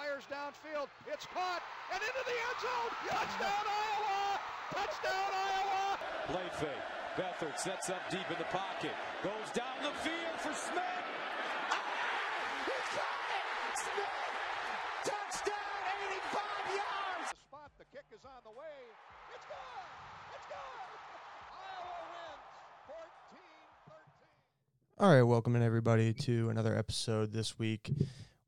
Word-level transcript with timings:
fires 0.00 0.24
downfield. 0.32 0.88
It's 1.12 1.28
caught 1.28 1.60
and 1.92 2.00
into 2.00 2.24
the 2.24 2.32
end 2.32 2.58
zone. 2.64 2.88
Touchdown 3.04 3.64
Iowa! 3.68 4.40
Touchdown 4.72 5.28
Iowa! 5.28 6.00
Play 6.32 6.48
fake. 6.56 6.88
Bethard 7.20 7.60
sets 7.60 7.90
up 7.90 8.00
deep 8.08 8.24
in 8.32 8.38
the 8.40 8.48
pocket. 8.48 8.96
Goes 9.20 9.52
down 9.52 9.76
the 9.84 9.92
field 10.00 10.40
for 10.40 10.56
Smith. 10.56 11.04
Ah! 11.68 11.84
He 12.64 12.72
caught 12.96 13.28
it! 13.28 13.76
Smith! 13.76 14.24
Touchdown, 15.04 15.84
85 16.32 16.80
yards! 16.80 17.28
The 17.28 17.36
spot, 17.44 17.68
the 17.76 17.84
kick 17.92 18.08
is 18.16 18.24
on 18.24 18.40
the 18.48 18.56
way. 18.56 18.80
It's 19.36 19.44
good! 19.52 19.84
It's 20.32 20.48
good! 20.48 20.80
Iowa 21.60 22.08
wins 22.08 22.40
14-13. 24.96 25.04
All 25.04 25.12
right, 25.12 25.28
welcome 25.28 25.52
in 25.56 25.62
everybody 25.62 26.14
to 26.24 26.48
another 26.48 26.72
episode 26.72 27.34
this 27.34 27.58
week. 27.58 27.92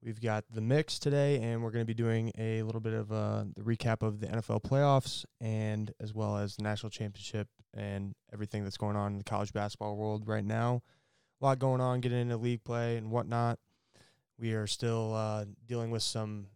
We've 0.05 0.21
got 0.21 0.45
the 0.51 0.61
mix 0.61 0.99
today, 0.99 1.39
and 1.41 1.63
we're 1.63 1.71
going 1.71 1.83
to 1.83 1.87
be 1.87 1.95
doing 1.95 2.33
a 2.37 2.65
little 2.65 2.81
bit 2.81 2.93
of 2.93 3.13
uh, 3.13 3.45
the 3.55 3.63
recap 3.63 4.03
of 4.03 4.19
the 4.19 4.27
NFL 4.27 4.65
playoffs 4.65 5.25
and 5.41 5.93
as 6.01 6.13
well 6.13 6.37
as 6.37 6.57
the 6.57 6.65
national 6.65 6.91
championship 6.91 7.47
and 7.73 8.13
everything 8.33 8.65
that's 8.65 8.77
going 8.77 8.97
on 8.97 9.13
in 9.13 9.19
the 9.19 9.25
college 9.25 9.53
basketball 9.53 9.97
world 9.97 10.27
right 10.27 10.45
now. 10.45 10.83
A 11.41 11.45
lot 11.45 11.61
going 11.61 11.81
on, 11.81 12.01
getting 12.01 12.19
into 12.19 12.37
league 12.37 12.65
play 12.65 12.97
and 12.97 13.13
whatnot. 13.13 13.61
We 14.41 14.55
are 14.55 14.67
still 14.67 15.15
uh, 15.15 15.45
dealing 15.69 15.93
with 15.93 16.03
some 16.03 16.49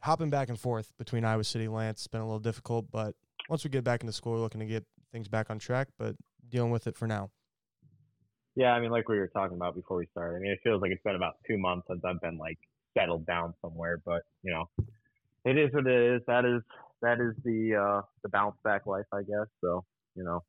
hopping 0.00 0.30
back 0.30 0.48
and 0.48 0.58
forth 0.58 0.92
between 0.98 1.24
Iowa 1.24 1.44
City, 1.44 1.66
and 1.66 1.74
Lance. 1.74 2.00
It's 2.00 2.08
been 2.08 2.20
a 2.20 2.26
little 2.26 2.40
difficult, 2.40 2.90
but 2.90 3.14
once 3.48 3.62
we 3.62 3.70
get 3.70 3.84
back 3.84 4.00
into 4.00 4.12
school, 4.12 4.32
we're 4.32 4.40
looking 4.40 4.60
to 4.60 4.66
get 4.66 4.84
things 5.12 5.28
back 5.28 5.50
on 5.50 5.60
track, 5.60 5.86
but 5.98 6.16
dealing 6.48 6.72
with 6.72 6.88
it 6.88 6.96
for 6.96 7.06
now. 7.06 7.30
Yeah, 8.56 8.72
I 8.72 8.80
mean, 8.80 8.90
like 8.90 9.08
we 9.08 9.18
were 9.18 9.28
talking 9.28 9.56
about 9.56 9.76
before 9.76 9.98
we 9.98 10.06
started. 10.10 10.38
I 10.38 10.40
mean, 10.40 10.50
it 10.50 10.58
feels 10.64 10.82
like 10.82 10.90
it's 10.90 11.02
been 11.04 11.14
about 11.14 11.34
two 11.46 11.58
months 11.58 11.86
since 11.88 12.04
I've 12.04 12.20
been 12.20 12.38
like 12.38 12.58
settled 12.98 13.26
down 13.26 13.54
somewhere, 13.62 14.00
but 14.04 14.22
you 14.42 14.52
know, 14.52 14.68
it 15.44 15.58
is 15.58 15.72
what 15.72 15.86
it 15.86 16.14
is. 16.16 16.22
That 16.26 16.44
is 16.44 16.62
that 17.02 17.20
is 17.20 17.34
the 17.44 17.76
uh 17.76 18.02
the 18.22 18.28
bounce 18.28 18.56
back 18.64 18.86
life, 18.86 19.06
I 19.12 19.20
guess. 19.22 19.46
So 19.60 19.84
you 20.14 20.24
know, 20.24 20.42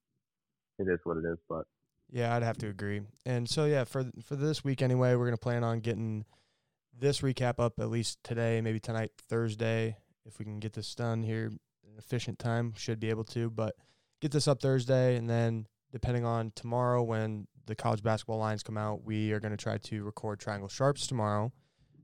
it 0.78 0.88
is 0.88 1.00
what 1.04 1.18
it 1.18 1.26
is. 1.26 1.38
But 1.48 1.66
Yeah, 2.12 2.36
I'd 2.36 2.44
have 2.44 2.58
to 2.60 2.68
agree. 2.68 3.02
And 3.26 3.48
so 3.50 3.66
yeah, 3.66 3.84
for 3.84 4.06
for 4.24 4.36
this 4.36 4.64
week 4.64 4.82
anyway, 4.82 5.16
we're 5.16 5.26
gonna 5.26 5.38
plan 5.38 5.64
on 5.64 5.80
getting 5.80 6.26
this 6.98 7.22
recap 7.22 7.60
up 7.60 7.80
at 7.80 7.90
least 7.90 8.20
today, 8.24 8.60
maybe 8.62 8.80
tonight, 8.80 9.12
Thursday, 9.30 9.98
if 10.26 10.40
we 10.40 10.46
can 10.46 10.60
get 10.60 10.74
this 10.74 10.94
done 10.96 11.24
here 11.24 11.52
efficient 11.98 12.40
time. 12.40 12.74
Should 12.76 13.00
be 13.00 13.10
able 13.10 13.26
to, 13.26 13.50
but 13.50 13.76
get 14.22 14.32
this 14.32 14.48
up 14.48 14.62
Thursday, 14.62 15.16
and 15.16 15.30
then 15.30 15.68
depending 15.92 16.26
on 16.26 16.52
tomorrow 16.56 17.04
when 17.04 17.48
the 17.66 17.76
college 17.76 18.02
basketball 18.02 18.40
lines 18.40 18.64
come 18.64 18.78
out, 18.78 19.04
we 19.04 19.32
are 19.32 19.40
gonna 19.40 19.58
try 19.58 19.78
to 19.78 20.04
record 20.04 20.40
Triangle 20.40 20.70
Sharps 20.70 21.06
tomorrow, 21.06 21.52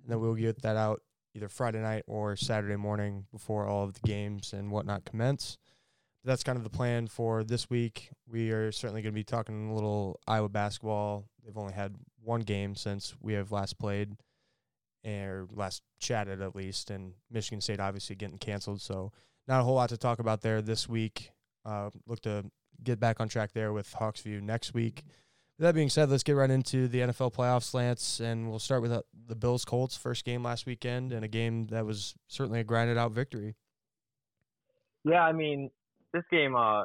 and 0.05 0.11
then 0.11 0.21
we'll 0.21 0.35
get 0.35 0.61
that 0.61 0.77
out 0.77 1.01
either 1.33 1.49
Friday 1.49 1.81
night 1.81 2.03
or 2.07 2.37
Saturday 2.37 2.77
morning 2.77 3.25
before 3.31 3.67
all 3.67 3.83
of 3.83 3.93
the 3.93 4.07
games 4.07 4.53
and 4.53 4.71
whatnot 4.71 5.03
commence 5.03 5.57
that's 6.25 6.43
kind 6.43 6.57
of 6.57 6.63
the 6.63 6.69
plan 6.69 7.07
for 7.07 7.43
this 7.43 7.69
week. 7.69 8.09
We 8.27 8.51
are 8.51 8.71
certainly 8.71 9.01
going 9.01 9.13
to 9.13 9.15
be 9.15 9.23
talking 9.23 9.69
a 9.69 9.73
little 9.73 10.19
Iowa 10.27 10.49
basketball. 10.49 11.25
They've 11.43 11.57
only 11.57 11.73
had 11.73 11.95
one 12.21 12.41
game 12.41 12.75
since 12.75 13.15
we 13.21 13.33
have 13.33 13.51
last 13.51 13.77
played 13.77 14.17
or 15.05 15.47
last 15.53 15.83
chatted 15.99 16.41
at 16.41 16.55
least, 16.55 16.89
and 16.89 17.13
Michigan 17.29 17.61
State 17.61 17.79
obviously 17.79 18.15
getting 18.15 18.39
canceled. 18.39 18.81
So 18.81 19.11
not 19.47 19.61
a 19.61 19.63
whole 19.63 19.75
lot 19.75 19.89
to 19.89 19.97
talk 19.97 20.17
about 20.17 20.41
there 20.41 20.63
this 20.63 20.89
week. 20.89 21.29
Uh, 21.63 21.91
look 22.07 22.21
to 22.21 22.45
get 22.83 22.99
back 22.99 23.19
on 23.19 23.29
track 23.29 23.51
there 23.53 23.71
with 23.71 23.93
Hawks 23.93 24.21
View 24.21 24.41
next 24.41 24.73
week. 24.73 25.03
That 25.57 25.73
being 25.73 25.89
said, 25.89 26.09
let's 26.09 26.23
get 26.23 26.33
right 26.33 26.49
into 26.49 26.89
the 26.89 26.99
NFL 26.99 27.33
playoffs, 27.33 27.73
Lance, 27.73 28.19
and 28.19 28.49
we'll 28.49 28.59
start 28.59 28.81
with 28.81 28.91
uh, 28.91 29.03
the 29.27 29.35
Bills 29.35 29.63
Colts 29.63 29.95
first 29.95 30.25
game 30.25 30.43
last 30.43 30.65
weekend 30.65 31.13
and 31.13 31.23
a 31.23 31.29
game 31.29 31.67
that 31.67 31.85
was 31.85 32.13
certainly 32.27 32.59
a 32.59 32.63
grinded 32.63 32.97
out 32.97 33.13
victory. 33.13 33.55
yeah, 35.05 35.21
I 35.21 35.31
mean, 35.31 35.69
this 36.13 36.23
game, 36.29 36.55
uh, 36.57 36.83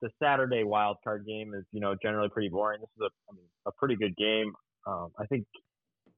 the 0.00 0.10
Saturday 0.22 0.64
wild 0.64 0.98
card 1.02 1.26
game 1.26 1.54
is 1.54 1.64
you 1.72 1.80
know 1.80 1.96
generally 2.00 2.28
pretty 2.28 2.50
boring. 2.50 2.80
This 2.80 2.90
is 2.96 3.02
a 3.02 3.10
I 3.30 3.34
mean 3.34 3.46
a 3.66 3.72
pretty 3.72 3.96
good 3.96 4.14
game. 4.16 4.52
Um, 4.86 5.10
I 5.18 5.26
think 5.26 5.46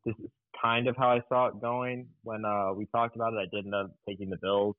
this 0.04 0.14
is 0.18 0.30
kind 0.60 0.88
of 0.88 0.96
how 0.96 1.10
I 1.10 1.20
saw 1.28 1.46
it 1.46 1.60
going 1.60 2.08
when 2.24 2.44
uh, 2.44 2.72
we 2.74 2.86
talked 2.86 3.16
about 3.16 3.32
it. 3.32 3.36
I 3.36 3.46
did 3.54 3.64
end 3.64 3.74
up 3.74 3.92
taking 4.08 4.28
the 4.28 4.36
Bills. 4.36 4.74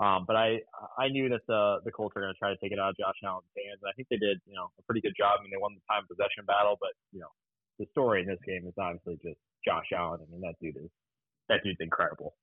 Um, 0.00 0.24
but 0.26 0.34
I 0.34 0.64
I 0.96 1.08
knew 1.08 1.28
that 1.28 1.44
the 1.46 1.84
the 1.84 1.92
Colts 1.92 2.16
are 2.16 2.24
going 2.24 2.32
to 2.32 2.38
try 2.38 2.48
to 2.48 2.56
take 2.56 2.72
it 2.72 2.80
out 2.80 2.90
of 2.90 2.96
Josh 2.96 3.20
Allen's 3.22 3.52
hands. 3.52 3.84
And 3.84 3.90
I 3.90 3.92
think 3.92 4.08
they 4.08 4.16
did, 4.16 4.40
you 4.48 4.56
know, 4.56 4.72
a 4.78 4.82
pretty 4.88 5.02
good 5.02 5.12
job. 5.16 5.36
I 5.38 5.42
mean, 5.42 5.52
they 5.52 5.60
won 5.60 5.76
the 5.76 5.84
time 5.92 6.08
possession 6.08 6.48
battle, 6.48 6.80
but 6.80 6.96
you 7.12 7.20
know, 7.20 7.28
the 7.78 7.84
story 7.92 8.22
in 8.22 8.26
this 8.26 8.40
game 8.46 8.64
is 8.66 8.72
obviously 8.80 9.20
just 9.22 9.36
Josh 9.62 9.92
Allen. 9.92 10.20
I 10.24 10.26
mean, 10.32 10.40
that 10.40 10.56
dude 10.60 10.76
is 10.76 10.90
that 11.50 11.60
dude's 11.62 11.80
incredible. 11.80 12.34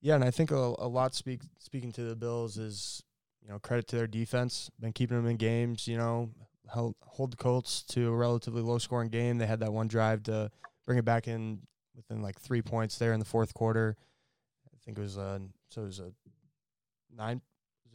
Yeah, 0.00 0.14
and 0.14 0.24
I 0.24 0.30
think 0.30 0.50
a, 0.52 0.74
a 0.78 0.86
lot 0.86 1.14
speak, 1.14 1.40
speaking 1.58 1.90
to 1.92 2.02
the 2.02 2.14
Bills 2.14 2.56
is 2.56 3.02
you 3.42 3.48
know 3.48 3.58
credit 3.58 3.88
to 3.88 3.96
their 3.96 4.06
defense. 4.06 4.70
Been 4.78 4.92
keeping 4.92 5.16
them 5.16 5.26
in 5.26 5.36
games. 5.36 5.88
You 5.88 5.96
know, 5.96 6.30
held, 6.72 6.94
hold 7.02 7.32
the 7.32 7.36
Colts 7.36 7.82
to 7.90 8.08
a 8.08 8.14
relatively 8.14 8.62
low 8.62 8.78
scoring 8.78 9.08
game. 9.08 9.38
They 9.38 9.46
had 9.46 9.60
that 9.60 9.72
one 9.72 9.88
drive 9.88 10.22
to 10.24 10.52
bring 10.86 10.98
it 10.98 11.04
back 11.04 11.26
in 11.26 11.60
within 11.96 12.22
like 12.22 12.38
three 12.38 12.62
points 12.62 12.98
there 12.98 13.12
in 13.12 13.18
the 13.18 13.24
fourth 13.24 13.54
quarter. 13.54 13.96
I 14.66 14.76
think 14.84 14.98
it 14.98 15.00
was 15.00 15.16
a 15.16 15.40
so 15.70 15.82
it 15.82 15.86
was 15.86 16.00
a 16.00 16.12
nine, 17.16 17.40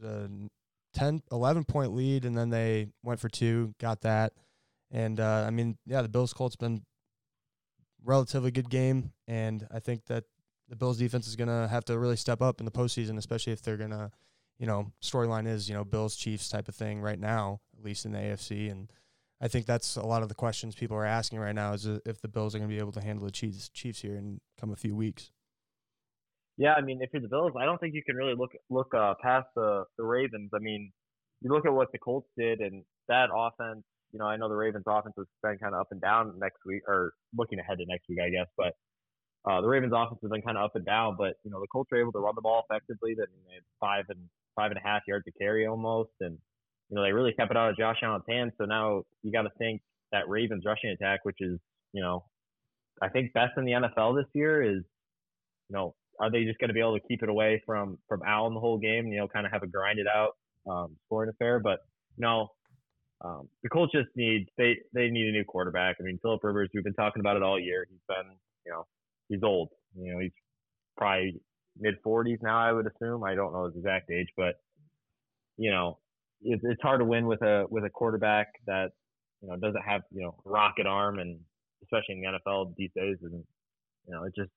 it 0.01 0.49
10, 0.93 1.21
11 1.31 1.65
point 1.65 1.93
lead, 1.93 2.25
and 2.25 2.37
then 2.37 2.49
they 2.49 2.87
went 3.03 3.19
for 3.19 3.29
two, 3.29 3.73
got 3.79 4.01
that. 4.01 4.33
And 4.91 5.19
uh, 5.19 5.45
I 5.45 5.51
mean, 5.51 5.77
yeah, 5.85 6.01
the 6.01 6.09
Bills 6.09 6.33
Colts 6.33 6.55
been 6.55 6.81
relatively 8.03 8.51
good 8.51 8.69
game, 8.69 9.11
and 9.27 9.67
I 9.71 9.79
think 9.79 10.05
that 10.05 10.23
the 10.67 10.75
Bills 10.75 10.97
defense 10.97 11.27
is 11.27 11.35
gonna 11.35 11.67
have 11.67 11.85
to 11.85 11.99
really 11.99 12.15
step 12.15 12.41
up 12.41 12.59
in 12.59 12.65
the 12.65 12.71
postseason, 12.71 13.17
especially 13.17 13.53
if 13.53 13.61
they're 13.61 13.77
gonna, 13.77 14.11
you 14.57 14.65
know, 14.65 14.91
storyline 15.03 15.47
is 15.47 15.69
you 15.69 15.75
know 15.75 15.83
Bills 15.83 16.15
Chiefs 16.15 16.49
type 16.49 16.67
of 16.67 16.75
thing 16.75 17.01
right 17.01 17.19
now, 17.19 17.61
at 17.77 17.83
least 17.83 18.05
in 18.05 18.13
the 18.13 18.19
AFC, 18.19 18.71
and 18.71 18.91
I 19.41 19.47
think 19.47 19.65
that's 19.65 19.95
a 19.95 20.05
lot 20.05 20.23
of 20.23 20.29
the 20.29 20.35
questions 20.35 20.75
people 20.75 20.97
are 20.97 21.05
asking 21.05 21.39
right 21.39 21.55
now 21.55 21.73
is 21.73 21.87
uh, 21.87 21.99
if 22.05 22.19
the 22.21 22.27
Bills 22.27 22.55
are 22.55 22.59
gonna 22.59 22.69
be 22.69 22.79
able 22.79 22.91
to 22.93 23.01
handle 23.01 23.25
the 23.25 23.31
Chiefs 23.31 23.69
Chiefs 23.69 24.01
here 24.01 24.15
in 24.15 24.41
come 24.59 24.71
a 24.71 24.75
few 24.75 24.95
weeks. 24.95 25.31
Yeah, 26.59 26.73
I 26.73 26.81
mean, 26.81 26.99
if 27.01 27.09
you're 27.13 27.21
the 27.21 27.29
Bills, 27.29 27.53
I 27.57 27.63
don't 27.63 27.79
think 27.79 27.95
you 27.95 28.03
can 28.03 28.17
really 28.17 28.35
look 28.35 28.51
look 28.69 28.93
uh, 28.93 29.13
past 29.23 29.47
the 29.55 29.85
the 29.97 30.03
Ravens. 30.03 30.51
I 30.53 30.59
mean, 30.59 30.91
you 31.41 31.49
look 31.49 31.65
at 31.65 31.73
what 31.73 31.87
the 31.93 31.97
Colts 31.97 32.27
did, 32.37 32.59
and 32.59 32.83
that 33.07 33.29
offense. 33.33 33.83
You 34.11 34.19
know, 34.19 34.25
I 34.25 34.35
know 34.35 34.49
the 34.49 34.55
Ravens' 34.55 34.83
offense 34.85 35.13
has 35.17 35.25
been 35.41 35.57
kind 35.57 35.73
of 35.73 35.79
up 35.79 35.87
and 35.91 36.01
down 36.01 36.33
next 36.37 36.57
week, 36.65 36.81
or 36.85 37.13
looking 37.37 37.59
ahead 37.59 37.77
to 37.77 37.85
next 37.87 38.09
week, 38.09 38.19
I 38.21 38.29
guess. 38.29 38.47
But 38.57 38.73
uh, 39.49 39.61
the 39.61 39.69
Ravens' 39.69 39.93
offense 39.95 40.19
has 40.21 40.29
been 40.29 40.41
kind 40.41 40.57
of 40.57 40.65
up 40.65 40.75
and 40.75 40.85
down. 40.85 41.15
But 41.17 41.35
you 41.45 41.51
know, 41.51 41.61
the 41.61 41.67
Colts 41.71 41.89
are 41.93 41.97
able 42.01 42.11
to 42.11 42.19
run 42.19 42.35
the 42.35 42.41
ball 42.41 42.65
effectively. 42.69 43.15
That 43.15 43.27
they 43.47 43.53
had 43.55 43.63
five 43.79 44.03
and 44.09 44.19
five 44.57 44.71
and 44.71 44.79
a 44.83 44.85
half 44.85 45.03
yards 45.07 45.23
to 45.25 45.31
carry 45.39 45.65
almost, 45.65 46.11
and 46.19 46.37
you 46.89 46.95
know 46.97 47.03
they 47.03 47.13
really 47.13 47.31
kept 47.31 47.51
it 47.51 47.57
out 47.57 47.69
of 47.69 47.77
Josh 47.77 47.99
Allen's 48.03 48.25
hands. 48.27 48.51
So 48.57 48.65
now 48.65 49.03
you 49.23 49.31
got 49.31 49.43
to 49.43 49.51
think 49.59 49.81
that 50.11 50.27
Ravens 50.27 50.63
rushing 50.65 50.89
attack, 50.89 51.21
which 51.23 51.39
is 51.39 51.57
you 51.93 52.01
know, 52.01 52.25
I 53.01 53.07
think 53.07 53.31
best 53.31 53.53
in 53.55 53.63
the 53.63 53.71
NFL 53.71 54.17
this 54.17 54.29
year, 54.33 54.61
is 54.61 54.83
you 55.69 55.77
know 55.77 55.95
are 56.19 56.29
they 56.29 56.43
just 56.43 56.59
going 56.59 56.67
to 56.69 56.73
be 56.73 56.79
able 56.79 56.99
to 56.99 57.07
keep 57.07 57.23
it 57.23 57.29
away 57.29 57.61
from 57.65 57.97
from 58.07 58.21
Allen 58.25 58.53
the 58.53 58.59
whole 58.59 58.77
game? 58.77 59.07
You 59.07 59.19
know, 59.19 59.27
kind 59.27 59.45
of 59.45 59.51
have 59.51 59.63
a 59.63 59.67
grinded 59.67 60.07
out 60.07 60.31
um, 60.69 60.95
scoring 61.05 61.29
affair. 61.29 61.59
But 61.59 61.79
no, 62.17 62.49
um, 63.23 63.49
the 63.63 63.69
Colts 63.69 63.93
just 63.93 64.09
need 64.15 64.47
they 64.57 64.77
they 64.93 65.09
need 65.09 65.27
a 65.27 65.31
new 65.31 65.45
quarterback. 65.45 65.97
I 65.99 66.03
mean, 66.03 66.19
Philip 66.21 66.43
Rivers, 66.43 66.69
we've 66.73 66.83
been 66.83 66.93
talking 66.93 67.19
about 67.19 67.37
it 67.37 67.43
all 67.43 67.59
year. 67.59 67.85
He's 67.89 67.99
been 68.07 68.35
you 68.65 68.71
know 68.71 68.85
he's 69.29 69.43
old. 69.43 69.69
You 69.95 70.13
know, 70.13 70.19
he's 70.19 70.31
probably 70.97 71.39
mid 71.79 71.95
40s 72.05 72.37
now. 72.41 72.59
I 72.59 72.71
would 72.71 72.85
assume. 72.87 73.23
I 73.23 73.35
don't 73.35 73.53
know 73.53 73.65
his 73.65 73.75
exact 73.75 74.11
age, 74.11 74.27
but 74.35 74.55
you 75.57 75.71
know, 75.71 75.99
it's 76.41 76.63
it's 76.65 76.81
hard 76.81 76.99
to 76.99 77.05
win 77.05 77.27
with 77.27 77.41
a 77.41 77.65
with 77.69 77.85
a 77.85 77.89
quarterback 77.89 78.47
that 78.67 78.91
you 79.41 79.49
know 79.49 79.55
doesn't 79.57 79.81
have 79.81 80.01
you 80.11 80.21
know 80.21 80.35
rocket 80.45 80.85
arm 80.85 81.19
and 81.19 81.39
especially 81.83 82.15
in 82.15 82.21
the 82.21 82.39
NFL 82.39 82.75
these 82.77 82.91
days. 82.95 83.17
And 83.21 83.43
you 84.07 84.13
know, 84.13 84.23
it 84.23 84.33
just 84.35 84.51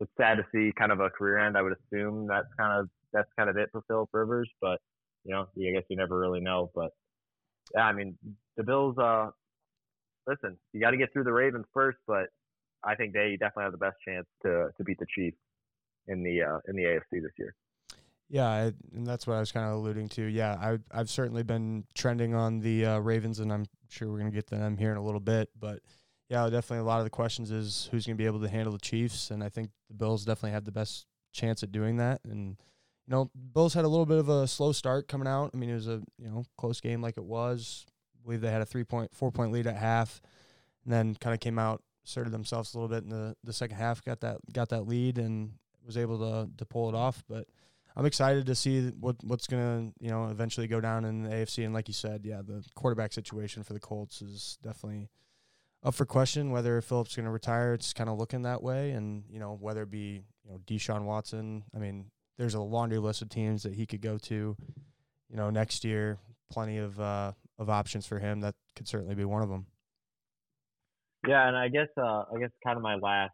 it's 0.00 0.12
sad 0.16 0.36
to 0.36 0.44
see 0.52 0.72
kind 0.78 0.92
of 0.92 1.00
a 1.00 1.10
career 1.10 1.38
end. 1.38 1.56
I 1.56 1.62
would 1.62 1.74
assume 1.74 2.26
that's 2.26 2.48
kind 2.58 2.80
of 2.80 2.88
that's 3.12 3.28
kind 3.36 3.50
of 3.50 3.56
it 3.56 3.68
for 3.72 3.82
Philip 3.88 4.08
Rivers, 4.12 4.50
but 4.60 4.80
you 5.24 5.32
know, 5.32 5.46
I 5.56 5.72
guess 5.72 5.84
you 5.88 5.96
never 5.96 6.18
really 6.18 6.40
know. 6.40 6.70
But 6.74 6.90
yeah, 7.74 7.82
I 7.82 7.92
mean, 7.92 8.16
the 8.56 8.62
Bills. 8.62 8.96
Uh, 8.98 9.30
listen, 10.26 10.56
you 10.72 10.80
got 10.80 10.90
to 10.90 10.96
get 10.96 11.12
through 11.12 11.24
the 11.24 11.32
Ravens 11.32 11.66
first, 11.72 11.98
but 12.06 12.26
I 12.84 12.94
think 12.94 13.12
they 13.12 13.36
definitely 13.38 13.64
have 13.64 13.72
the 13.72 13.78
best 13.78 13.96
chance 14.06 14.26
to 14.42 14.68
to 14.76 14.84
beat 14.84 14.98
the 14.98 15.06
Chiefs 15.14 15.38
in 16.06 16.22
the 16.22 16.42
uh, 16.42 16.58
in 16.68 16.76
the 16.76 16.82
AFC 16.82 17.22
this 17.22 17.32
year. 17.38 17.54
Yeah, 18.30 18.70
and 18.94 19.06
that's 19.06 19.26
what 19.26 19.36
I 19.36 19.40
was 19.40 19.52
kind 19.52 19.66
of 19.66 19.72
alluding 19.76 20.10
to. 20.10 20.22
Yeah, 20.22 20.54
I, 20.60 20.78
I've 20.90 21.08
certainly 21.08 21.42
been 21.42 21.84
trending 21.94 22.34
on 22.34 22.60
the 22.60 22.84
uh, 22.84 22.98
Ravens, 22.98 23.40
and 23.40 23.50
I'm 23.50 23.64
sure 23.88 24.08
we're 24.08 24.18
going 24.18 24.30
to 24.30 24.34
get 24.34 24.46
to 24.48 24.56
them 24.56 24.76
here 24.76 24.90
in 24.90 24.98
a 24.98 25.02
little 25.02 25.20
bit. 25.20 25.48
But 25.58 25.80
yeah, 26.28 26.44
definitely 26.50 26.78
a 26.78 26.84
lot 26.84 26.98
of 26.98 27.04
the 27.04 27.10
questions 27.10 27.50
is 27.50 27.88
who's 27.90 28.06
going 28.06 28.16
to 28.16 28.22
be 28.22 28.26
able 28.26 28.40
to 28.40 28.48
handle 28.48 28.72
the 28.72 28.78
Chiefs, 28.78 29.30
and 29.30 29.42
I 29.42 29.48
think 29.48 29.70
the 29.88 29.94
Bills 29.94 30.24
definitely 30.24 30.52
have 30.52 30.64
the 30.64 30.72
best 30.72 31.06
chance 31.32 31.62
at 31.62 31.72
doing 31.72 31.96
that. 31.96 32.20
And 32.24 32.56
you 33.06 33.14
know, 33.14 33.30
Bills 33.54 33.72
had 33.72 33.86
a 33.86 33.88
little 33.88 34.06
bit 34.06 34.18
of 34.18 34.28
a 34.28 34.46
slow 34.46 34.72
start 34.72 35.08
coming 35.08 35.26
out. 35.26 35.50
I 35.54 35.56
mean, 35.56 35.70
it 35.70 35.74
was 35.74 35.88
a 35.88 36.02
you 36.18 36.28
know 36.28 36.44
close 36.58 36.80
game 36.80 37.00
like 37.00 37.16
it 37.16 37.24
was. 37.24 37.86
I 38.14 38.22
believe 38.24 38.42
they 38.42 38.50
had 38.50 38.60
a 38.60 38.66
three 38.66 38.84
point, 38.84 39.14
four 39.14 39.30
point 39.32 39.52
lead 39.52 39.66
at 39.66 39.76
half, 39.76 40.20
and 40.84 40.92
then 40.92 41.14
kind 41.14 41.32
of 41.32 41.40
came 41.40 41.58
out, 41.58 41.82
asserted 42.04 42.32
themselves 42.32 42.74
a 42.74 42.78
little 42.78 42.94
bit 42.94 43.04
in 43.04 43.10
the, 43.10 43.34
the 43.44 43.52
second 43.52 43.76
half, 43.76 44.04
got 44.04 44.20
that 44.20 44.36
got 44.52 44.68
that 44.68 44.86
lead, 44.86 45.16
and 45.16 45.52
was 45.86 45.96
able 45.96 46.18
to 46.18 46.50
to 46.58 46.64
pull 46.66 46.90
it 46.90 46.94
off. 46.94 47.24
But 47.26 47.46
I'm 47.96 48.04
excited 48.04 48.44
to 48.44 48.54
see 48.54 48.88
what 49.00 49.16
what's 49.24 49.46
gonna 49.46 49.92
you 49.98 50.10
know 50.10 50.28
eventually 50.28 50.66
go 50.66 50.82
down 50.82 51.06
in 51.06 51.22
the 51.22 51.30
AFC. 51.30 51.64
And 51.64 51.72
like 51.72 51.88
you 51.88 51.94
said, 51.94 52.26
yeah, 52.26 52.42
the 52.46 52.62
quarterback 52.74 53.14
situation 53.14 53.62
for 53.62 53.72
the 53.72 53.80
Colts 53.80 54.20
is 54.20 54.58
definitely 54.62 55.08
up 55.82 55.94
for 55.94 56.04
question. 56.04 56.50
Whether 56.50 56.80
Philip's 56.80 57.16
going 57.16 57.26
to 57.26 57.32
retire, 57.32 57.74
it's 57.74 57.92
kind 57.92 58.10
of 58.10 58.18
looking 58.18 58.42
that 58.42 58.62
way, 58.62 58.90
and 58.90 59.24
you 59.30 59.38
know 59.38 59.56
whether 59.60 59.82
it 59.82 59.90
be 59.90 60.22
you 60.44 60.50
know 60.50 60.58
Deshaun 60.66 61.04
Watson. 61.04 61.64
I 61.74 61.78
mean, 61.78 62.06
there's 62.36 62.54
a 62.54 62.60
laundry 62.60 62.98
list 62.98 63.22
of 63.22 63.28
teams 63.28 63.62
that 63.62 63.74
he 63.74 63.86
could 63.86 64.00
go 64.00 64.18
to. 64.18 64.56
You 65.30 65.36
know, 65.36 65.50
next 65.50 65.84
year, 65.84 66.18
plenty 66.50 66.78
of 66.78 66.98
uh, 66.98 67.32
of 67.58 67.70
options 67.70 68.06
for 68.06 68.18
him. 68.18 68.40
That 68.40 68.54
could 68.76 68.88
certainly 68.88 69.14
be 69.14 69.24
one 69.24 69.42
of 69.42 69.48
them. 69.48 69.66
Yeah, 71.26 71.46
and 71.46 71.56
I 71.56 71.68
guess 71.68 71.88
uh, 71.96 72.24
I 72.34 72.38
guess 72.40 72.50
kind 72.64 72.76
of 72.76 72.82
my 72.82 72.96
last 72.96 73.32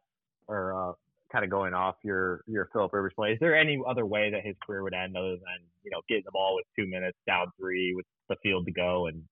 or 0.48 0.74
uh, 0.74 0.92
kind 1.32 1.44
of 1.44 1.50
going 1.50 1.74
off 1.74 1.96
your 2.02 2.42
your 2.46 2.68
Philip 2.72 2.92
Rivers 2.92 3.12
play. 3.14 3.32
Is 3.32 3.38
there 3.40 3.56
any 3.56 3.78
other 3.86 4.06
way 4.06 4.30
that 4.30 4.44
his 4.44 4.56
career 4.66 4.82
would 4.82 4.94
end 4.94 5.16
other 5.16 5.36
than 5.36 5.58
you 5.82 5.90
know 5.90 6.00
getting 6.08 6.24
the 6.24 6.32
ball 6.32 6.56
with 6.56 6.64
two 6.76 6.90
minutes 6.90 7.18
down 7.26 7.46
three 7.58 7.94
with 7.94 8.06
the 8.28 8.36
field 8.42 8.66
to 8.66 8.72
go 8.72 9.06
and 9.06 9.22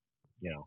you 0.43 0.51
know, 0.51 0.67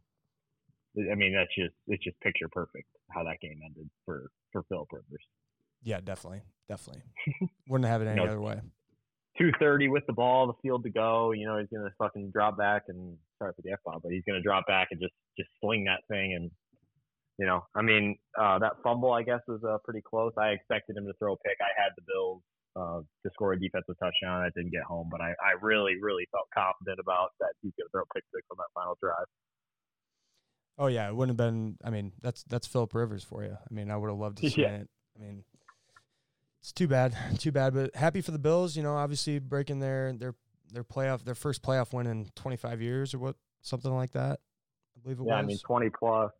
I 0.97 1.15
mean 1.15 1.33
that's 1.33 1.53
just 1.57 1.75
it's 1.87 2.03
just 2.03 2.19
picture 2.21 2.47
perfect 2.51 2.87
how 3.11 3.23
that 3.23 3.39
game 3.41 3.59
ended 3.65 3.89
for 4.05 4.29
for 4.51 4.63
Philip 4.69 4.87
Rivers. 4.91 5.23
Yeah, 5.83 5.99
definitely, 6.01 6.41
definitely. 6.67 7.03
Wouldn't 7.67 7.89
have 7.89 8.01
it 8.01 8.07
any 8.07 8.19
you 8.19 8.25
know, 8.25 8.31
other 8.31 8.41
way. 8.41 8.61
Two 9.37 9.51
thirty 9.59 9.87
with 9.87 10.05
the 10.07 10.13
ball, 10.13 10.47
the 10.47 10.53
field 10.61 10.83
to 10.83 10.89
go. 10.89 11.31
You 11.31 11.45
know 11.45 11.57
he's 11.57 11.67
gonna 11.73 11.93
fucking 11.97 12.31
drop 12.31 12.57
back 12.57 12.83
and 12.87 13.17
sorry 13.39 13.53
for 13.55 13.61
the 13.61 13.71
f 13.71 13.79
bomb, 13.85 13.99
but 14.01 14.11
he's 14.11 14.23
gonna 14.27 14.41
drop 14.41 14.65
back 14.67 14.89
and 14.91 14.99
just 14.99 15.13
just 15.37 15.49
sling 15.61 15.85
that 15.85 16.01
thing 16.09 16.33
and 16.33 16.51
you 17.37 17.45
know, 17.45 17.65
I 17.75 17.81
mean, 17.81 18.15
uh, 18.39 18.59
that 18.59 18.79
fumble, 18.81 19.11
I 19.11 19.23
guess, 19.23 19.41
was 19.47 19.59
uh, 19.67 19.77
pretty 19.83 20.01
close. 20.01 20.31
I 20.37 20.55
expected 20.55 20.95
him 20.95 21.05
to 21.05 21.13
throw 21.19 21.33
a 21.33 21.37
pick. 21.43 21.59
I 21.59 21.71
had 21.75 21.91
the 21.97 22.03
Bills 22.07 22.41
uh, 22.79 22.99
to 23.03 23.27
score 23.33 23.51
a 23.53 23.59
defensive 23.59 23.95
touchdown. 23.99 24.39
I 24.39 24.49
didn't 24.55 24.71
get 24.71 24.83
home, 24.83 25.09
but 25.11 25.19
I, 25.19 25.35
I 25.43 25.59
really, 25.59 25.99
really 25.99 26.27
felt 26.31 26.47
confident 26.55 26.99
about 26.99 27.35
that 27.39 27.51
he's 27.61 27.75
going 27.75 27.87
to 27.87 27.91
throw 27.91 28.07
a 28.07 28.11
pick 28.15 28.23
six 28.31 28.47
on 28.51 28.57
that 28.59 28.71
final 28.71 28.95
drive. 29.03 29.27
Oh 30.77 30.87
yeah, 30.87 31.07
it 31.07 31.15
wouldn't 31.15 31.39
have 31.39 31.53
been. 31.53 31.77
I 31.83 31.89
mean, 31.89 32.11
that's 32.21 32.43
that's 32.43 32.67
Philip 32.67 32.93
Rivers 32.93 33.23
for 33.23 33.43
you. 33.43 33.51
I 33.53 33.73
mean, 33.73 33.89
I 33.89 33.97
would 33.97 34.09
have 34.09 34.19
loved 34.19 34.39
to 34.39 34.49
see 34.49 34.61
yeah. 34.63 34.75
it. 34.75 34.89
I 35.15 35.23
mean, 35.23 35.43
it's 36.61 36.73
too 36.73 36.87
bad, 36.87 37.15
too 37.39 37.51
bad. 37.51 37.73
But 37.73 37.95
happy 37.95 38.21
for 38.21 38.31
the 38.31 38.39
Bills. 38.39 38.75
You 38.75 38.83
know, 38.83 38.95
obviously 38.95 39.39
breaking 39.39 39.79
their 39.79 40.13
their 40.13 40.35
their 40.73 40.83
playoff, 40.83 41.23
their 41.23 41.35
first 41.35 41.61
playoff 41.61 41.93
win 41.93 42.07
in 42.07 42.27
25 42.35 42.81
years 42.81 43.13
or 43.13 43.19
what, 43.19 43.35
something 43.61 43.93
like 43.93 44.11
that. 44.11 44.39
I 44.97 45.01
believe 45.01 45.19
it 45.19 45.23
was. 45.23 45.29
yeah, 45.29 45.37
was. 45.37 45.43
I 45.43 45.47
mean, 45.47 45.59
20 45.65 45.89
plus. 45.97 46.31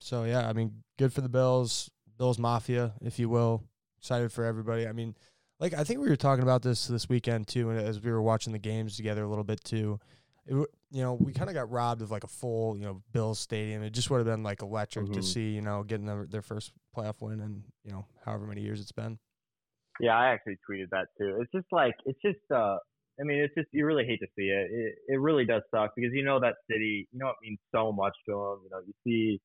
So 0.00 0.24
yeah, 0.24 0.48
I 0.48 0.52
mean, 0.52 0.82
good 0.98 1.12
for 1.12 1.22
the 1.22 1.28
Bills, 1.28 1.90
Bills 2.18 2.38
Mafia, 2.38 2.92
if 3.02 3.18
you 3.18 3.28
will. 3.28 3.64
Excited 3.98 4.30
for 4.30 4.44
everybody. 4.44 4.86
I 4.86 4.92
mean, 4.92 5.16
like 5.58 5.74
I 5.74 5.84
think 5.84 6.00
we 6.00 6.08
were 6.08 6.16
talking 6.16 6.42
about 6.42 6.62
this 6.62 6.86
this 6.86 7.08
weekend 7.08 7.48
too, 7.48 7.70
and 7.70 7.80
as 7.80 8.00
we 8.00 8.10
were 8.10 8.22
watching 8.22 8.52
the 8.52 8.58
games 8.58 8.96
together 8.96 9.24
a 9.24 9.28
little 9.28 9.44
bit 9.44 9.64
too. 9.64 9.98
It, 10.46 10.54
you 10.90 11.02
know, 11.02 11.14
we 11.14 11.32
kind 11.32 11.50
of 11.50 11.54
got 11.54 11.70
robbed 11.70 12.02
of 12.02 12.10
like 12.10 12.24
a 12.24 12.28
full, 12.28 12.76
you 12.76 12.84
know, 12.84 13.02
Bills 13.12 13.38
stadium. 13.38 13.82
It 13.82 13.90
just 13.90 14.10
would 14.10 14.18
have 14.18 14.26
been 14.26 14.42
like 14.42 14.62
electric 14.62 15.06
mm-hmm. 15.06 15.14
to 15.14 15.22
see, 15.22 15.50
you 15.50 15.62
know, 15.62 15.82
getting 15.82 16.06
their, 16.06 16.26
their 16.26 16.42
first 16.42 16.72
playoff 16.96 17.20
win 17.20 17.40
and 17.40 17.62
you 17.84 17.90
know, 17.90 18.06
however 18.24 18.46
many 18.46 18.62
years 18.62 18.80
it's 18.80 18.92
been. 18.92 19.18
Yeah, 20.00 20.16
I 20.16 20.28
actually 20.28 20.58
tweeted 20.68 20.90
that 20.90 21.06
too. 21.18 21.38
It's 21.40 21.50
just 21.52 21.66
like 21.72 21.94
it's 22.04 22.20
just 22.24 22.38
uh 22.54 22.76
I 23.18 23.24
mean, 23.24 23.38
it's 23.38 23.54
just 23.54 23.68
you 23.72 23.86
really 23.86 24.04
hate 24.04 24.20
to 24.20 24.26
see 24.36 24.46
it. 24.46 24.70
It 24.70 24.94
it 25.08 25.20
really 25.20 25.44
does 25.44 25.62
suck 25.74 25.92
because 25.96 26.12
you 26.12 26.24
know 26.24 26.38
that 26.40 26.54
city, 26.70 27.08
you 27.12 27.18
know 27.18 27.28
it 27.28 27.36
means 27.42 27.58
so 27.74 27.92
much 27.92 28.14
to 28.28 28.32
them. 28.32 28.60
You 28.64 28.70
know, 28.70 28.80
you 28.86 28.92
see 29.04 29.40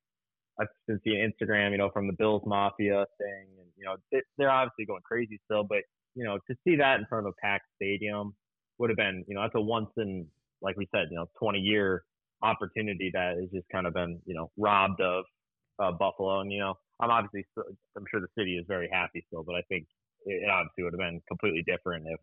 I've 0.60 0.68
been 0.88 1.00
seeing 1.04 1.32
Instagram, 1.32 1.72
you 1.72 1.78
know, 1.78 1.90
from 1.90 2.08
the 2.08 2.14
Bills 2.14 2.44
Mafia 2.46 3.06
thing, 3.18 3.48
and 3.60 3.70
you 3.78 3.86
know 3.86 3.96
they're 4.38 4.52
obviously 4.52 4.86
going 4.86 5.02
crazy 5.04 5.40
still, 5.46 5.64
but 5.64 5.80
you 6.14 6.26
know 6.26 6.38
to 6.50 6.56
see 6.64 6.76
that 6.76 7.00
in 7.00 7.06
front 7.08 7.26
of 7.26 7.34
a 7.34 7.42
packed 7.42 7.66
stadium 7.76 8.36
would 8.82 8.90
have 8.90 8.98
been, 8.98 9.24
you 9.28 9.36
know, 9.36 9.42
that's 9.42 9.56
a 9.56 9.62
once 9.62 9.90
in, 9.98 10.26
like 10.62 10.78
we 10.78 10.88
said, 10.94 11.08
you 11.10 11.18
know, 11.18 11.26
20 11.40 11.60
year 11.60 12.04
opportunity 12.44 13.12
that 13.14 13.38
has 13.40 13.50
just 13.54 13.68
kind 13.72 13.88
of 13.88 13.94
been, 13.94 14.20
you 14.26 14.36
know, 14.36 14.52
robbed 14.58 15.02
of 15.02 15.26
uh, 15.80 15.92
Buffalo, 15.92 16.42
and 16.42 16.52
you 16.52 16.60
know, 16.60 16.76
I'm 17.00 17.10
obviously, 17.10 17.46
still, 17.52 17.64
I'm 17.98 18.06
sure 18.10 18.20
the 18.20 18.28
city 18.38 18.58
is 18.58 18.66
very 18.68 18.90
happy 18.92 19.24
still, 19.28 19.44
but 19.44 19.56
I 19.56 19.62
think 19.70 19.88
it 20.26 20.50
obviously 20.50 20.84
would 20.84 20.94
have 20.94 21.00
been 21.00 21.22
completely 21.28 21.64
different 21.66 22.06
if 22.08 22.20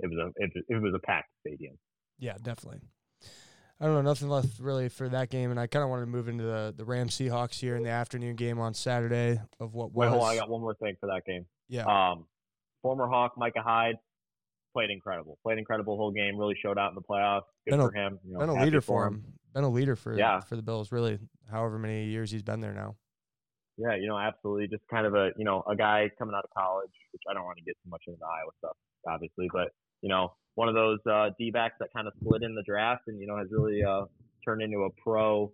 it 0.00 0.10
was 0.10 0.18
a 0.18 0.42
if 0.42 0.50
it 0.68 0.82
was 0.82 0.94
a 0.94 1.06
packed 1.06 1.30
stadium. 1.40 1.78
Yeah, 2.18 2.36
definitely. 2.42 2.80
I 3.78 3.84
don't 3.84 3.94
know, 3.94 4.02
nothing 4.02 4.28
left 4.28 4.58
really 4.58 4.88
for 4.88 5.08
that 5.10 5.28
game, 5.28 5.50
and 5.50 5.60
I 5.60 5.66
kind 5.66 5.82
of 5.82 5.90
wanted 5.90 6.06
to 6.06 6.10
move 6.10 6.28
into 6.28 6.44
the 6.44 6.74
the 6.76 6.84
Rams 6.84 7.16
Seahawks 7.16 7.60
here 7.60 7.76
in 7.76 7.82
the 7.82 7.90
afternoon 7.90 8.36
game 8.36 8.58
on 8.58 8.74
Saturday 8.74 9.40
of 9.60 9.74
what 9.74 9.92
was. 9.92 10.06
Wait, 10.06 10.08
hold 10.08 10.22
on, 10.22 10.30
I 10.30 10.36
got 10.36 10.48
one 10.48 10.62
more 10.62 10.74
thing 10.74 10.96
for 10.98 11.06
that 11.06 11.24
game. 11.26 11.46
Yeah. 11.68 11.84
Um, 11.84 12.26
former 12.82 13.06
Hawk 13.06 13.34
Micah 13.36 13.62
Hyde 13.62 13.96
played 14.76 14.90
incredible. 14.90 15.38
Played 15.42 15.58
incredible 15.58 15.96
whole 15.96 16.10
game. 16.10 16.38
Really 16.38 16.56
showed 16.62 16.78
out 16.78 16.90
in 16.90 16.94
the 16.94 17.00
playoffs. 17.00 17.42
Good 17.64 17.78
been 17.78 17.80
for 17.80 17.94
a, 17.94 17.98
him. 17.98 18.18
You 18.26 18.34
know, 18.34 18.40
been 18.40 18.48
a 18.50 18.64
leader 18.64 18.80
for 18.82 19.06
him. 19.06 19.14
him. 19.14 19.24
Been 19.54 19.64
a 19.64 19.70
leader 19.70 19.96
for 19.96 20.16
yeah. 20.18 20.40
for 20.40 20.56
the 20.56 20.62
Bills. 20.62 20.92
Really, 20.92 21.18
however 21.50 21.78
many 21.78 22.04
years 22.04 22.30
he's 22.30 22.42
been 22.42 22.60
there 22.60 22.74
now. 22.74 22.96
Yeah, 23.78 23.94
you 23.96 24.06
know, 24.06 24.18
absolutely. 24.18 24.68
Just 24.68 24.82
kind 24.90 25.06
of 25.06 25.14
a 25.14 25.30
you 25.38 25.44
know 25.44 25.62
a 25.66 25.74
guy 25.74 26.10
coming 26.18 26.34
out 26.36 26.44
of 26.44 26.50
college, 26.56 26.92
which 27.12 27.22
I 27.30 27.32
don't 27.32 27.44
want 27.44 27.56
to 27.58 27.64
get 27.64 27.76
too 27.82 27.90
much 27.90 28.02
into 28.06 28.18
the 28.18 28.26
Iowa 28.26 28.50
stuff, 28.58 28.76
obviously, 29.08 29.48
but 29.50 29.68
you 30.02 30.10
know 30.10 30.34
one 30.56 30.68
of 30.68 30.74
those 30.74 30.98
uh, 31.10 31.30
D 31.38 31.50
backs 31.50 31.76
that 31.80 31.88
kind 31.94 32.06
of 32.06 32.12
split 32.20 32.42
in 32.42 32.54
the 32.54 32.62
draft 32.62 33.04
and 33.06 33.18
you 33.18 33.26
know 33.26 33.38
has 33.38 33.48
really 33.50 33.82
uh, 33.82 34.04
turned 34.44 34.60
into 34.60 34.84
a 34.84 34.90
pro, 35.02 35.50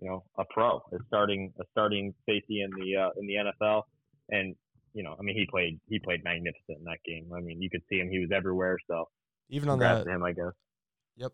you 0.00 0.08
know, 0.08 0.24
a 0.38 0.44
pro, 0.50 0.82
a 0.92 0.98
starting 1.06 1.52
a 1.60 1.64
starting 1.70 2.14
safety 2.28 2.62
in 2.62 2.70
the 2.70 2.96
uh, 2.96 3.10
in 3.20 3.26
the 3.28 3.34
NFL. 3.34 3.82
And 4.30 4.56
you 4.96 5.02
know, 5.02 5.14
I 5.20 5.22
mean, 5.22 5.36
he 5.36 5.46
played 5.50 5.78
he 5.88 5.98
played 5.98 6.24
magnificent 6.24 6.78
in 6.78 6.84
that 6.84 6.98
game. 7.04 7.30
I 7.36 7.40
mean, 7.40 7.60
you 7.60 7.68
could 7.68 7.82
see 7.90 7.98
him; 7.98 8.08
he 8.08 8.18
was 8.18 8.30
everywhere. 8.34 8.78
So 8.88 9.08
even 9.50 9.68
on 9.68 9.78
that, 9.80 10.06
him, 10.06 10.24
I 10.24 10.32
guess. 10.32 10.54
Yep, 11.18 11.32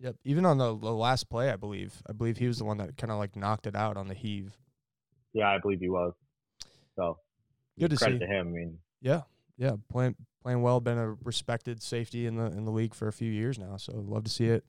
yep. 0.00 0.16
Even 0.24 0.46
on 0.46 0.56
the, 0.56 0.74
the 0.74 0.90
last 0.90 1.28
play, 1.28 1.50
I 1.50 1.56
believe, 1.56 2.02
I 2.08 2.14
believe 2.14 2.38
he 2.38 2.46
was 2.46 2.56
the 2.56 2.64
one 2.64 2.78
that 2.78 2.96
kind 2.96 3.12
of 3.12 3.18
like 3.18 3.36
knocked 3.36 3.66
it 3.66 3.76
out 3.76 3.98
on 3.98 4.08
the 4.08 4.14
heave. 4.14 4.56
Yeah, 5.34 5.50
I 5.50 5.58
believe 5.58 5.80
he 5.80 5.90
was. 5.90 6.14
So 6.96 7.18
good 7.78 7.90
to 7.90 7.96
credit 7.98 8.20
see. 8.20 8.26
to 8.26 8.32
him. 8.32 8.48
I 8.48 8.50
mean, 8.50 8.78
yeah, 9.02 9.20
yeah, 9.58 9.72
playing 9.90 10.16
playing 10.42 10.62
well, 10.62 10.80
been 10.80 10.96
a 10.96 11.12
respected 11.12 11.82
safety 11.82 12.24
in 12.24 12.36
the 12.36 12.46
in 12.46 12.64
the 12.64 12.72
league 12.72 12.94
for 12.94 13.08
a 13.08 13.12
few 13.12 13.30
years 13.30 13.58
now. 13.58 13.76
So 13.76 13.92
love 13.94 14.24
to 14.24 14.30
see 14.30 14.46
it 14.46 14.64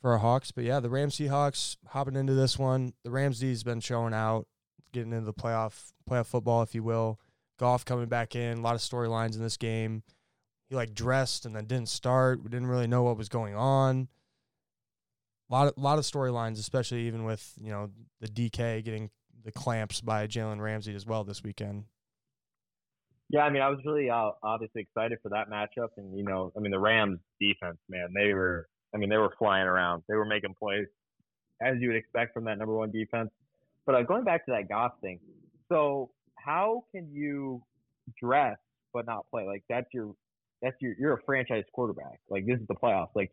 for 0.00 0.10
our 0.10 0.18
Hawks. 0.18 0.50
But 0.50 0.64
yeah, 0.64 0.80
the 0.80 0.90
Rams 0.90 1.16
Seahawks 1.16 1.76
hopping 1.90 2.16
into 2.16 2.34
this 2.34 2.58
one. 2.58 2.94
The 3.04 3.12
Rams 3.12 3.38
D's 3.38 3.62
been 3.62 3.78
showing 3.78 4.14
out, 4.14 4.48
getting 4.92 5.12
into 5.12 5.26
the 5.26 5.32
playoff 5.32 5.92
playoff 6.10 6.26
football, 6.26 6.62
if 6.62 6.74
you 6.74 6.82
will. 6.82 7.20
Goff 7.58 7.84
coming 7.84 8.06
back 8.06 8.34
in, 8.34 8.58
a 8.58 8.60
lot 8.60 8.74
of 8.74 8.80
storylines 8.80 9.36
in 9.36 9.42
this 9.42 9.56
game. 9.56 10.02
He 10.68 10.74
like 10.74 10.94
dressed 10.94 11.46
and 11.46 11.54
then 11.54 11.66
didn't 11.66 11.88
start. 11.88 12.42
We 12.42 12.50
didn't 12.50 12.66
really 12.66 12.86
know 12.86 13.02
what 13.02 13.16
was 13.16 13.28
going 13.28 13.54
on. 13.54 14.08
A 15.50 15.52
lot 15.52 15.68
of 15.68 15.74
lot 15.76 15.98
of 15.98 16.04
storylines, 16.04 16.58
especially 16.58 17.06
even 17.06 17.24
with 17.24 17.52
you 17.60 17.70
know 17.70 17.90
the 18.20 18.28
DK 18.28 18.82
getting 18.84 19.10
the 19.44 19.52
clamps 19.52 20.00
by 20.00 20.26
Jalen 20.26 20.60
Ramsey 20.60 20.94
as 20.94 21.06
well 21.06 21.22
this 21.22 21.42
weekend. 21.42 21.84
Yeah, 23.30 23.42
I 23.42 23.50
mean, 23.50 23.62
I 23.62 23.68
was 23.68 23.78
really 23.84 24.10
uh, 24.10 24.30
obviously 24.42 24.82
excited 24.82 25.18
for 25.22 25.30
that 25.30 25.50
matchup, 25.50 25.88
and 25.96 26.16
you 26.16 26.24
know, 26.24 26.52
I 26.56 26.60
mean, 26.60 26.72
the 26.72 26.78
Rams 26.78 27.18
defense, 27.40 27.78
man, 27.88 28.08
they 28.14 28.32
were, 28.32 28.68
I 28.94 28.98
mean, 28.98 29.08
they 29.08 29.16
were 29.16 29.34
flying 29.38 29.66
around, 29.66 30.02
they 30.08 30.14
were 30.14 30.24
making 30.24 30.54
plays 30.58 30.86
as 31.60 31.76
you 31.80 31.88
would 31.88 31.96
expect 31.96 32.34
from 32.34 32.44
that 32.44 32.58
number 32.58 32.74
one 32.74 32.90
defense. 32.90 33.30
But 33.86 33.94
uh, 33.94 34.02
going 34.02 34.24
back 34.24 34.44
to 34.46 34.52
that 34.52 34.68
Goff 34.68 34.92
thing, 35.00 35.20
so 35.68 36.10
how 36.44 36.84
can 36.92 37.08
you 37.12 37.62
dress 38.20 38.58
but 38.92 39.06
not 39.06 39.26
play? 39.30 39.46
Like 39.46 39.64
that's 39.68 39.86
your, 39.92 40.14
that's 40.62 40.76
your, 40.80 40.94
you're 40.98 41.14
a 41.14 41.22
franchise 41.24 41.64
quarterback. 41.72 42.20
Like 42.28 42.46
this 42.46 42.60
is 42.60 42.66
the 42.68 42.74
playoffs. 42.74 43.10
Like, 43.14 43.32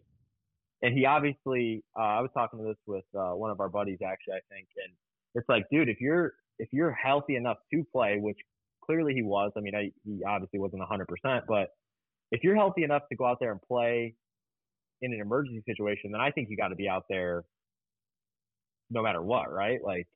and 0.82 0.98
he 0.98 1.06
obviously, 1.06 1.84
uh, 1.98 2.04
I 2.04 2.22
was 2.22 2.32
talking 2.34 2.60
to 2.60 2.66
this 2.66 2.78
with 2.88 3.06
uh, 3.16 3.32
one 3.32 3.52
of 3.52 3.60
our 3.60 3.70
buddies 3.70 4.00
actually, 4.06 4.36
I 4.36 4.54
think, 4.54 4.68
and 4.84 4.94
it's 5.36 5.48
like, 5.48 5.66
dude, 5.72 5.90
if 5.90 6.02
you're 6.02 6.34
if 6.60 6.70
you're 6.72 6.92
healthy 6.92 7.36
enough 7.36 7.58
to 7.74 7.84
play, 7.92 8.18
which 8.20 8.38
clearly 8.84 9.14
he 9.14 9.22
was. 9.22 9.52
I 9.56 9.62
mean, 9.62 9.76
I, 9.76 9.92
he 10.04 10.24
obviously 10.24 10.60
wasn't 10.60 10.82
100%, 10.84 11.42
but 11.48 11.70
if 12.32 12.44
you're 12.44 12.56
healthy 12.56 12.84
enough 12.84 13.04
to 13.10 13.16
go 13.16 13.26
out 13.26 13.40
there 13.40 13.52
and 13.52 13.62
play 13.62 14.16
in 15.02 15.14
an 15.14 15.20
emergency 15.20 15.64
situation, 15.66 16.12
then 16.12 16.22
I 16.22 16.32
think 16.32 16.50
you 16.50 16.58
got 16.58 16.70
to 16.70 16.76
be 16.76 16.90
out 16.90 17.06
there 17.10 17.44
no 18.90 19.02
matter 19.02 19.22
what, 19.22 19.52
right? 19.52 19.80
Like, 19.84 20.08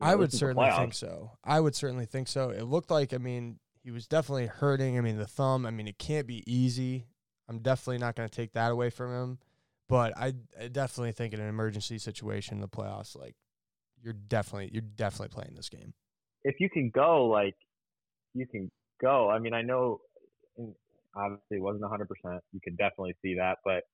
I 0.00 0.14
would 0.14 0.32
certainly 0.32 0.70
think 0.70 0.94
so. 0.94 1.32
I 1.44 1.60
would 1.60 1.74
certainly 1.74 2.06
think 2.06 2.28
so. 2.28 2.50
It 2.50 2.64
looked 2.64 2.90
like, 2.90 3.14
I 3.14 3.18
mean, 3.18 3.58
he 3.82 3.90
was 3.90 4.06
definitely 4.06 4.46
hurting. 4.46 4.98
I 4.98 5.00
mean, 5.00 5.16
the 5.16 5.26
thumb, 5.26 5.64
I 5.64 5.70
mean, 5.70 5.88
it 5.88 5.98
can't 5.98 6.26
be 6.26 6.42
easy. 6.46 7.06
I'm 7.48 7.60
definitely 7.60 7.98
not 7.98 8.16
going 8.16 8.28
to 8.28 8.34
take 8.34 8.52
that 8.52 8.72
away 8.72 8.90
from 8.90 9.12
him. 9.12 9.38
But 9.88 10.16
I, 10.18 10.34
I 10.60 10.68
definitely 10.68 11.12
think 11.12 11.32
in 11.32 11.40
an 11.40 11.48
emergency 11.48 11.98
situation 11.98 12.56
in 12.56 12.60
the 12.60 12.68
playoffs, 12.68 13.16
like, 13.16 13.36
you're 14.02 14.12
definitely 14.12 14.70
you're 14.72 14.82
definitely 14.82 15.34
playing 15.34 15.54
this 15.56 15.68
game. 15.68 15.94
If 16.44 16.60
you 16.60 16.68
can 16.70 16.90
go 16.90 17.26
like 17.26 17.56
you 18.36 18.46
can 18.46 18.70
go. 19.00 19.30
I 19.30 19.38
mean, 19.38 19.54
I 19.54 19.62
know 19.62 20.00
obviously 21.14 21.56
it 21.56 21.62
wasn't 21.62 21.84
100%. 21.84 22.40
You 22.52 22.60
could 22.62 22.76
definitely 22.76 23.16
see 23.22 23.36
that, 23.36 23.58
but 23.64 23.84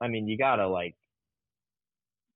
I 0.00 0.08
mean, 0.08 0.28
you 0.28 0.36
gotta 0.36 0.68
like, 0.68 0.94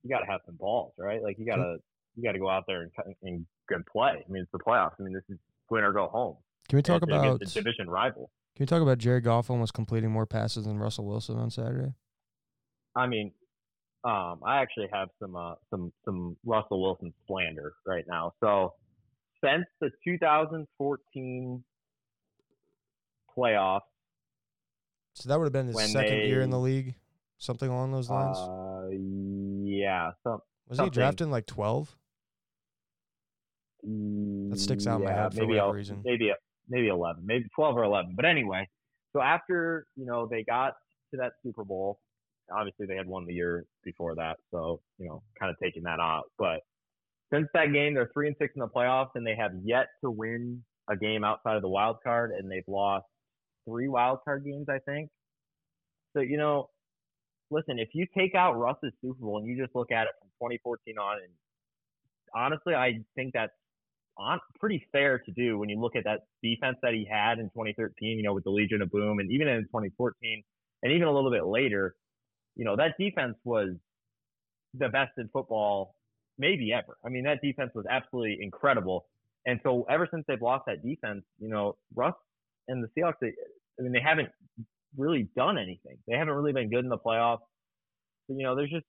you 0.03 0.11
gotta 0.11 0.27
have 0.27 0.41
some 0.47 0.57
balls, 0.57 0.95
right? 0.99 1.23
Like 1.23 1.39
you 1.39 1.47
gotta, 1.47 1.77
you 2.19 2.25
gotta 2.25 2.39
go 2.41 2.49
out 2.51 2.65
there 2.67 2.83
and, 2.83 2.91
and 3.23 3.47
good 3.69 3.87
play. 3.87 4.25
I 4.29 4.31
mean, 4.33 4.43
it's 4.43 4.51
the 4.53 4.59
playoffs. 4.59 4.95
I 4.99 5.05
mean, 5.05 5.15
this 5.15 5.23
is 5.29 5.39
win 5.71 5.85
or 5.85 5.93
go 5.93 6.09
home. 6.09 6.37
Can 6.69 6.77
we 6.79 6.83
talk 6.83 7.03
about 7.03 7.39
the 7.39 7.47
division 7.47 7.89
rival? 7.89 8.31
Can 8.57 8.65
we 8.65 8.67
talk 8.67 8.83
about 8.83 8.99
Jared 8.99 9.23
Goff 9.25 9.51
almost 9.51 9.73
completing 9.73 10.11
more 10.11 10.27
passes 10.27 10.65
than 10.65 10.79
Russell 10.79 11.07
Wilson 11.07 11.37
on 11.39 11.49
Saturday? 11.51 11.93
I 12.97 13.07
mean, 13.07 13.31
um, 14.03 14.41
I 14.45 14.61
actually 14.61 14.89
have 14.93 15.09
some 15.21 15.37
uh, 15.37 15.55
some 15.71 15.93
some 16.05 16.37
Russell 16.45 16.83
Wilson 16.83 17.15
slander 17.29 17.75
right 17.87 18.05
now. 18.09 18.33
So 18.41 18.75
since 19.45 19.65
the 19.81 19.91
2014 20.05 21.65
playoffs, 23.37 23.81
So 25.15 25.29
that 25.29 25.39
would 25.39 25.45
have 25.45 25.53
been 25.53 25.69
his 25.69 25.93
second 25.93 26.19
year 26.23 26.41
in 26.41 26.51
the 26.51 26.59
league, 26.59 26.97
something 27.39 27.69
along 27.71 27.93
those 27.93 28.11
lines. 28.11 28.37
uh, 28.37 28.89
yeah, 29.65 30.11
some 30.25 30.41
Was 30.69 30.71
he 30.71 30.77
something. 30.77 30.91
drafted 30.93 31.25
in 31.27 31.31
like 31.31 31.47
12? 31.47 31.97
That 33.83 34.59
sticks 34.59 34.87
out 34.87 35.01
in 35.01 35.07
my 35.07 35.13
head 35.13 35.33
for 35.33 35.41
maybe 35.41 35.55
whatever 35.55 35.73
reason. 35.73 36.03
Maybe 36.05 36.33
maybe 36.69 36.89
11, 36.89 37.25
maybe 37.25 37.47
12 37.55 37.77
or 37.77 37.85
11. 37.85 38.15
But 38.17 38.25
anyway, 38.25 38.69
so 39.13 39.21
after 39.23 39.87
you 39.97 40.07
know 40.07 40.27
they 40.27 40.43
got 40.43 40.75
to 41.13 41.19
that 41.19 41.33
Super 41.43 41.65
Bowl, 41.65 41.99
obviously 42.53 42.87
they 42.87 42.97
had 42.97 43.07
won 43.07 43.27
the 43.27 43.35
year 43.35 43.65
before 43.85 44.15
that, 44.17 44.37
so 44.51 44.81
you 44.99 45.09
know 45.09 45.23
kind 45.39 45.51
of 45.51 45.57
taking 45.63 45.83
that 45.85 46.01
out. 46.01 46.25
But 46.39 46.61
since 47.33 47.49
that 47.55 47.73
game, 47.73 47.95
they're 47.95 48.11
three 48.13 48.27
and 48.29 48.37
six 48.41 48.55
in 48.55 48.61
the 48.61 48.69
playoffs, 48.69 49.11
and 49.15 49.27
they 49.27 49.37
have 49.37 49.53
yet 49.63 49.87
to 50.03 50.11
win 50.11 50.63
a 50.91 50.97
game 50.97 51.25
outside 51.25 51.57
of 51.57 51.63
the 51.63 51.69
wild 51.69 51.99
card, 52.03 52.33
and 52.33 52.51
they've 52.51 52.63
lost 52.67 53.07
three 53.69 53.89
wild 53.89 54.21
card 54.25 54.45
games, 54.45 54.67
I 54.69 54.79
think. 54.79 55.11
So 56.17 56.21
you 56.21 56.37
know, 56.37 56.69
listen, 57.51 57.79
if 57.79 57.91
you 57.93 58.07
take 58.17 58.35
out 58.35 58.59
Russ's 58.59 58.93
Super 59.01 59.21
Bowl 59.21 59.39
and 59.39 59.47
you 59.47 59.57
just 59.57 59.75
look 59.75 59.93
at 59.93 60.05
it 60.05 60.15
from 60.21 60.29
2014 60.51 60.99
on, 60.99 61.17
and 61.19 61.33
honestly, 62.35 62.75
I 62.75 63.01
think 63.15 63.33
that's 63.35 63.53
on 64.19 64.41
pretty 64.59 64.85
fair 64.93 65.19
to 65.19 65.33
do 65.33 65.59
when 65.59 65.69
you 65.69 65.81
look 65.81 65.97
at 65.97 66.05
that 66.05 66.21
defense 66.43 66.77
that 66.83 66.95
he 66.95 67.07
had 67.11 67.39
in 67.39 67.47
2013, 67.47 68.17
you 68.17 68.23
know, 68.23 68.35
with 68.35 68.45
the 68.45 68.51
Legion 68.51 68.83
of 68.83 68.91
Boom, 68.91 69.19
and 69.19 69.31
even 69.31 69.49
in 69.49 69.63
2014, 69.65 70.43
and 70.83 70.93
even 70.93 71.09
a 71.09 71.13
little 71.13 71.31
bit 71.31 71.47
later, 71.47 71.97
you 72.57 72.65
know, 72.65 72.77
that 72.77 72.95
defense 72.99 73.37
was 73.45 73.71
the 74.75 74.89
best 74.89 75.13
in 75.19 75.29
football 75.33 75.95
maybe 76.39 76.73
ever. 76.73 76.97
I 77.05 77.09
mean, 77.09 77.25
that 77.25 77.41
defense 77.43 77.73
was 77.75 77.85
absolutely 77.91 78.39
incredible. 78.41 79.07
And 79.47 79.61
so 79.63 79.85
ever 79.91 80.09
since 80.13 80.25
they've 80.29 80.41
lost 80.41 80.65
that 80.67 80.85
defense, 80.85 81.23
you 81.39 81.49
know, 81.49 81.77
Russ 81.95 82.15
and 82.69 82.83
the 82.83 82.89
Seahawks, 82.89 83.15
they, 83.21 83.33
I 83.79 83.83
mean, 83.83 83.93
they 83.93 84.01
haven't 84.01 84.29
really 84.97 85.29
done 85.37 85.59
anything. 85.59 85.99
They 86.07 86.17
haven't 86.17 86.35
really 86.35 86.53
been 86.53 86.71
good 86.71 86.85
in 86.85 86.89
the 86.89 86.99
playoffs. 86.99 87.41
You 88.29 88.43
know, 88.43 88.55
there's 88.55 88.71
just 88.71 88.85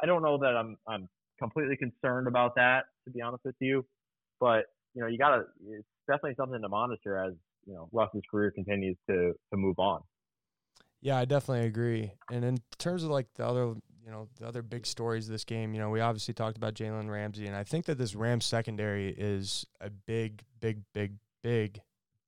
I 0.00 0.06
don't 0.06 0.22
know 0.22 0.38
that 0.38 0.56
I'm 0.56 0.76
I'm 0.86 1.08
completely 1.40 1.76
concerned 1.76 2.28
about 2.28 2.54
that 2.56 2.84
to 3.04 3.10
be 3.10 3.22
honest 3.22 3.44
with 3.44 3.54
you, 3.60 3.84
but 4.44 4.66
you 4.92 5.00
know, 5.00 5.06
you 5.08 5.16
gotta 5.16 5.44
it's 5.70 5.88
definitely 6.06 6.34
something 6.36 6.60
to 6.60 6.68
monitor 6.68 7.16
as 7.16 7.32
you 7.66 7.72
know 7.72 7.88
Russ's 7.92 8.20
career 8.30 8.50
continues 8.50 8.96
to 9.08 9.32
to 9.50 9.56
move 9.56 9.78
on. 9.78 10.02
Yeah, 11.00 11.16
I 11.16 11.24
definitely 11.24 11.66
agree. 11.66 12.12
And 12.30 12.44
in 12.44 12.58
terms 12.76 13.04
of 13.04 13.10
like 13.10 13.26
the 13.36 13.46
other, 13.46 13.74
you 14.04 14.10
know, 14.10 14.28
the 14.38 14.46
other 14.46 14.60
big 14.60 14.84
stories 14.84 15.28
of 15.28 15.32
this 15.32 15.44
game, 15.44 15.72
you 15.72 15.80
know, 15.80 15.88
we 15.88 16.00
obviously 16.00 16.34
talked 16.34 16.58
about 16.58 16.74
Jalen 16.74 17.10
Ramsey, 17.10 17.46
and 17.46 17.56
I 17.56 17.64
think 17.64 17.86
that 17.86 17.96
this 17.96 18.14
Rams 18.14 18.44
secondary 18.44 19.08
is 19.16 19.64
a 19.80 19.88
big, 19.88 20.42
big, 20.60 20.82
big, 20.92 21.14
big, 21.42 21.80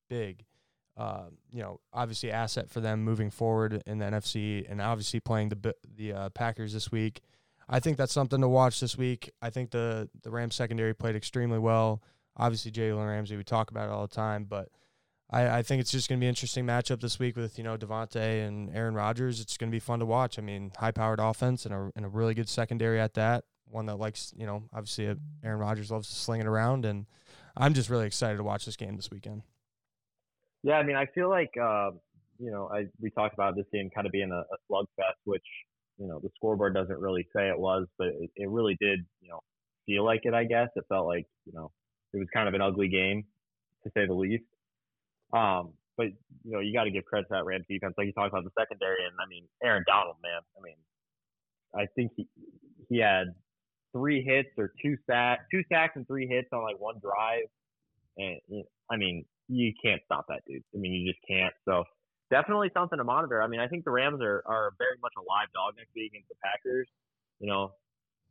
big, 0.08 0.44
uh, 0.96 1.24
you 1.52 1.60
know, 1.60 1.80
obviously 1.92 2.30
asset 2.30 2.70
for 2.70 2.80
them 2.80 3.02
moving 3.02 3.30
forward 3.30 3.82
in 3.84 3.98
the 3.98 4.06
NFC, 4.06 4.64
and 4.70 4.80
obviously 4.80 5.20
playing 5.20 5.50
the 5.50 5.74
the 5.96 6.12
uh, 6.14 6.28
Packers 6.30 6.72
this 6.72 6.90
week. 6.90 7.20
I 7.68 7.80
think 7.80 7.96
that's 7.96 8.12
something 8.12 8.40
to 8.40 8.48
watch 8.48 8.80
this 8.80 8.96
week. 8.96 9.32
I 9.42 9.50
think 9.50 9.70
the 9.70 10.08
the 10.22 10.30
Rams 10.30 10.54
secondary 10.54 10.94
played 10.94 11.16
extremely 11.16 11.58
well. 11.58 12.02
Obviously, 12.36 12.70
Jalen 12.70 13.06
Ramsey, 13.06 13.36
we 13.36 13.44
talk 13.44 13.70
about 13.70 13.88
it 13.88 13.92
all 13.92 14.06
the 14.06 14.14
time, 14.14 14.44
but 14.44 14.68
I, 15.30 15.58
I 15.58 15.62
think 15.62 15.80
it's 15.80 15.90
just 15.90 16.08
going 16.08 16.18
to 16.18 16.20
be 16.20 16.26
an 16.26 16.30
interesting 16.30 16.66
matchup 16.66 17.00
this 17.00 17.18
week 17.18 17.36
with 17.36 17.58
you 17.58 17.64
know 17.64 17.76
Davante 17.76 18.46
and 18.46 18.74
Aaron 18.74 18.94
Rodgers. 18.94 19.40
It's 19.40 19.56
going 19.56 19.70
to 19.70 19.74
be 19.74 19.80
fun 19.80 19.98
to 19.98 20.06
watch. 20.06 20.38
I 20.38 20.42
mean, 20.42 20.72
high-powered 20.76 21.20
offense 21.20 21.66
and 21.66 21.74
a 21.74 21.90
and 21.96 22.04
a 22.04 22.08
really 22.08 22.34
good 22.34 22.48
secondary 22.48 23.00
at 23.00 23.14
that. 23.14 23.44
One 23.68 23.86
that 23.86 23.96
likes 23.96 24.32
you 24.36 24.46
know 24.46 24.64
obviously 24.72 25.08
uh, 25.08 25.14
Aaron 25.42 25.58
Rodgers 25.58 25.90
loves 25.90 26.08
to 26.08 26.14
sling 26.14 26.40
it 26.40 26.46
around, 26.46 26.84
and 26.84 27.06
I'm 27.56 27.74
just 27.74 27.90
really 27.90 28.06
excited 28.06 28.36
to 28.36 28.44
watch 28.44 28.64
this 28.64 28.76
game 28.76 28.96
this 28.96 29.10
weekend. 29.10 29.42
Yeah, 30.62 30.74
I 30.74 30.82
mean, 30.84 30.96
I 30.96 31.06
feel 31.06 31.28
like 31.28 31.54
uh, 31.60 31.90
you 32.38 32.50
know, 32.50 32.68
I 32.72 32.86
we 33.00 33.10
talked 33.10 33.34
about 33.34 33.56
this 33.56 33.66
game 33.72 33.90
kind 33.90 34.06
of 34.06 34.12
being 34.12 34.30
a, 34.30 34.40
a 34.40 34.56
slugfest, 34.70 35.18
which 35.24 35.44
you 35.98 36.06
know 36.06 36.20
the 36.20 36.30
scoreboard 36.36 36.74
doesn't 36.74 36.98
really 36.98 37.26
say 37.34 37.48
it 37.48 37.58
was, 37.58 37.86
but 37.98 38.08
it, 38.08 38.30
it 38.36 38.50
really 38.50 38.76
did, 38.80 39.00
you 39.20 39.28
know, 39.28 39.40
feel 39.86 40.04
like 40.04 40.20
it. 40.24 40.34
I 40.34 40.44
guess 40.44 40.68
it 40.76 40.84
felt 40.88 41.06
like 41.06 41.26
you 41.44 41.52
know 41.52 41.70
it 42.12 42.18
was 42.18 42.28
kind 42.32 42.48
of 42.48 42.54
an 42.54 42.60
ugly 42.62 42.88
game 42.88 43.24
to 43.84 43.90
say 43.94 44.06
the 44.06 44.14
least. 44.14 44.44
Um, 45.32 45.72
but 45.96 46.06
you 46.44 46.52
know, 46.52 46.60
you 46.60 46.72
got 46.72 46.84
to 46.84 46.90
give 46.90 47.04
credit 47.04 47.28
to 47.28 47.34
that 47.34 47.44
Rams 47.44 47.64
defense, 47.68 47.94
like 47.96 48.06
you 48.06 48.12
talked 48.12 48.32
about 48.32 48.44
the 48.44 48.50
secondary, 48.58 49.04
and 49.04 49.14
I 49.20 49.28
mean, 49.28 49.44
Aaron 49.62 49.84
Donald, 49.86 50.16
man. 50.22 50.40
I 50.56 50.62
mean, 50.62 50.76
I 51.74 51.86
think 51.96 52.12
he 52.16 52.26
he 52.88 52.98
had 52.98 53.28
three 53.92 54.22
hits 54.22 54.50
or 54.58 54.72
two 54.82 54.96
sacks, 55.08 55.44
two 55.50 55.62
sacks 55.72 55.94
and 55.96 56.06
three 56.06 56.26
hits 56.26 56.48
on 56.52 56.62
like 56.62 56.78
one 56.78 56.96
drive, 57.00 57.48
and 58.18 58.38
I 58.90 58.96
mean, 58.96 59.24
you 59.48 59.72
can't 59.82 60.02
stop 60.04 60.26
that 60.28 60.42
dude. 60.46 60.62
I 60.74 60.78
mean, 60.78 60.92
you 60.92 61.10
just 61.10 61.24
can't. 61.26 61.54
So 61.64 61.84
definitely 62.30 62.70
something 62.74 62.98
to 62.98 63.04
monitor. 63.04 63.42
I 63.42 63.46
mean, 63.46 63.60
I 63.60 63.68
think 63.68 63.84
the 63.84 63.90
Rams 63.90 64.20
are 64.20 64.42
are 64.46 64.72
very 64.78 64.98
much 65.02 65.12
a 65.16 65.22
live 65.22 65.52
dog 65.54 65.74
next 65.76 65.94
week 65.94 66.12
against 66.12 66.28
the 66.28 66.34
Packers. 66.42 66.88
You 67.40 67.48
know, 67.48 67.72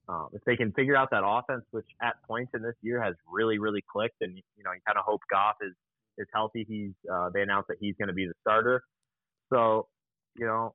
um, 0.08 0.30
if 0.34 0.44
they 0.46 0.56
can 0.56 0.72
figure 0.72 0.96
out 0.96 1.10
that 1.12 1.24
offense, 1.26 1.64
which 1.72 1.88
at 2.02 2.16
points 2.28 2.52
in 2.54 2.62
this 2.62 2.76
year 2.82 3.02
has 3.02 3.16
really 3.32 3.60
really 3.60 3.84
clicked, 3.92 4.22
and 4.22 4.36
you 4.36 4.64
know, 4.64 4.72
you 4.72 4.80
kind 4.86 4.98
of 4.98 5.06
hope 5.06 5.22
Goff 5.30 5.56
is 5.62 5.74
is 6.18 6.28
healthy. 6.34 6.66
He's 6.68 6.94
uh, 7.12 7.30
they 7.34 7.42
announced 7.42 7.68
that 7.70 7.78
he's 7.80 7.96
going 7.98 8.10
to 8.10 8.14
be 8.14 8.26
the 8.26 8.34
starter. 8.42 8.84
So 9.52 9.88
you 10.38 10.46
know, 10.46 10.74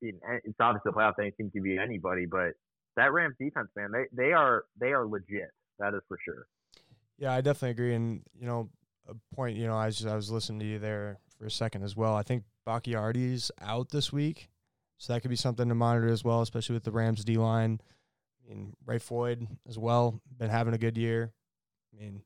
it's 0.00 0.56
obviously 0.60 0.90
the 0.90 0.98
playoffs. 0.98 1.14
They 1.16 1.32
seem 1.36 1.50
to 1.52 1.60
be 1.60 1.78
anybody, 1.78 2.26
but 2.26 2.54
that 2.96 3.12
Rams 3.12 3.36
defense, 3.38 3.68
man, 3.76 3.90
they 3.92 4.04
they 4.12 4.32
are 4.32 4.64
they 4.78 4.92
are 4.92 5.06
legit. 5.06 5.50
That 5.78 5.94
is 5.94 6.00
for 6.08 6.18
sure. 6.24 6.46
Yeah, 7.18 7.32
I 7.32 7.40
definitely 7.40 7.70
agree. 7.70 7.94
And 7.94 8.22
you 8.38 8.46
know, 8.46 8.68
a 9.08 9.14
point. 9.34 9.56
You 9.56 9.66
know, 9.66 9.76
I 9.76 9.86
was 9.86 10.04
I 10.04 10.16
was 10.16 10.30
listening 10.30 10.60
to 10.60 10.66
you 10.66 10.78
there 10.78 11.18
for 11.42 11.48
a 11.48 11.50
second 11.50 11.82
as 11.82 11.96
well. 11.96 12.14
I 12.14 12.22
think 12.22 12.44
Bakhtiari's 12.64 13.50
out 13.60 13.90
this 13.90 14.12
week, 14.12 14.48
so 14.96 15.12
that 15.12 15.22
could 15.22 15.28
be 15.28 15.36
something 15.36 15.68
to 15.68 15.74
monitor 15.74 16.06
as 16.06 16.22
well, 16.22 16.40
especially 16.40 16.74
with 16.74 16.84
the 16.84 16.92
Rams 16.92 17.24
D 17.24 17.36
line. 17.36 17.80
I 18.44 18.48
mean, 18.48 18.74
Ray 18.86 18.98
Floyd 18.98 19.48
as 19.68 19.76
well 19.76 20.20
been 20.38 20.50
having 20.50 20.72
a 20.72 20.78
good 20.78 20.96
year. 20.96 21.32
I 21.92 22.00
mean, 22.00 22.22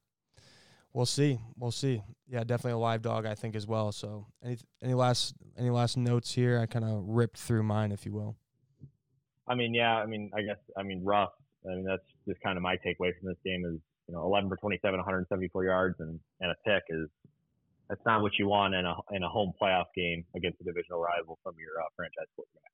we'll 0.92 1.06
see, 1.06 1.40
we'll 1.56 1.70
see. 1.70 2.02
Yeah, 2.28 2.40
definitely 2.40 2.72
a 2.72 2.78
live 2.78 3.00
dog, 3.00 3.24
I 3.24 3.34
think 3.34 3.56
as 3.56 3.66
well. 3.66 3.90
So, 3.90 4.26
any 4.44 4.58
any 4.82 4.92
last 4.92 5.34
any 5.56 5.70
last 5.70 5.96
notes 5.96 6.34
here? 6.34 6.60
I 6.60 6.66
kind 6.66 6.84
of 6.84 7.02
ripped 7.06 7.38
through 7.38 7.62
mine, 7.62 7.92
if 7.92 8.04
you 8.04 8.12
will. 8.12 8.36
I 9.48 9.54
mean, 9.54 9.72
yeah, 9.72 9.94
I 9.94 10.04
mean, 10.04 10.30
I 10.36 10.42
guess, 10.42 10.58
I 10.76 10.82
mean, 10.82 11.02
rough. 11.02 11.32
I 11.64 11.74
mean, 11.74 11.84
that's 11.84 12.04
just 12.28 12.42
kind 12.42 12.58
of 12.58 12.62
my 12.62 12.76
takeaway 12.76 13.16
from 13.18 13.28
this 13.28 13.38
game 13.46 13.64
is, 13.64 13.80
you 14.08 14.14
know, 14.14 14.24
11 14.24 14.50
for 14.50 14.56
27, 14.56 14.98
174 14.98 15.64
yards 15.64 16.00
and, 16.00 16.20
and 16.40 16.50
a 16.50 16.54
pick 16.66 16.82
is, 16.90 17.08
that's 17.88 18.04
not 18.04 18.22
what 18.22 18.32
you 18.38 18.48
want 18.48 18.74
in 18.74 18.84
a, 18.84 18.94
in 19.12 19.22
a 19.22 19.28
home 19.28 19.52
playoff 19.60 19.86
game 19.94 20.24
against 20.34 20.60
a 20.60 20.64
divisional 20.64 21.00
rival 21.00 21.38
from 21.42 21.54
your 21.58 21.80
uh, 21.80 21.86
franchise 21.94 22.26
quarterback. 22.34 22.70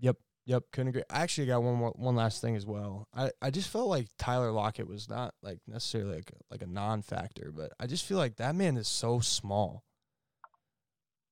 Yep, 0.00 0.16
yep, 0.46 0.62
couldn't 0.72 0.88
agree. 0.88 1.02
I 1.10 1.22
actually 1.22 1.46
got 1.46 1.62
one 1.62 1.76
more, 1.76 1.90
one 1.96 2.16
last 2.16 2.40
thing 2.40 2.56
as 2.56 2.66
well. 2.66 3.08
I, 3.14 3.30
I 3.40 3.50
just 3.50 3.68
felt 3.68 3.88
like 3.88 4.08
Tyler 4.18 4.50
Lockett 4.50 4.88
was 4.88 5.08
not 5.08 5.34
like 5.42 5.58
necessarily 5.66 6.16
like 6.16 6.32
like 6.50 6.62
a 6.62 6.66
non-factor, 6.66 7.52
but 7.54 7.72
I 7.78 7.86
just 7.86 8.04
feel 8.04 8.18
like 8.18 8.36
that 8.36 8.54
man 8.54 8.76
is 8.76 8.88
so 8.88 9.20
small. 9.20 9.84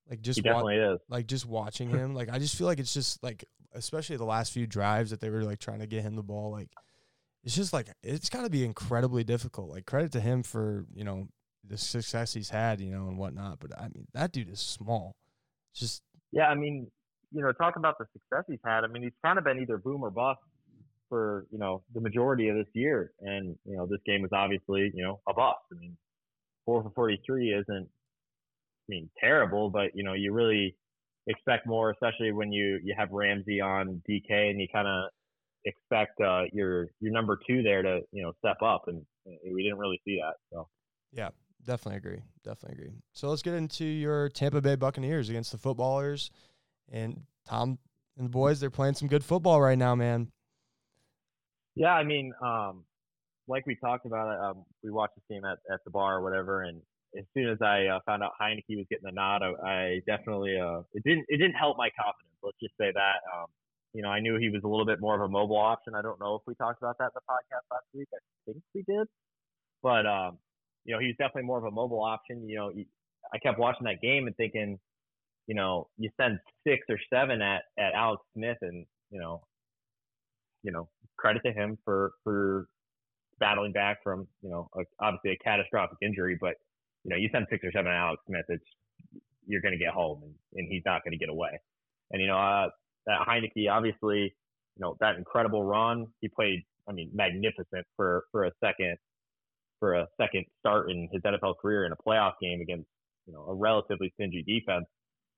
Like 0.08 0.20
just 0.20 0.40
He 0.42 0.48
wa- 0.48 0.66
is. 0.68 0.98
like 1.08 1.26
just 1.26 1.46
watching 1.46 1.90
him, 1.96 2.14
like 2.14 2.30
I 2.30 2.38
just 2.38 2.56
feel 2.56 2.66
like 2.66 2.78
it's 2.80 2.94
just 2.94 3.22
like 3.22 3.44
especially 3.74 4.16
the 4.16 4.24
last 4.24 4.52
few 4.52 4.66
drives 4.66 5.10
that 5.10 5.20
they 5.20 5.30
were 5.30 5.42
like 5.44 5.58
trying 5.58 5.80
to 5.80 5.86
get 5.86 6.02
him 6.02 6.14
the 6.14 6.22
ball, 6.22 6.50
like 6.52 6.70
it's 7.44 7.56
just 7.56 7.72
like 7.72 7.88
it's 8.02 8.28
got 8.28 8.42
to 8.42 8.50
be 8.50 8.64
incredibly 8.64 9.24
difficult. 9.24 9.70
Like 9.70 9.86
credit 9.86 10.12
to 10.12 10.20
him 10.20 10.42
for 10.44 10.86
you 10.94 11.02
know 11.04 11.26
the 11.68 11.78
success 11.78 12.34
he's 12.34 12.50
had, 12.50 12.80
you 12.80 12.90
know, 12.90 13.08
and 13.08 13.18
whatnot. 13.18 13.58
But 13.60 13.78
I 13.78 13.88
mean, 13.94 14.06
that 14.14 14.32
dude 14.32 14.50
is 14.50 14.60
small. 14.60 15.14
Just 15.74 16.02
Yeah, 16.32 16.48
I 16.48 16.54
mean, 16.54 16.90
you 17.32 17.42
know, 17.42 17.52
talk 17.52 17.76
about 17.76 17.98
the 17.98 18.06
success 18.12 18.44
he's 18.48 18.60
had. 18.64 18.84
I 18.84 18.88
mean, 18.88 19.02
he's 19.02 19.12
kind 19.24 19.38
of 19.38 19.44
been 19.44 19.60
either 19.60 19.78
boom 19.78 20.02
or 20.02 20.10
bust 20.10 20.40
for, 21.08 21.46
you 21.50 21.58
know, 21.58 21.82
the 21.94 22.00
majority 22.00 22.48
of 22.48 22.56
this 22.56 22.68
year. 22.74 23.12
And, 23.20 23.56
you 23.64 23.76
know, 23.76 23.86
this 23.86 24.00
game 24.06 24.22
was 24.22 24.30
obviously, 24.32 24.90
you 24.94 25.02
know, 25.02 25.20
a 25.28 25.34
bust. 25.34 25.60
I 25.72 25.78
mean, 25.78 25.96
four 26.64 26.82
for 26.82 26.90
43 26.94 27.50
isn't, 27.50 27.88
I 27.88 28.88
mean, 28.88 29.10
terrible, 29.20 29.70
but, 29.70 29.90
you 29.94 30.04
know, 30.04 30.14
you 30.14 30.32
really 30.32 30.76
expect 31.26 31.66
more, 31.66 31.90
especially 31.90 32.32
when 32.32 32.52
you, 32.52 32.80
you 32.82 32.94
have 32.98 33.10
Ramsey 33.12 33.60
on 33.60 34.02
DK 34.08 34.50
and 34.50 34.60
you 34.60 34.66
kind 34.72 34.88
of 34.88 35.10
expect 35.64 36.20
uh, 36.20 36.44
your, 36.52 36.88
your 37.00 37.12
number 37.12 37.38
two 37.46 37.62
there 37.62 37.82
to, 37.82 38.00
you 38.10 38.22
know, 38.22 38.32
step 38.38 38.60
up. 38.62 38.84
And 38.88 39.02
we 39.52 39.62
didn't 39.62 39.78
really 39.78 40.00
see 40.04 40.18
that. 40.20 40.34
So. 40.52 40.68
Yeah, 41.12 41.28
definitely 41.66 41.98
agree. 41.98 42.22
Definitely 42.44 42.82
agree. 42.82 42.94
So 43.12 43.28
let's 43.28 43.42
get 43.42 43.54
into 43.54 43.84
your 43.84 44.28
Tampa 44.28 44.60
Bay 44.60 44.74
Buccaneers 44.74 45.28
against 45.28 45.52
the 45.52 45.58
footballers. 45.58 46.30
And 46.90 47.22
Tom 47.46 47.78
and 48.16 48.26
the 48.26 48.30
boys, 48.30 48.60
they're 48.60 48.70
playing 48.70 48.94
some 48.94 49.08
good 49.08 49.24
football 49.24 49.60
right 49.60 49.78
now, 49.78 49.94
man. 49.94 50.30
Yeah, 51.74 51.94
I 51.94 52.04
mean, 52.04 52.32
um, 52.42 52.84
like 53.48 53.66
we 53.66 53.76
talked 53.76 54.06
about, 54.06 54.38
um, 54.38 54.64
we 54.82 54.90
watched 54.90 55.14
this 55.14 55.24
game 55.30 55.44
at, 55.44 55.58
at 55.72 55.82
the 55.84 55.90
bar 55.90 56.18
or 56.18 56.22
whatever, 56.22 56.62
and 56.62 56.82
as 57.18 57.24
soon 57.34 57.48
as 57.48 57.58
I 57.60 57.86
uh, 57.86 58.00
found 58.06 58.22
out 58.22 58.32
Heinicke 58.40 58.76
was 58.76 58.86
getting 58.90 59.04
the 59.04 59.12
nod, 59.12 59.42
I, 59.42 59.68
I 59.68 60.00
definitely 60.06 60.58
uh, 60.58 60.80
it 60.94 61.02
didn't 61.04 61.26
it 61.28 61.38
didn't 61.38 61.54
help 61.54 61.76
my 61.76 61.90
confidence. 61.90 62.36
Let's 62.42 62.58
just 62.60 62.74
say 62.78 62.92
that. 62.92 63.20
Um, 63.34 63.46
you 63.92 64.02
know, 64.02 64.08
I 64.08 64.20
knew 64.20 64.38
he 64.38 64.48
was 64.48 64.62
a 64.64 64.68
little 64.68 64.86
bit 64.86 65.00
more 65.00 65.14
of 65.14 65.20
a 65.20 65.28
mobile 65.28 65.58
option. 65.58 65.94
I 65.94 66.02
don't 66.02 66.18
know 66.20 66.36
if 66.36 66.42
we 66.46 66.54
talked 66.54 66.80
about 66.80 66.96
that 66.98 67.12
in 67.12 67.16
the 67.16 67.20
podcast 67.28 67.64
last 67.70 67.84
week. 67.94 68.08
I 68.14 68.18
think 68.46 68.62
we 68.74 68.82
did, 68.82 69.06
but 69.82 70.06
um, 70.06 70.38
you 70.84 70.94
know, 70.94 71.00
he 71.00 71.06
was 71.06 71.16
definitely 71.18 71.44
more 71.44 71.58
of 71.58 71.64
a 71.64 71.70
mobile 71.70 72.02
option. 72.02 72.48
You 72.48 72.56
know, 72.56 72.72
I 73.32 73.38
kept 73.38 73.58
watching 73.58 73.84
that 73.84 74.00
game 74.02 74.26
and 74.26 74.36
thinking, 74.36 74.78
you 75.46 75.54
know, 75.54 75.88
you 75.98 76.10
send 76.20 76.38
six 76.66 76.86
or 76.88 76.98
seven 77.12 77.42
at 77.42 77.62
at 77.78 77.94
Alex 77.94 78.22
Smith, 78.34 78.58
and 78.62 78.86
you 79.10 79.20
know, 79.20 79.42
you 80.62 80.72
know, 80.72 80.88
credit 81.16 81.42
to 81.44 81.52
him 81.52 81.78
for 81.84 82.12
for 82.24 82.66
battling 83.38 83.72
back 83.72 83.98
from 84.02 84.26
you 84.42 84.50
know 84.50 84.68
a, 84.76 84.82
obviously 85.04 85.32
a 85.32 85.44
catastrophic 85.44 85.98
injury, 86.02 86.36
but 86.40 86.54
you 87.04 87.10
know, 87.10 87.16
you 87.16 87.28
send 87.32 87.46
six 87.50 87.64
or 87.64 87.72
seven 87.72 87.90
at 87.90 87.98
Alex 87.98 88.22
Smith, 88.26 88.44
it's 88.48 88.64
you're 89.46 89.60
going 89.60 89.76
to 89.76 89.78
get 89.78 89.92
home, 89.92 90.22
and, 90.22 90.34
and 90.54 90.68
he's 90.70 90.82
not 90.86 91.02
going 91.04 91.12
to 91.12 91.18
get 91.18 91.28
away. 91.28 91.58
And 92.10 92.20
you 92.20 92.28
know, 92.28 92.38
uh, 92.38 92.68
that 93.06 93.18
Heinicke, 93.26 93.70
obviously, 93.70 94.34
you 94.76 94.80
know, 94.80 94.96
that 95.00 95.16
incredible 95.16 95.64
run, 95.64 96.06
he 96.20 96.28
played, 96.28 96.62
I 96.88 96.92
mean, 96.92 97.10
magnificent 97.12 97.86
for 97.96 98.24
for 98.30 98.44
a 98.44 98.52
second 98.60 98.96
for 99.82 99.94
a 99.94 100.06
second 100.16 100.44
start 100.60 100.92
in 100.92 101.08
his 101.12 101.20
NFL 101.22 101.58
career 101.60 101.84
in 101.84 101.90
a 101.90 101.96
playoff 101.96 102.34
game 102.40 102.60
against 102.60 102.86
you 103.26 103.32
know 103.32 103.44
a 103.48 103.54
relatively 103.54 104.12
stingy 104.14 104.44
defense. 104.46 104.86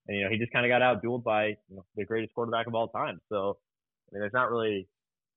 And 0.07 0.19
you 0.19 0.25
know, 0.25 0.31
he 0.31 0.37
just 0.37 0.53
kind 0.53 0.67
of 0.67 0.71
got 0.71 0.83
outdueled 0.83 1.25
by 1.25 1.47
you 1.47 1.77
know, 1.77 1.85
the 1.97 2.05
greatest 2.05 2.35
quarterback 2.35 2.67
of 2.67 2.75
all 2.75 2.89
time. 2.89 3.21
So 3.33 3.57
I 3.57 4.09
mean, 4.13 4.21
there's 4.21 4.35
not 4.35 4.51
really 4.51 4.87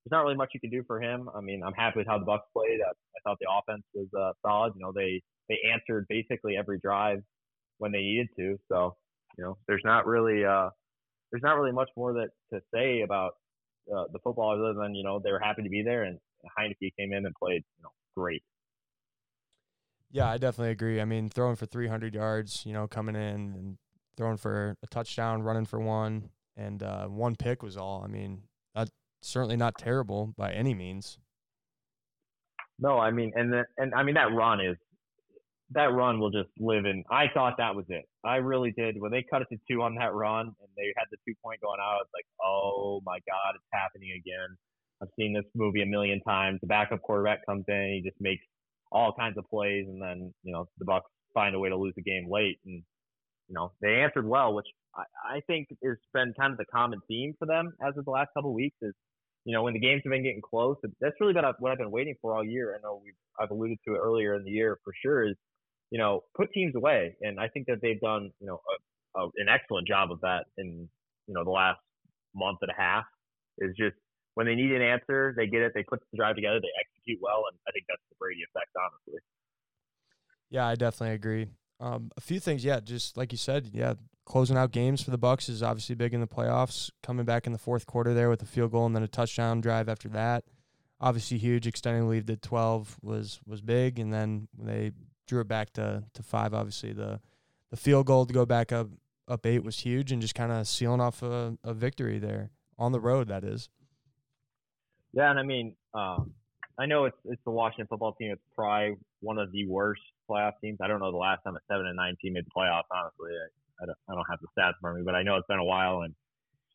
there's 0.03 0.11
not 0.11 0.23
really 0.23 0.35
much 0.35 0.49
you 0.53 0.59
can 0.59 0.69
do 0.69 0.83
for 0.85 1.01
him. 1.01 1.29
I 1.33 1.39
mean, 1.39 1.63
I'm 1.65 1.73
happy 1.73 1.99
with 1.99 2.07
how 2.07 2.19
the 2.19 2.25
Bucs 2.25 2.51
played. 2.51 2.81
I, 2.85 2.89
I 2.89 3.19
thought 3.23 3.37
the 3.39 3.47
offense 3.49 3.83
was 3.93 4.07
uh, 4.13 4.33
solid. 4.45 4.73
You 4.75 4.81
know, 4.81 4.91
they 4.91 5.21
they 5.47 5.55
answered 5.71 6.05
basically 6.09 6.57
every 6.57 6.77
drive 6.79 7.19
when 7.77 7.93
they 7.93 7.99
needed 7.99 8.27
to. 8.37 8.57
So, 8.69 8.97
you 9.37 9.45
know, 9.45 9.57
there's 9.69 9.83
not 9.85 10.05
really 10.05 10.43
uh, 10.43 10.67
there's 11.31 11.43
not 11.43 11.57
really 11.57 11.71
much 11.71 11.89
more 11.95 12.11
that 12.11 12.31
to 12.51 12.59
say 12.73 13.03
about 13.03 13.35
uh, 13.89 14.03
the 14.11 14.19
football 14.21 14.51
other 14.51 14.77
than 14.77 14.95
you 14.95 15.03
know 15.05 15.21
they 15.23 15.31
were 15.31 15.39
happy 15.39 15.63
to 15.63 15.69
be 15.69 15.81
there 15.81 16.03
and 16.03 16.19
Heinicke 16.59 16.91
came 16.99 17.13
in 17.13 17.25
and 17.25 17.33
played 17.41 17.63
you 17.77 17.83
know 17.83 17.91
great. 18.17 18.43
Yeah, 20.11 20.29
I 20.29 20.37
definitely 20.37 20.71
agree. 20.71 21.01
I 21.01 21.05
mean, 21.05 21.29
throwing 21.29 21.55
for 21.55 21.65
300 21.65 22.13
yards, 22.13 22.65
you 22.65 22.73
know, 22.73 22.87
coming 22.87 23.15
in 23.15 23.21
and 23.21 23.77
throwing 24.15 24.37
for 24.37 24.75
a 24.81 24.87
touchdown, 24.87 25.43
running 25.43 25.65
for 25.65 25.79
one, 25.79 26.29
and 26.55 26.81
uh, 26.81 27.07
one 27.07 27.35
pick 27.35 27.61
was 27.61 27.77
all. 27.77 28.03
I 28.03 28.07
mean, 28.07 28.43
that's 28.73 28.91
certainly 29.21 29.57
not 29.57 29.77
terrible 29.77 30.33
by 30.37 30.53
any 30.53 30.73
means. 30.73 31.19
No, 32.79 32.99
I 32.99 33.11
mean, 33.11 33.31
and 33.35 33.51
the, 33.51 33.63
and 33.77 33.93
I 33.95 34.03
mean 34.03 34.15
that 34.15 34.31
run 34.33 34.61
is 34.61 34.77
that 35.71 35.93
run 35.93 36.19
will 36.19 36.31
just 36.31 36.49
live 36.59 36.85
in. 36.85 37.03
I 37.11 37.25
thought 37.33 37.55
that 37.57 37.75
was 37.75 37.85
it. 37.89 38.05
I 38.23 38.37
really 38.37 38.71
did. 38.71 38.95
When 38.99 39.11
they 39.11 39.25
cut 39.29 39.41
it 39.41 39.47
to 39.51 39.57
two 39.69 39.81
on 39.81 39.95
that 39.95 40.13
run 40.13 40.45
and 40.45 40.69
they 40.77 40.93
had 40.95 41.05
the 41.11 41.17
two 41.27 41.35
point 41.43 41.59
going 41.61 41.79
out, 41.81 41.91
I 41.91 41.95
was 41.95 42.07
like, 42.13 42.25
oh 42.41 43.01
my 43.05 43.17
god, 43.27 43.55
it's 43.55 43.65
happening 43.73 44.11
again. 44.11 44.55
I've 45.01 45.09
seen 45.19 45.33
this 45.33 45.45
movie 45.53 45.81
a 45.81 45.85
million 45.85 46.21
times. 46.21 46.59
The 46.61 46.67
backup 46.67 47.01
quarterback 47.01 47.45
comes 47.45 47.65
in, 47.67 48.01
he 48.01 48.09
just 48.09 48.19
makes 48.21 48.43
all 48.91 49.13
kinds 49.17 49.37
of 49.37 49.45
plays, 49.49 49.85
and 49.87 50.01
then 50.01 50.33
you 50.43 50.53
know 50.53 50.67
the 50.77 50.85
Bucs 50.85 51.01
find 51.33 51.55
a 51.55 51.59
way 51.59 51.69
to 51.69 51.77
lose 51.77 51.93
the 51.95 52.01
game 52.01 52.27
late. 52.29 52.59
And 52.65 52.83
you 53.47 53.55
know 53.55 53.71
they 53.81 54.01
answered 54.01 54.27
well, 54.27 54.53
which 54.53 54.67
I, 54.95 55.03
I 55.37 55.41
think 55.47 55.67
has 55.83 55.97
been 56.13 56.33
kind 56.39 56.51
of 56.51 56.57
the 56.57 56.65
common 56.65 56.99
theme 57.07 57.33
for 57.39 57.45
them 57.45 57.73
as 57.81 57.97
of 57.97 58.05
the 58.05 58.11
last 58.11 58.29
couple 58.35 58.51
of 58.51 58.55
weeks. 58.55 58.77
Is 58.81 58.93
you 59.45 59.53
know 59.53 59.63
when 59.63 59.73
the 59.73 59.79
games 59.79 60.01
have 60.05 60.11
been 60.11 60.23
getting 60.23 60.41
close, 60.41 60.77
that's 61.01 61.15
really 61.19 61.33
been 61.33 61.45
what 61.59 61.71
I've 61.71 61.77
been 61.77 61.91
waiting 61.91 62.15
for 62.21 62.35
all 62.35 62.43
year. 62.43 62.75
I 62.75 62.81
know 62.81 63.01
we've 63.03 63.13
I've 63.39 63.51
alluded 63.51 63.77
to 63.87 63.95
it 63.95 63.99
earlier 63.99 64.35
in 64.35 64.43
the 64.43 64.51
year 64.51 64.77
for 64.83 64.93
sure. 65.01 65.27
Is 65.27 65.35
you 65.91 65.99
know, 65.99 66.23
put 66.35 66.51
teams 66.53 66.75
away. 66.75 67.15
And 67.21 67.39
I 67.39 67.47
think 67.47 67.67
that 67.67 67.77
they've 67.81 67.99
done, 67.99 68.31
you 68.39 68.47
know, 68.47 68.59
a, 69.15 69.21
a, 69.21 69.25
an 69.37 69.47
excellent 69.49 69.87
job 69.87 70.11
of 70.11 70.21
that 70.21 70.45
in, 70.57 70.89
you 71.27 71.33
know, 71.33 71.43
the 71.43 71.51
last 71.51 71.79
month 72.35 72.59
and 72.61 72.71
a 72.71 72.81
half. 72.81 73.05
Is 73.59 73.75
just 73.75 73.95
when 74.35 74.45
they 74.45 74.55
need 74.55 74.71
an 74.71 74.81
answer, 74.81 75.33
they 75.35 75.47
get 75.47 75.61
it, 75.61 75.71
they 75.73 75.83
put 75.83 75.99
the 76.11 76.17
drive 76.17 76.35
together, 76.35 76.59
they 76.61 76.69
execute 76.79 76.96
well, 77.21 77.43
and 77.49 77.57
I 77.67 77.71
think 77.71 77.85
that's 77.87 78.01
the 78.09 78.15
Brady 78.19 78.41
effect, 78.43 78.71
honestly. 78.75 79.19
Yeah, 80.49 80.67
I 80.67 80.75
definitely 80.75 81.15
agree. 81.15 81.47
Um, 81.79 82.11
a 82.17 82.21
few 82.21 82.39
things, 82.39 82.65
yeah, 82.65 82.79
just 82.79 83.17
like 83.17 83.31
you 83.31 83.37
said, 83.37 83.69
yeah, 83.73 83.93
closing 84.25 84.57
out 84.57 84.71
games 84.71 85.01
for 85.01 85.11
the 85.11 85.17
Bucs 85.19 85.49
is 85.49 85.63
obviously 85.63 85.95
big 85.95 86.13
in 86.13 86.21
the 86.21 86.27
playoffs. 86.27 86.89
Coming 87.03 87.25
back 87.25 87.45
in 87.45 87.53
the 87.53 87.57
fourth 87.57 87.85
quarter 87.85 88.13
there 88.13 88.29
with 88.29 88.41
a 88.41 88.45
field 88.45 88.71
goal 88.71 88.85
and 88.85 88.95
then 88.95 89.03
a 89.03 89.07
touchdown 89.07 89.61
drive 89.61 89.87
after 89.87 90.09
that, 90.09 90.43
obviously 90.99 91.37
huge. 91.37 91.67
Extending 91.67 92.03
the 92.03 92.09
lead 92.09 92.27
to 92.27 92.35
twelve 92.37 92.97
was 93.01 93.39
was 93.45 93.61
big, 93.61 93.99
and 93.99 94.13
then 94.13 94.47
they 94.57 94.91
drew 95.27 95.41
it 95.41 95.47
back 95.47 95.71
to 95.73 96.03
to 96.13 96.23
five. 96.23 96.53
Obviously, 96.53 96.93
the 96.93 97.19
the 97.71 97.77
field 97.77 98.05
goal 98.05 98.25
to 98.25 98.33
go 98.33 98.45
back 98.45 98.71
up 98.71 98.87
up 99.27 99.45
eight 99.45 99.63
was 99.63 99.79
huge, 99.79 100.11
and 100.11 100.21
just 100.21 100.35
kind 100.35 100.51
of 100.51 100.67
sealing 100.67 101.01
off 101.01 101.21
a, 101.21 101.57
a 101.63 101.73
victory 101.73 102.19
there 102.19 102.49
on 102.77 102.91
the 102.91 102.99
road. 102.99 103.27
That 103.27 103.43
is. 103.43 103.69
Yeah, 105.13 105.29
and 105.29 105.39
I 105.39 105.43
mean, 105.43 105.75
um, 105.93 106.33
I 106.79 106.85
know 106.85 107.05
it's 107.05 107.17
it's 107.25 107.41
the 107.45 107.51
Washington 107.51 107.87
football 107.87 108.13
team. 108.13 108.31
It's 108.31 108.41
probably 108.55 108.97
one 109.21 109.37
of 109.37 109.51
the 109.51 109.67
worst 109.67 110.01
playoff 110.29 110.53
teams. 110.61 110.77
I 110.81 110.87
don't 110.87 110.99
know 110.99 111.11
the 111.11 111.17
last 111.17 111.41
time 111.43 111.55
a 111.55 111.59
seven 111.71 111.87
and 111.87 111.95
nine 111.95 112.15
team 112.21 112.33
made 112.33 112.45
the 112.45 112.51
playoffs. 112.55 112.89
Honestly, 112.93 113.31
I, 113.33 113.83
I 113.83 113.85
don't 113.85 113.97
I 114.09 114.13
don't 114.13 114.27
have 114.29 114.39
the 114.41 114.47
stats 114.57 114.73
for 114.81 114.93
me, 114.93 115.01
but 115.03 115.15
I 115.15 115.23
know 115.23 115.37
it's 115.37 115.47
been 115.47 115.59
a 115.59 115.63
while. 115.63 116.01
And 116.01 116.13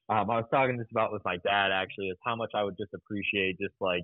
um, 0.09 0.31
I 0.31 0.37
was 0.37 0.47
talking 0.51 0.77
this 0.77 0.91
about 0.91 1.13
with 1.13 1.25
my 1.25 1.37
dad 1.39 1.71
actually 1.73 2.09
is 2.09 2.19
how 2.25 2.35
much 2.35 2.51
I 2.55 2.65
would 2.65 2.77
just 2.77 2.95
appreciate 2.95 3.59
just 3.59 3.75
like 3.81 4.03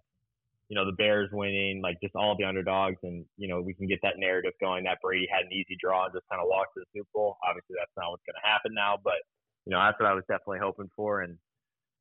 you 0.69 0.77
know, 0.77 0.85
the 0.85 0.93
Bears 0.93 1.31
winning, 1.33 1.81
like 1.83 1.97
just 2.03 2.15
all 2.15 2.37
the 2.37 2.45
underdogs, 2.45 2.99
and 3.03 3.25
you 3.37 3.49
know, 3.49 3.61
we 3.61 3.73
can 3.73 3.89
get 3.89 4.01
that 4.03 4.19
narrative 4.19 4.53
going 4.61 4.85
that 4.85 5.01
Brady 5.03 5.27
had 5.33 5.47
an 5.47 5.53
easy 5.53 5.77
draw 5.81 6.05
and 6.05 6.13
just 6.13 6.29
kind 6.29 6.43
of 6.43 6.49
walked 6.49 6.77
to 6.77 6.85
the 6.85 7.01
Super 7.01 7.09
Bowl. 7.15 7.37
Obviously, 7.41 7.77
that's 7.81 7.93
not 7.97 8.13
what's 8.13 8.23
going 8.29 8.37
to 8.37 8.47
happen 8.47 8.77
now, 8.77 9.01
but 9.03 9.17
you 9.65 9.73
know, 9.73 9.81
that's 9.81 9.99
what 9.99 10.09
I 10.09 10.15
was 10.15 10.29
definitely 10.29 10.61
hoping 10.61 10.91
for. 10.95 11.23
And 11.25 11.41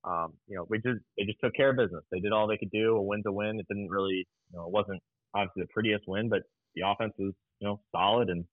um, 0.07 0.33
you 0.47 0.55
know, 0.55 0.65
we 0.69 0.77
just 0.77 0.99
they 1.17 1.25
just 1.25 1.39
took 1.43 1.53
care 1.53 1.71
of 1.71 1.77
business. 1.77 2.03
They 2.11 2.19
did 2.19 2.31
all 2.31 2.47
they 2.47 2.57
could 2.57 2.71
do. 2.71 2.95
A 2.95 3.01
win's 3.01 3.25
a 3.25 3.31
win. 3.31 3.59
It 3.59 3.67
didn't 3.67 3.89
really, 3.89 4.25
you 4.51 4.57
know, 4.57 4.65
it 4.65 4.71
wasn't 4.71 5.01
obviously 5.35 5.63
the 5.63 5.67
prettiest 5.73 6.05
win, 6.07 6.29
but 6.29 6.43
the 6.75 6.83
offense 6.87 7.13
was, 7.19 7.33
you 7.59 7.67
know, 7.67 7.81
solid 7.91 8.29
and 8.29 8.45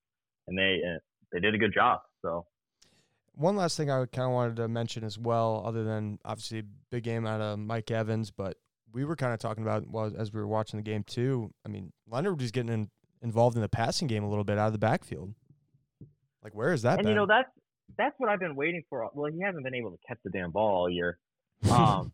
and 0.49 0.59
they 0.59 0.81
uh, 0.85 0.99
they 1.33 1.41
did 1.41 1.55
a 1.55 1.59
good 1.59 1.73
job. 1.73 2.01
So. 2.23 2.47
One 3.37 3.57
last 3.57 3.77
thing 3.77 3.91
I 3.91 4.05
kind 4.07 4.27
of 4.27 4.31
wanted 4.31 4.57
to 4.57 4.69
mention 4.69 5.03
as 5.03 5.19
well, 5.19 5.65
other 5.67 5.83
than 5.83 6.21
obviously 6.25 6.63
big 6.91 7.03
game 7.03 7.27
out 7.27 7.41
of 7.41 7.59
Mike 7.59 7.91
Evans, 7.91 8.31
but 8.31 8.59
we 8.93 9.05
were 9.05 9.17
kind 9.17 9.33
of 9.33 9.41
talking 9.41 9.65
about 9.65 9.89
well, 9.91 10.13
as 10.17 10.33
we 10.33 10.41
were 10.41 10.47
watching 10.47 10.79
the 10.79 10.85
game 10.85 11.03
too. 11.03 11.53
I 11.67 11.69
mean, 11.69 11.93
Leonard 12.09 12.41
was 12.41 12.53
getting 12.53 12.73
in, 12.73 12.91
involved 13.23 13.57
in 13.57 13.63
the 13.63 13.69
passing 13.69 14.07
game 14.07 14.23
a 14.23 14.29
little 14.29 14.45
bit 14.45 14.57
out 14.57 14.69
of 14.69 14.73
the 14.73 14.79
backfield. 14.79 15.35
Like, 16.45 16.55
where 16.55 16.73
is 16.73 16.83
that? 16.83 16.99
And 16.99 17.03
been? 17.03 17.09
you 17.09 17.15
know 17.17 17.27
that's 17.27 17.51
that's 17.99 18.15
what 18.19 18.31
I've 18.31 18.41
been 18.41 18.55
waiting 18.55 18.85
for. 18.89 19.09
Well, 19.15 19.33
he 19.33 19.41
hasn't 19.41 19.65
been 19.65 19.75
able 19.75 19.91
to 19.91 19.99
catch 20.07 20.19
the 20.25 20.31
damn 20.31 20.53
ball 20.53 20.77
all 20.77 20.91
year. 20.91 21.19
Um, 21.71 22.13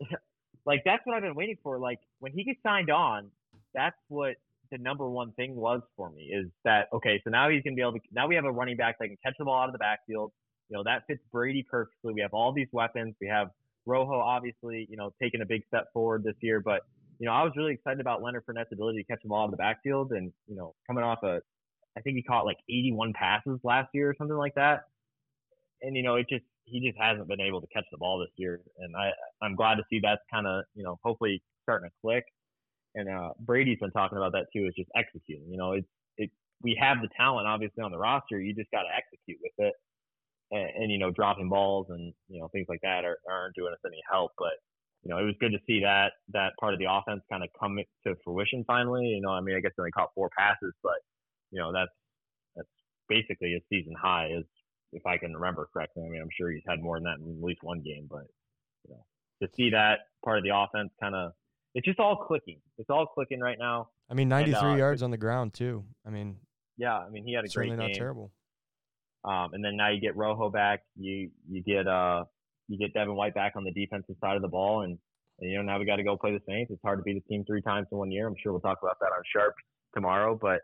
like 0.66 0.82
that's 0.84 1.04
what 1.06 1.16
I've 1.16 1.22
been 1.22 1.34
waiting 1.34 1.58
for. 1.62 1.78
Like 1.78 2.00
when 2.18 2.32
he 2.32 2.44
gets 2.44 2.60
signed 2.62 2.90
on, 2.90 3.30
that's 3.74 3.96
what 4.08 4.36
the 4.70 4.78
number 4.78 5.08
one 5.08 5.32
thing 5.32 5.54
was 5.54 5.80
for 5.96 6.10
me. 6.10 6.24
Is 6.24 6.46
that 6.64 6.88
okay? 6.92 7.20
So 7.24 7.30
now 7.30 7.48
he's 7.48 7.62
gonna 7.62 7.76
be 7.76 7.82
able 7.82 7.92
to. 7.92 8.00
Now 8.12 8.26
we 8.26 8.34
have 8.34 8.44
a 8.44 8.52
running 8.52 8.76
back 8.76 8.98
that 8.98 9.08
can 9.08 9.16
catch 9.24 9.34
the 9.38 9.44
ball 9.44 9.62
out 9.62 9.68
of 9.68 9.72
the 9.72 9.78
backfield. 9.78 10.32
You 10.68 10.76
know 10.76 10.84
that 10.84 11.04
fits 11.06 11.22
Brady 11.32 11.62
perfectly. 11.62 12.12
We 12.14 12.20
have 12.20 12.34
all 12.34 12.52
these 12.52 12.68
weapons. 12.72 13.14
We 13.20 13.28
have 13.28 13.50
Rojo 13.86 14.14
obviously, 14.14 14.86
you 14.90 14.96
know, 14.96 15.12
taking 15.22 15.40
a 15.40 15.46
big 15.46 15.62
step 15.68 15.92
forward 15.92 16.24
this 16.24 16.34
year, 16.40 16.60
but 16.60 16.82
you 17.18 17.26
know, 17.26 17.32
I 17.32 17.42
was 17.44 17.52
really 17.56 17.72
excited 17.72 18.00
about 18.00 18.22
Leonard 18.22 18.44
Fournette's 18.44 18.72
ability 18.72 19.02
to 19.02 19.04
catch 19.04 19.22
the 19.22 19.28
ball 19.28 19.42
out 19.42 19.44
of 19.46 19.50
the 19.52 19.56
backfield, 19.56 20.12
and 20.12 20.32
you 20.46 20.56
know, 20.56 20.74
coming 20.86 21.04
off 21.04 21.22
a, 21.22 21.40
I 21.96 22.00
think 22.02 22.16
he 22.16 22.22
caught 22.22 22.44
like 22.44 22.58
81 22.68 23.14
passes 23.14 23.58
last 23.62 23.88
year 23.94 24.10
or 24.10 24.14
something 24.18 24.36
like 24.36 24.54
that, 24.56 24.84
and 25.82 25.96
you 25.96 26.02
know, 26.02 26.16
it 26.16 26.26
just 26.28 26.44
he 26.64 26.80
just 26.80 26.98
hasn't 26.98 27.28
been 27.28 27.40
able 27.40 27.60
to 27.60 27.66
catch 27.72 27.84
the 27.90 27.98
ball 27.98 28.18
this 28.18 28.32
year, 28.36 28.60
and 28.78 28.94
I 28.96 29.10
I'm 29.42 29.54
glad 29.54 29.76
to 29.76 29.84
see 29.90 30.00
that's 30.02 30.22
kind 30.32 30.46
of 30.46 30.64
you 30.74 30.82
know 30.82 30.98
hopefully 31.02 31.42
starting 31.62 31.88
to 31.88 31.94
click, 32.02 32.24
and 32.94 33.08
uh, 33.08 33.30
Brady's 33.40 33.78
been 33.78 33.90
talking 33.92 34.18
about 34.18 34.32
that 34.32 34.46
too, 34.52 34.66
is 34.66 34.74
just 34.76 34.90
executing. 34.96 35.50
You 35.50 35.58
know, 35.58 35.72
it's 35.72 35.88
it 36.16 36.30
we 36.62 36.76
have 36.80 36.98
the 37.02 37.08
talent 37.16 37.46
obviously 37.46 37.82
on 37.82 37.90
the 37.90 37.98
roster, 37.98 38.40
you 38.40 38.54
just 38.54 38.70
got 38.70 38.82
to 38.82 38.94
execute 38.96 39.38
with 39.42 39.52
it, 39.58 39.74
and, 40.50 40.82
and, 40.82 40.92
you 40.92 40.98
know 40.98 41.10
dropping 41.10 41.48
balls 41.48 41.86
and 41.90 42.12
you 42.28 42.40
know 42.40 42.48
things 42.48 42.66
like 42.68 42.80
that 42.82 43.04
are, 43.04 43.18
aren't 43.30 43.54
doing 43.54 43.72
us 43.72 43.78
any 43.86 44.00
help. 44.10 44.32
But 44.38 44.54
you 45.02 45.10
know 45.10 45.18
it 45.18 45.24
was 45.24 45.34
good 45.40 45.52
to 45.52 45.58
see 45.66 45.80
that 45.80 46.12
that 46.32 46.52
part 46.58 46.74
of 46.74 46.80
the 46.80 46.90
offense 46.90 47.22
kind 47.30 47.44
of 47.44 47.50
come 47.60 47.78
to 48.06 48.14
fruition 48.24 48.64
finally. 48.66 49.06
You 49.06 49.20
know, 49.20 49.30
I 49.30 49.40
mean, 49.40 49.56
I 49.56 49.60
guess 49.60 49.72
they 49.76 49.82
only 49.82 49.92
caught 49.92 50.10
four 50.14 50.30
passes, 50.36 50.72
but 50.82 50.98
you 51.52 51.60
know 51.60 51.72
that's 51.72 51.92
that's 52.56 52.68
basically 53.08 53.54
a 53.54 53.60
season 53.70 53.94
high, 54.00 54.30
is 54.36 54.44
if 54.96 55.06
I 55.06 55.18
can 55.18 55.32
remember 55.34 55.68
correctly. 55.72 56.02
I 56.06 56.08
mean, 56.08 56.22
I'm 56.22 56.28
sure 56.36 56.50
he's 56.50 56.62
had 56.66 56.82
more 56.82 56.96
than 56.96 57.04
that 57.04 57.18
in 57.24 57.36
at 57.36 57.44
least 57.44 57.62
one 57.62 57.80
game, 57.80 58.08
but 58.10 58.24
you 58.88 58.94
know 58.94 59.04
to 59.42 59.48
see 59.54 59.70
that 59.70 59.98
part 60.24 60.38
of 60.38 60.44
the 60.44 60.56
offense 60.56 60.90
kind 61.00 61.14
of 61.14 61.32
it's 61.74 61.84
just 61.84 62.00
all 62.00 62.16
clicking. 62.16 62.58
It's 62.78 62.88
all 62.88 63.06
clicking 63.06 63.38
right 63.38 63.58
now. 63.58 63.90
I 64.10 64.14
mean, 64.14 64.30
93 64.30 64.58
and, 64.58 64.66
uh, 64.66 64.76
yards 64.76 65.02
on 65.02 65.10
the 65.10 65.18
ground 65.18 65.52
too. 65.52 65.84
I 66.06 66.10
mean, 66.10 66.36
yeah, 66.78 66.96
I 66.96 67.10
mean 67.10 67.24
he 67.24 67.34
had 67.34 67.44
a 67.44 67.48
great 67.48 67.68
game. 67.68 67.76
Certainly 67.76 67.92
not 67.92 67.98
terrible. 67.98 68.32
Um, 69.24 69.52
and 69.52 69.62
then 69.62 69.76
now 69.76 69.90
you 69.90 70.00
get 70.00 70.16
Rojo 70.16 70.50
back. 70.50 70.80
You 70.96 71.30
you 71.50 71.62
get 71.62 71.86
uh 71.86 72.24
you 72.68 72.78
get 72.78 72.94
Devin 72.94 73.14
White 73.14 73.34
back 73.34 73.52
on 73.56 73.64
the 73.64 73.72
defensive 73.72 74.16
side 74.20 74.36
of 74.36 74.42
the 74.42 74.48
ball, 74.48 74.82
and, 74.82 74.98
and 75.40 75.50
you 75.50 75.58
know 75.58 75.62
now 75.62 75.78
we 75.78 75.84
got 75.84 75.96
to 75.96 76.02
go 76.02 76.16
play 76.16 76.32
the 76.32 76.40
Saints. 76.48 76.70
It's 76.70 76.80
hard 76.82 76.98
to 76.98 77.02
beat 77.02 77.14
the 77.14 77.28
team 77.28 77.44
three 77.46 77.62
times 77.62 77.86
in 77.92 77.98
one 77.98 78.10
year. 78.10 78.26
I'm 78.26 78.34
sure 78.42 78.52
we'll 78.52 78.60
talk 78.60 78.78
about 78.82 78.98
that 79.00 79.06
on 79.06 79.22
Sharp 79.34 79.54
tomorrow, 79.94 80.38
but 80.40 80.60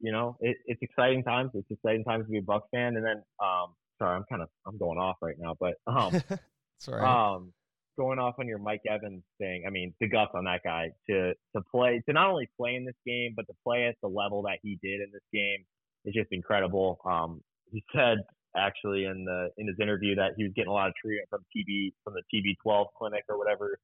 you 0.00 0.12
know, 0.12 0.36
it, 0.40 0.56
it's 0.66 0.80
exciting 0.82 1.22
times. 1.22 1.50
It's 1.54 1.70
exciting 1.70 2.04
times 2.04 2.26
to 2.26 2.30
be 2.30 2.38
a 2.38 2.42
Bucs 2.42 2.62
fan. 2.72 2.96
And 2.96 3.04
then, 3.04 3.22
um, 3.42 3.74
sorry, 3.98 4.16
I'm 4.16 4.24
kind 4.30 4.42
of 4.42 4.48
I'm 4.66 4.78
going 4.78 4.98
off 4.98 5.16
right 5.22 5.36
now, 5.38 5.54
but 5.58 5.74
um, 5.86 6.20
sorry. 6.78 7.02
Um, 7.02 7.52
going 7.98 8.18
off 8.18 8.36
on 8.38 8.48
your 8.48 8.58
Mike 8.58 8.80
Evans 8.88 9.22
thing, 9.38 9.64
I 9.66 9.70
mean, 9.70 9.94
the 10.00 10.08
guts 10.08 10.32
on 10.34 10.44
that 10.44 10.62
guy 10.64 10.90
to 11.08 11.34
to 11.54 11.62
play 11.70 12.02
to 12.08 12.12
not 12.12 12.30
only 12.30 12.48
play 12.58 12.74
in 12.74 12.84
this 12.84 12.96
game, 13.06 13.34
but 13.36 13.46
to 13.46 13.52
play 13.64 13.86
at 13.86 13.96
the 14.02 14.08
level 14.08 14.42
that 14.42 14.58
he 14.62 14.78
did 14.82 15.00
in 15.00 15.10
this 15.12 15.22
game 15.32 15.64
is 16.04 16.14
just 16.14 16.28
incredible. 16.32 16.98
Um, 17.04 17.42
he 17.70 17.84
said 17.94 18.18
actually 18.56 19.04
in 19.04 19.24
the 19.24 19.50
in 19.58 19.66
his 19.66 19.76
interview 19.80 20.14
that 20.16 20.32
he 20.36 20.44
was 20.44 20.52
getting 20.56 20.70
a 20.70 20.72
lot 20.72 20.88
of 20.88 20.94
treatment 21.00 21.28
from 21.28 21.40
TB 21.54 21.92
from 22.04 22.14
the 22.14 22.22
TB12 22.32 22.86
clinic 22.96 23.24
or 23.28 23.38
whatever. 23.38 23.78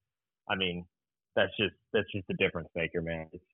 I 0.48 0.56
mean, 0.56 0.84
that's 1.34 1.52
just 1.58 1.74
that's 1.92 2.10
just 2.12 2.24
a 2.30 2.34
difference 2.34 2.68
maker, 2.74 3.02
man. 3.02 3.26
It's, 3.32 3.44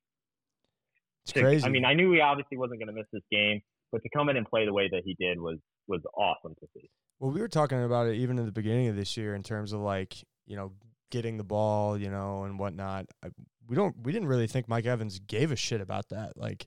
it's 1.25 1.33
crazy. 1.33 1.65
I 1.65 1.69
mean, 1.69 1.85
I 1.85 1.95
knew 1.95 2.13
he 2.13 2.21
obviously 2.21 2.57
wasn't 2.57 2.81
going 2.81 2.89
to 2.89 2.93
miss 2.93 3.07
this 3.13 3.23
game, 3.31 3.63
but 3.91 4.03
to 4.03 4.09
come 4.15 4.29
in 4.29 4.37
and 4.37 4.47
play 4.47 4.67
the 4.67 4.73
way 4.73 4.89
that 4.91 5.03
he 5.05 5.15
did 5.19 5.39
was 5.39 5.59
was 5.87 6.01
awesome 6.17 6.55
to 6.61 6.67
see. 6.75 6.89
Well, 7.21 7.31
we 7.31 7.41
were 7.41 7.49
talking 7.49 7.83
about 7.83 8.09
it 8.09 8.17
even 8.17 8.39
in 8.39 8.47
the 8.47 8.53
beginning 8.53 8.89
of 8.89 8.97
this 8.97 9.17
year 9.17 9.35
in 9.35 9.43
terms 9.43 9.73
of 9.73 9.81
like 9.81 10.17
you 10.47 10.57
know 10.57 10.73
getting 11.11 11.37
the 11.37 11.45
ball, 11.45 11.97
you 11.97 12.11
know, 12.11 12.45
and 12.45 12.59
whatnot. 12.59 13.07
I, 13.25 13.29
we 13.69 13.77
don't 13.77 13.95
we 14.03 14.13
didn't 14.13 14.29
really 14.29 14.47
think 14.47 14.69
Mike 14.69 14.87
Evans 14.87 15.21
gave 15.21 15.53
a 15.53 15.57
shit 15.57 15.81
about 15.81 16.09
that. 16.09 16.37
Like 16.37 16.67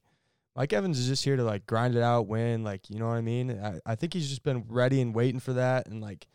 Mike 0.55 0.71
Evans 0.71 0.97
is 0.97 1.07
just 1.07 1.25
here 1.25 1.35
to 1.35 1.43
like 1.43 1.65
grind 1.65 1.95
it 1.95 2.01
out, 2.01 2.27
win, 2.27 2.63
like 2.63 2.89
you 2.89 2.99
know 2.99 3.07
what 3.07 3.17
I 3.17 3.21
mean. 3.21 3.51
I, 3.51 3.79
I 3.85 3.95
think 3.95 4.13
he's 4.13 4.29
just 4.29 4.43
been 4.43 4.63
ready 4.69 5.01
and 5.01 5.13
waiting 5.13 5.41
for 5.41 5.53
that, 5.53 5.87
and 5.87 6.01
like 6.01 6.27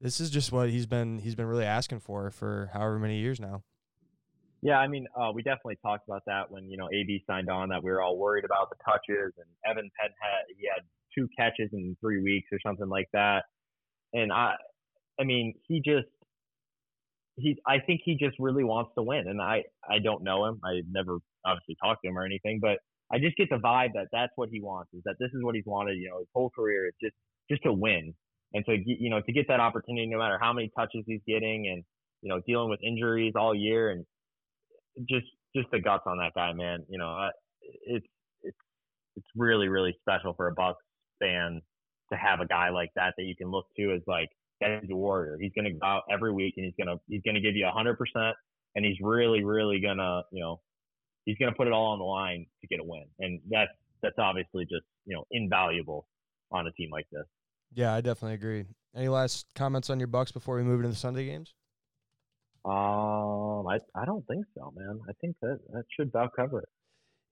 this 0.00 0.20
is 0.20 0.30
just 0.30 0.50
what 0.50 0.70
he's 0.70 0.86
been 0.86 1.18
he's 1.18 1.34
been 1.34 1.46
really 1.46 1.66
asking 1.66 2.00
for 2.00 2.30
for 2.30 2.70
however 2.72 2.98
many 2.98 3.18
years 3.18 3.38
now. 3.38 3.62
Yeah, 4.62 4.78
I 4.78 4.88
mean, 4.88 5.06
uh, 5.18 5.32
we 5.34 5.42
definitely 5.42 5.78
talked 5.82 6.06
about 6.08 6.22
that 6.26 6.50
when 6.50 6.68
you 6.70 6.76
know 6.76 6.88
AB 6.92 7.22
signed 7.26 7.48
on. 7.48 7.70
That 7.70 7.82
we 7.82 7.90
were 7.90 8.02
all 8.02 8.18
worried 8.18 8.44
about 8.44 8.68
the 8.70 8.76
touches, 8.84 9.32
and 9.38 9.46
Evan 9.64 9.90
Penn 9.98 10.10
had 10.20 10.54
he 10.56 10.68
had 10.72 10.84
two 11.14 11.28
catches 11.36 11.70
in 11.72 11.96
three 12.00 12.20
weeks 12.22 12.48
or 12.52 12.58
something 12.64 12.88
like 12.88 13.08
that. 13.12 13.44
And 14.12 14.32
I, 14.32 14.54
I 15.20 15.24
mean, 15.24 15.54
he 15.66 15.80
just 15.80 16.08
he. 17.36 17.56
I 17.66 17.78
think 17.80 18.02
he 18.04 18.16
just 18.16 18.36
really 18.38 18.64
wants 18.64 18.92
to 18.96 19.02
win, 19.02 19.28
and 19.28 19.40
I 19.40 19.64
I 19.88 19.98
don't 19.98 20.22
know 20.22 20.44
him. 20.46 20.60
I 20.64 20.82
never 20.90 21.18
obviously 21.44 21.76
talked 21.82 22.02
to 22.02 22.08
him 22.10 22.18
or 22.18 22.24
anything, 22.26 22.60
but 22.60 22.78
I 23.12 23.18
just 23.18 23.36
get 23.36 23.48
the 23.50 23.56
vibe 23.56 23.92
that 23.94 24.08
that's 24.12 24.32
what 24.36 24.50
he 24.50 24.60
wants. 24.60 24.92
Is 24.94 25.02
that 25.06 25.16
this 25.18 25.30
is 25.32 25.42
what 25.42 25.54
he's 25.54 25.66
wanted. 25.66 25.96
You 25.98 26.10
know, 26.10 26.18
his 26.18 26.28
whole 26.34 26.50
career 26.50 26.86
is 26.88 26.94
just 27.02 27.14
just 27.50 27.62
to 27.64 27.72
win, 27.72 28.14
and 28.52 28.64
so 28.66 28.72
you 28.72 29.10
know 29.10 29.22
to 29.22 29.32
get 29.32 29.48
that 29.48 29.60
opportunity, 29.60 30.06
no 30.06 30.18
matter 30.18 30.38
how 30.40 30.52
many 30.52 30.70
touches 30.76 31.04
he's 31.06 31.22
getting, 31.26 31.68
and 31.68 31.82
you 32.22 32.28
know 32.28 32.40
dealing 32.46 32.68
with 32.70 32.80
injuries 32.82 33.32
all 33.36 33.54
year 33.54 33.90
and 33.90 34.04
just 35.08 35.26
just 35.54 35.70
the 35.70 35.80
guts 35.80 36.04
on 36.06 36.18
that 36.18 36.32
guy, 36.34 36.52
man. 36.52 36.84
You 36.88 36.98
know, 36.98 37.28
it's 37.62 38.06
it's 38.42 38.56
it's 39.16 39.26
really 39.36 39.68
really 39.68 39.96
special 40.00 40.34
for 40.34 40.48
a 40.48 40.54
Bucs 40.54 40.74
fan 41.20 41.60
to 42.12 42.18
have 42.18 42.40
a 42.40 42.46
guy 42.46 42.70
like 42.70 42.90
that 42.96 43.14
that 43.16 43.24
you 43.24 43.36
can 43.36 43.50
look 43.50 43.66
to 43.76 43.94
as 43.94 44.02
like 44.06 44.28
that 44.60 44.82
is 44.82 44.90
a 44.90 44.96
warrior. 44.96 45.38
He's 45.40 45.52
gonna 45.56 45.72
go 45.72 45.86
out 45.86 46.02
every 46.10 46.32
week 46.32 46.54
and 46.56 46.66
he's 46.66 46.74
gonna 46.78 46.98
he's 47.08 47.22
gonna 47.24 47.40
give 47.40 47.56
you 47.56 47.66
a 47.66 47.70
hundred 47.70 47.98
percent, 47.98 48.36
and 48.74 48.84
he's 48.84 48.96
really 49.00 49.44
really 49.44 49.80
gonna 49.80 50.22
you 50.32 50.42
know 50.42 50.60
he's 51.24 51.36
gonna 51.38 51.54
put 51.56 51.66
it 51.66 51.72
all 51.72 51.92
on 51.92 51.98
the 51.98 52.04
line 52.04 52.46
to 52.60 52.66
get 52.66 52.80
a 52.80 52.84
win, 52.84 53.04
and 53.18 53.40
that's 53.50 53.72
that's 54.02 54.18
obviously 54.18 54.64
just 54.64 54.84
you 55.06 55.14
know 55.14 55.24
invaluable 55.30 56.06
on 56.52 56.66
a 56.66 56.72
team 56.72 56.90
like 56.90 57.06
this. 57.12 57.24
Yeah, 57.72 57.94
I 57.94 58.00
definitely 58.00 58.34
agree. 58.34 58.64
Any 58.94 59.08
last 59.08 59.46
comments 59.54 59.90
on 59.90 60.00
your 60.00 60.08
Bucs 60.08 60.32
before 60.32 60.56
we 60.56 60.64
move 60.64 60.80
into 60.80 60.88
the 60.88 60.96
Sunday 60.96 61.24
games? 61.24 61.54
Um, 62.64 63.66
I 63.66 63.78
I 63.94 64.04
don't 64.04 64.26
think 64.26 64.44
so, 64.54 64.72
man. 64.76 65.00
I 65.08 65.12
think 65.20 65.36
that 65.40 65.60
that 65.72 65.84
should 65.96 66.08
about 66.08 66.34
cover 66.36 66.60
it. 66.60 66.68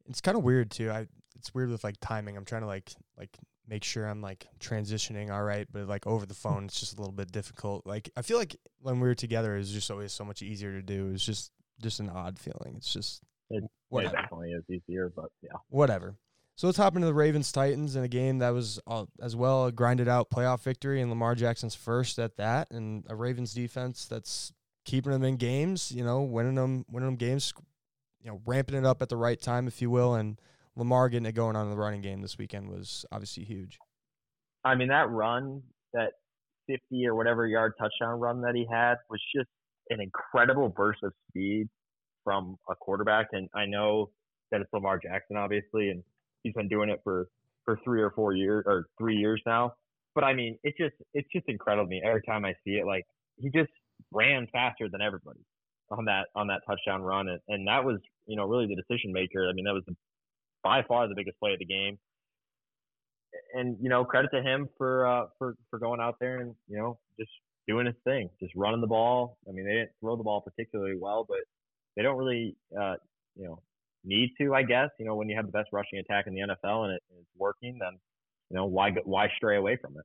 It's 0.09 0.21
kind 0.21 0.37
of 0.37 0.43
weird 0.43 0.71
too. 0.71 0.91
I 0.91 1.07
it's 1.37 1.55
weird 1.55 1.71
with 1.71 1.85
like 1.85 1.97
timing. 2.01 2.37
I'm 2.37 2.45
trying 2.45 2.63
to 2.63 2.67
like 2.67 2.93
like 3.19 3.37
make 3.69 3.85
sure 3.85 4.07
I'm 4.07 4.23
like 4.23 4.47
transitioning 4.59 5.31
all 5.31 5.43
right, 5.43 5.69
but 5.71 5.87
like 5.87 6.07
over 6.07 6.25
the 6.25 6.35
phone, 6.35 6.65
it's 6.65 6.81
just 6.81 6.97
a 6.97 7.01
little 7.01 7.13
bit 7.13 7.31
difficult. 7.31 7.87
Like 7.87 8.11
I 8.17 8.23
feel 8.23 8.39
like 8.39 8.57
when 8.81 9.01
we 9.01 9.09
were 9.09 9.15
together, 9.15 9.55
it 9.55 9.59
was 9.59 9.73
just 9.73 9.91
always 9.91 10.13
so 10.13 10.25
much 10.25 10.43
easier 10.43 10.73
to 10.73 10.83
do. 10.83 11.11
It's 11.13 11.25
just 11.25 11.53
just 11.83 12.01
an 12.01 12.09
odd 12.09 12.39
feeling. 12.39 12.75
It's 12.77 12.93
just 12.93 13.23
it, 13.51 13.65
whatever. 13.91 14.17
it 14.17 14.21
definitely 14.23 14.53
is 14.53 14.65
easier, 14.71 15.13
but 15.15 15.31
yeah, 15.43 15.59
whatever. 15.69 16.17
So 16.57 16.67
let's 16.67 16.79
hop 16.79 16.97
into 16.97 17.07
the 17.07 17.15
Ravens 17.15 17.53
Titans 17.53 17.95
in 17.95 18.03
a 18.03 18.09
game 18.09 18.39
that 18.39 18.51
was 18.51 18.81
uh, 18.89 19.05
as 19.23 19.37
well 19.37 19.67
a 19.67 19.73
grinded 19.73 20.09
out 20.09 20.29
playoff 20.29 20.63
victory 20.63 21.01
and 21.01 21.09
Lamar 21.09 21.37
Jackson's 21.37 21.77
first 21.77 22.19
at 22.19 22.37
that, 22.37 22.71
and 22.73 23.05
a 23.09 23.15
Ravens 23.15 23.55
defense 23.55 24.07
that's 24.07 24.53
keeping 24.89 25.13
them 25.13 25.23
in 25.23 25.37
games, 25.37 25.93
you 25.93 26.03
know, 26.03 26.23
winning 26.23 26.55
them, 26.55 26.83
winning 26.91 27.09
them 27.09 27.17
games, 27.17 27.53
you 28.23 28.31
know, 28.31 28.41
ramping 28.47 28.75
it 28.75 28.87
up 28.87 29.03
at 29.03 29.11
the 29.11 29.17
right 29.19 29.39
time, 29.39 29.69
if 29.69 29.83
you 29.83 29.91
will, 29.91 30.15
and 30.15 30.41
Lamar 30.77 31.11
getting 31.11 31.27
it 31.27 31.35
going 31.35 31.57
on 31.57 31.67
in 31.67 31.71
the 31.71 31.77
running 31.77 32.01
game 32.01 32.23
this 32.23 32.39
weekend 32.39 32.71
was 32.71 33.05
obviously 33.13 33.45
huge. 33.45 33.79
I 34.65 34.75
mean, 34.77 34.89
that 34.89 35.11
run, 35.11 35.63
that 35.93 36.13
50 36.69 37.07
or 37.07 37.15
whatever 37.15 37.47
yard 37.47 37.75
touchdown 37.79 38.19
run 38.19 38.41
that 38.41 38.55
he 38.55 38.67
had 38.71 38.95
was 39.11 39.21
just 39.37 39.51
an 39.91 40.01
incredible 40.01 40.71
burst 40.71 41.01
of 41.03 41.13
speed 41.29 41.69
from 42.25 42.57
a 42.71 42.75
quarterback. 42.75 43.27
And 43.33 43.51
I 43.55 43.67
know 43.67 44.09
that 44.51 44.63
it's 44.63 44.73
Lamar 44.73 44.99
Jackson, 44.99 45.37
obviously, 45.37 45.91
and 45.91 46.03
he's 46.45 46.55
been 46.55 46.69
doing 46.69 46.89
it 46.89 47.01
for, 47.05 47.29
for 47.67 47.79
three 47.85 48.01
or 48.01 48.11
four 48.13 48.33
years 48.33 48.65
or 48.67 48.87
three 48.97 49.17
years 49.17 49.43
now. 49.45 49.75
But 50.15 50.25
I 50.25 50.33
mean, 50.33 50.59
it 50.65 50.75
just, 50.79 50.95
it's 51.13 51.29
just 51.31 51.47
incredible 51.47 51.85
to 51.85 51.91
me 51.91 52.01
every 52.03 52.23
time 52.23 52.47
I 52.47 52.55
see 52.65 52.73
it. 52.73 52.87
Like 52.87 53.05
he 53.37 53.51
just, 53.51 53.71
ran 54.13 54.47
faster 54.53 54.89
than 54.91 55.01
everybody 55.01 55.41
on 55.91 56.05
that 56.07 56.27
on 56.35 56.49
that 56.49 56.61
touchdown 56.67 57.03
run, 57.03 57.29
and, 57.29 57.41
and 57.49 57.69
that 57.69 57.85
was 57.85 57.99
you 58.27 58.37
know 58.37 58.45
really 58.45 58.67
the 58.67 58.77
decision 58.77 59.13
maker. 59.13 59.49
I 59.49 59.53
mean, 59.53 59.65
that 59.65 59.75
was 59.75 59.85
the, 59.87 59.97
by 60.63 60.83
far 60.87 61.09
the 61.09 61.15
biggest 61.15 61.39
play 61.39 61.53
of 61.53 61.59
the 61.59 61.65
game. 61.65 61.99
And 63.55 63.77
you 63.81 63.89
know, 63.89 64.05
credit 64.05 64.31
to 64.33 64.43
him 64.43 64.69
for 64.77 65.07
uh, 65.07 65.27
for 65.39 65.55
for 65.71 65.79
going 65.79 66.01
out 66.01 66.17
there 66.21 66.41
and 66.41 66.55
you 66.69 66.79
know 66.79 66.99
just 67.19 67.31
doing 67.67 67.87
his 67.87 67.95
thing, 68.05 68.31
just 68.41 68.55
running 68.55 68.81
the 68.81 68.87
ball. 68.87 69.39
I 69.49 69.53
mean, 69.53 69.65
they 69.65 69.73
didn't 69.73 69.91
throw 70.01 70.17
the 70.17 70.25
ball 70.25 70.41
particularly 70.41 70.97
well, 70.99 71.25
but 71.29 71.39
they 71.97 72.03
don't 72.03 72.17
really 72.17 72.57
uh, 72.79 72.95
you 73.37 73.45
know 73.45 73.61
need 74.05 74.31
to. 74.41 74.55
I 74.55 74.63
guess 74.63 74.91
you 74.99 75.07
know 75.07 75.15
when 75.15 75.29
you 75.29 75.37
have 75.37 75.47
the 75.47 75.53
best 75.53 75.69
rushing 75.73 75.99
attack 75.99 76.27
in 76.27 76.35
the 76.35 76.41
NFL 76.41 76.85
and 76.85 76.95
it, 76.95 77.03
it's 77.19 77.29
working, 77.37 77.79
then 77.81 77.99
you 78.51 78.57
know 78.57 78.67
why 78.67 78.91
why 79.05 79.29
stray 79.37 79.57
away 79.57 79.77
from 79.77 79.97
it. 79.97 80.05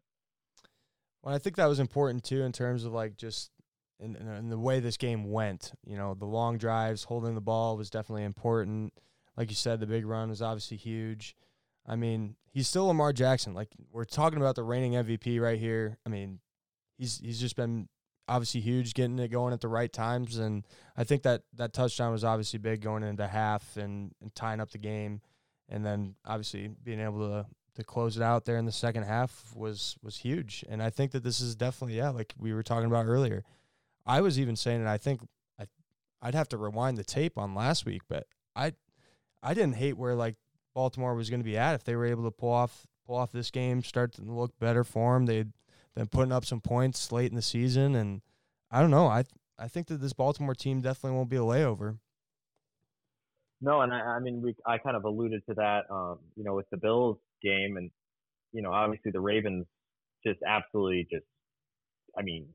Well, 1.22 1.34
I 1.34 1.40
think 1.40 1.56
that 1.56 1.68
was 1.68 1.80
important 1.80 2.24
too 2.24 2.44
in 2.44 2.52
terms 2.52 2.84
of 2.84 2.94
like 2.94 3.18
just 3.18 3.52
and, 4.00 4.52
the 4.52 4.58
way 4.58 4.80
this 4.80 4.98
game 4.98 5.32
went. 5.32 5.72
You 5.86 5.98
know, 5.98 6.14
the 6.14 6.26
long 6.26 6.58
drives, 6.58 7.04
holding 7.04 7.36
the 7.36 7.42
ball 7.42 7.78
was 7.78 7.90
definitely 7.90 8.24
important. 8.24 8.94
Like 9.38 9.50
you 9.50 9.56
said, 9.56 9.80
the 9.80 9.88
big 9.88 10.06
run 10.06 10.30
was 10.30 10.42
obviously 10.42 10.78
huge. 10.78 11.36
I 11.86 11.96
mean, 11.96 12.36
he's 12.52 12.68
still 12.68 12.88
Lamar 12.88 13.14
Jackson. 13.14 13.54
Like 13.54 13.70
we're 13.92 14.06
talking 14.06 14.40
about 14.40 14.56
the 14.56 14.64
reigning 14.64 14.94
MVP 14.94 15.42
right 15.42 15.60
here. 15.60 15.98
I 16.06 16.10
mean, 16.10 16.40
he's 16.98 17.20
he's 17.20 17.40
just 17.40 17.56
been 17.56 17.90
obviously 18.28 18.62
huge, 18.62 18.94
getting 18.94 19.20
it 19.20 19.30
going 19.30 19.54
at 19.54 19.62
the 19.62 19.68
right 19.68 19.92
times, 19.92 20.38
and 20.38 20.66
I 20.96 21.04
think 21.04 21.24
that 21.24 21.44
that 21.56 21.74
touchdown 21.74 22.12
was 22.12 22.24
obviously 22.24 22.60
big 22.60 22.82
going 22.82 23.04
into 23.04 23.28
half 23.28 23.76
and, 23.78 24.14
and 24.22 24.34
tying 24.34 24.62
up 24.62 24.72
the 24.72 24.78
game, 24.78 25.22
and 25.68 25.86
then 25.86 26.16
obviously 26.26 26.70
being 26.84 27.00
able 27.00 27.28
to 27.28 27.46
to 27.76 27.84
close 27.84 28.18
it 28.18 28.24
out 28.24 28.46
there 28.46 28.58
in 28.58 28.66
the 28.66 28.72
second 28.72 29.04
half 29.04 29.52
was 29.56 29.98
was 30.02 30.18
huge. 30.18 30.64
And 30.70 30.82
I 30.82 30.90
think 30.90 31.12
that 31.12 31.24
this 31.24 31.42
is 31.42 31.56
definitely 31.56 31.98
yeah, 31.98 32.10
like 32.10 32.34
we 32.38 32.54
were 32.54 32.64
talking 32.64 32.88
about 32.88 33.06
earlier. 33.06 33.44
I 34.06 34.22
was 34.22 34.40
even 34.40 34.56
saying 34.56 34.82
it. 34.82 34.88
I 34.88 34.98
think 34.98 35.22
I, 35.60 35.68
I'd 36.22 36.36
have 36.36 36.50
to 36.50 36.58
rewind 36.58 36.98
the 36.98 37.04
tape 37.04 37.38
on 37.38 37.56
last 37.56 37.86
week, 37.86 38.02
but 38.08 38.28
I, 38.56 38.74
I 39.42 39.54
didn't 39.54 39.76
hate 39.76 39.98
where 39.98 40.16
like 40.16 40.36
Baltimore 40.74 41.16
was 41.16 41.30
going 41.30 41.40
to 41.40 41.46
be 41.46 41.58
at 41.58 41.76
if 41.76 41.84
they 41.84 41.96
were 41.96 42.06
able 42.06 42.24
to 42.24 42.32
pull 42.32 42.52
off 42.52 42.88
pull 43.06 43.16
off 43.16 43.32
this 43.32 43.52
game, 43.52 43.84
start 43.84 44.14
to 44.14 44.22
look 44.22 44.58
better 44.60 44.84
for 44.84 45.14
them. 45.14 45.26
They'd 45.26 45.52
been 45.96 46.08
putting 46.08 46.32
up 46.32 46.46
some 46.46 46.62
points 46.62 47.12
late 47.12 47.30
in 47.30 47.36
the 47.36 47.42
season, 47.42 47.96
and 47.96 48.22
I 48.72 48.82
don't 48.82 48.92
know. 48.92 49.08
I 49.08 49.26
I 49.58 49.68
think 49.68 49.88
that 49.88 50.02
this 50.02 50.14
Baltimore 50.14 50.56
team 50.56 50.82
definitely 50.82 51.18
won't 51.18 51.30
be 51.30 51.36
a 51.36 51.42
layover. 51.42 52.00
No, 53.62 53.82
and 53.82 53.94
I, 53.94 54.00
I 54.00 54.20
mean 54.20 54.42
we 54.42 54.56
I 54.66 54.78
kind 54.78 54.96
of 54.96 55.06
alluded 55.06 55.46
to 55.48 55.56
that, 55.56 55.84
um, 55.90 56.20
you 56.36 56.44
know, 56.44 56.56
with 56.56 56.70
the 56.70 56.78
Bills 56.78 57.18
game, 57.42 57.78
and 57.78 57.92
you 58.52 58.62
know, 58.62 58.72
obviously 58.72 59.12
the 59.12 59.20
Ravens 59.20 59.66
just 60.26 60.40
absolutely 60.48 61.08
just, 61.12 61.26
I 62.18 62.22
mean, 62.22 62.48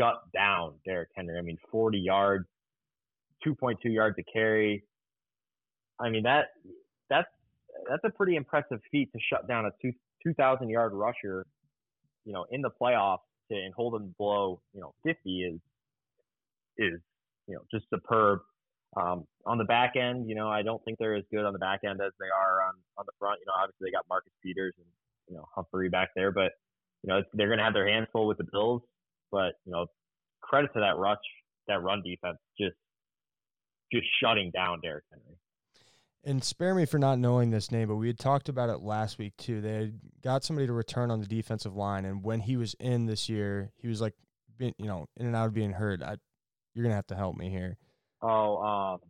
shut 0.00 0.20
down 0.32 0.74
Derrick 0.84 1.08
Henry. 1.14 1.38
I 1.38 1.42
mean, 1.42 1.58
40 1.70 1.98
yards, 1.98 2.46
2.2 3.46 3.76
yards 3.84 4.16
to 4.16 4.22
carry. 4.32 4.84
I 5.98 6.08
mean 6.08 6.22
that 6.22 6.46
that's 7.10 7.28
that's 7.88 8.02
a 8.04 8.10
pretty 8.10 8.36
impressive 8.36 8.80
feat 8.90 9.12
to 9.12 9.18
shut 9.20 9.46
down 9.46 9.66
a 9.66 9.70
two 9.82 9.92
2,000 10.22 10.68
yard 10.68 10.92
rusher, 10.94 11.46
you 12.24 12.32
know, 12.32 12.46
in 12.50 12.62
the 12.62 12.70
playoffs 12.70 13.18
to, 13.50 13.54
and 13.54 13.74
hold 13.74 13.94
them 13.94 14.14
below 14.18 14.60
you 14.72 14.80
know 14.80 14.94
50 15.04 15.42
is 15.42 15.60
is 16.78 17.00
you 17.46 17.54
know 17.54 17.60
just 17.72 17.84
superb. 17.90 18.40
Um, 18.96 19.24
on 19.46 19.56
the 19.56 19.64
back 19.64 19.94
end, 19.94 20.28
you 20.28 20.34
know, 20.34 20.48
I 20.48 20.62
don't 20.62 20.84
think 20.84 20.98
they're 20.98 21.14
as 21.14 21.22
good 21.30 21.44
on 21.44 21.52
the 21.52 21.60
back 21.60 21.80
end 21.84 22.00
as 22.00 22.12
they 22.18 22.26
are 22.26 22.62
on 22.62 22.74
on 22.98 23.04
the 23.06 23.12
front. 23.18 23.38
You 23.40 23.46
know, 23.46 23.52
obviously 23.62 23.86
they 23.88 23.92
got 23.92 24.04
Marcus 24.08 24.32
Peters 24.42 24.74
and 24.78 24.86
you 25.28 25.36
know 25.36 25.46
Humphrey 25.54 25.88
back 25.88 26.10
there, 26.16 26.32
but 26.32 26.52
you 27.02 27.08
know 27.08 27.22
they're 27.34 27.46
going 27.48 27.58
to 27.58 27.64
have 27.64 27.74
their 27.74 27.88
hands 27.88 28.08
full 28.12 28.26
with 28.26 28.38
the 28.38 28.48
Bills. 28.50 28.82
But 29.30 29.54
you 29.64 29.72
know, 29.72 29.86
credit 30.40 30.72
to 30.74 30.80
that 30.80 30.96
rush, 30.96 31.18
that 31.68 31.82
run 31.82 32.02
defense, 32.02 32.38
just 32.58 32.76
just 33.92 34.06
shutting 34.22 34.50
down 34.50 34.80
Derrick 34.82 35.04
Henry. 35.10 35.38
And 36.22 36.44
spare 36.44 36.74
me 36.74 36.84
for 36.84 36.98
not 36.98 37.18
knowing 37.18 37.50
this 37.50 37.70
name, 37.70 37.88
but 37.88 37.96
we 37.96 38.08
had 38.08 38.18
talked 38.18 38.50
about 38.50 38.68
it 38.68 38.80
last 38.80 39.18
week 39.18 39.34
too. 39.38 39.60
They 39.62 39.72
had 39.72 40.00
got 40.22 40.44
somebody 40.44 40.66
to 40.66 40.72
return 40.72 41.10
on 41.10 41.20
the 41.20 41.26
defensive 41.26 41.74
line, 41.76 42.04
and 42.04 42.22
when 42.22 42.40
he 42.40 42.56
was 42.56 42.74
in 42.78 43.06
this 43.06 43.28
year, 43.28 43.70
he 43.76 43.88
was 43.88 44.00
like, 44.00 44.14
being, 44.58 44.74
you 44.78 44.86
know, 44.86 45.06
in 45.16 45.26
and 45.26 45.34
out 45.34 45.46
of 45.46 45.54
being 45.54 45.72
hurt. 45.72 46.02
I, 46.02 46.16
you're 46.74 46.82
gonna 46.82 46.94
have 46.94 47.06
to 47.08 47.16
help 47.16 47.36
me 47.36 47.48
here. 47.48 47.78
Oh, 48.22 48.58
um, 48.58 49.00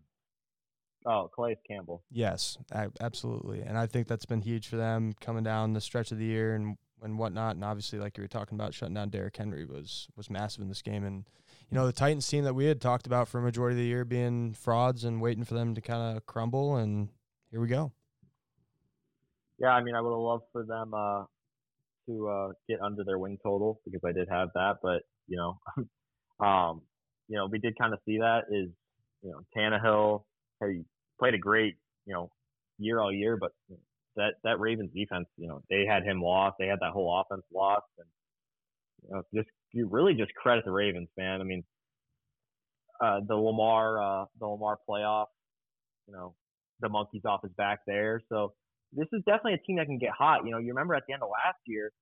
oh, 1.05 1.29
Calais 1.35 1.59
Campbell. 1.69 2.05
Yes, 2.13 2.57
absolutely, 3.01 3.63
and 3.63 3.77
I 3.77 3.87
think 3.87 4.07
that's 4.07 4.27
been 4.27 4.43
huge 4.43 4.69
for 4.69 4.77
them 4.77 5.13
coming 5.21 5.43
down 5.43 5.73
the 5.73 5.81
stretch 5.81 6.13
of 6.13 6.19
the 6.19 6.25
year 6.25 6.55
and 6.55 6.77
and 7.03 7.19
whatnot. 7.19 7.57
And 7.57 7.65
obviously, 7.65 7.99
like 7.99 8.17
you 8.17 8.23
were 8.23 8.29
talking 8.29 8.57
about, 8.57 8.75
shutting 8.75 8.95
down 8.95 9.11
Derrick 9.11 9.37
Henry 9.37 9.65
was 9.65 10.09
was 10.17 10.31
massive 10.31 10.63
in 10.63 10.69
this 10.69 10.83
game. 10.83 11.05
And 11.05 11.25
you 11.71 11.77
know, 11.77 11.87
the 11.87 11.93
Titans 11.93 12.27
team 12.27 12.45
that 12.45 12.55
we 12.55 12.67
had 12.67 12.81
talked 12.81 13.07
about 13.07 13.29
for 13.29 13.39
a 13.39 13.43
majority 13.43 13.75
of 13.75 13.79
the 13.79 13.87
year 13.87 14.05
being 14.05 14.53
frauds 14.53 15.05
and 15.05 15.21
waiting 15.21 15.45
for 15.45 15.55
them 15.55 15.75
to 15.75 15.81
kind 15.81 16.17
of 16.17 16.27
crumble, 16.27 16.77
and 16.77 17.09
here 17.51 17.61
we 17.61 17.69
go. 17.69 17.93
Yeah, 19.59 19.69
I 19.69 19.83
mean, 19.83 19.95
I 19.95 20.01
would 20.01 20.11
have 20.11 20.19
loved 20.19 20.45
for 20.53 20.65
them 20.65 20.95
uh, 20.95 21.25
to 22.07 22.29
uh, 22.29 22.49
get 22.69 22.81
under 22.81 23.05
their 23.05 23.19
win 23.19 23.39
total 23.43 23.81
because 23.85 24.01
I 24.05 24.13
did 24.13 24.29
have 24.31 24.49
that, 24.55 24.77
but 24.83 25.03
you 25.29 25.37
know, 25.37 25.59
um, 26.45 26.83
you 27.29 27.37
know, 27.37 27.47
we 27.47 27.59
did 27.59 27.79
kind 27.79 27.93
of 27.93 28.01
see 28.07 28.19
that 28.19 28.45
is 28.51 28.69
you 29.23 29.31
know 29.31 29.41
Tannehill 29.57 30.25
hey, 30.61 30.83
played 31.19 31.35
a 31.35 31.39
great 31.39 31.77
you 32.07 32.15
know 32.15 32.31
year 32.79 32.99
all 32.99 33.13
year, 33.13 33.37
but 33.37 33.53
that 34.17 34.35
that 34.45 34.61
Ravens 34.61 34.91
defense, 34.95 35.27
you 35.37 35.49
know, 35.49 35.63
they 35.71 35.87
had 35.87 36.05
him 36.05 36.23
lost, 36.23 36.57
they 36.59 36.67
had 36.67 36.81
that 36.81 36.93
whole 36.93 37.21
offense 37.21 37.45
lost, 37.53 37.87
and 37.99 38.07
you 39.05 39.15
know, 39.15 39.23
just 39.35 39.49
you 39.73 39.87
really 39.87 40.15
just 40.15 40.35
credit 40.35 40.65
the 40.65 40.73
Ravens, 40.73 41.09
man. 41.17 41.41
I 41.41 41.45
mean, 41.45 41.65
uh, 43.01 43.21
the 43.27 43.37
Lamar, 43.37 44.01
uh, 44.01 44.25
the 44.39 44.47
Lamar 44.47 44.79
playoff, 44.89 45.27
you 46.07 46.13
know, 46.13 46.35
the 46.81 46.89
monkeys 46.89 47.23
off 47.25 47.43
his 47.43 47.53
back 47.53 47.81
there. 47.87 48.21
So 48.29 48.53
this 48.93 49.07
is 49.13 49.23
definitely 49.25 49.55
a 49.55 49.59
team 49.59 49.77
that 49.77 49.87
can 49.87 49.99
get 49.99 50.11
hot. 50.11 50.45
You 50.45 50.51
know, 50.51 50.59
you 50.59 50.69
remember 50.69 50.95
at 50.95 51.05
the 51.07 51.15
end 51.15 51.23
of 51.23 51.29
last 51.29 51.59
year, 51.67 51.93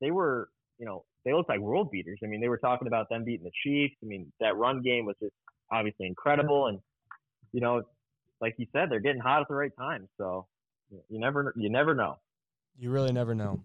they 0.00 0.10
were, 0.10 0.48
you 0.78 0.86
know, 0.86 1.04
they 1.24 1.32
looked 1.32 1.48
like 1.48 1.60
world 1.60 1.90
beaters. 1.90 2.20
I 2.22 2.26
mean, 2.26 2.40
they 2.40 2.48
were 2.48 2.58
talking 2.58 2.86
about 2.86 3.08
them 3.08 3.24
beating 3.24 3.44
the 3.44 3.52
Chiefs. 3.62 3.94
I 4.02 4.06
mean, 4.06 4.32
that 4.40 4.56
run 4.56 4.82
game 4.82 5.06
was 5.06 5.16
just 5.20 5.34
obviously 5.72 6.06
incredible, 6.06 6.66
and 6.66 6.78
you 7.52 7.60
know, 7.60 7.82
like 8.40 8.54
you 8.58 8.66
said, 8.72 8.90
they're 8.90 9.00
getting 9.00 9.20
hot 9.20 9.40
at 9.40 9.48
the 9.48 9.54
right 9.54 9.72
time. 9.78 10.08
So 10.18 10.46
you 11.08 11.20
never, 11.20 11.52
you 11.56 11.70
never 11.70 11.94
know. 11.94 12.18
You 12.78 12.90
really 12.90 13.12
never 13.12 13.34
know. 13.34 13.60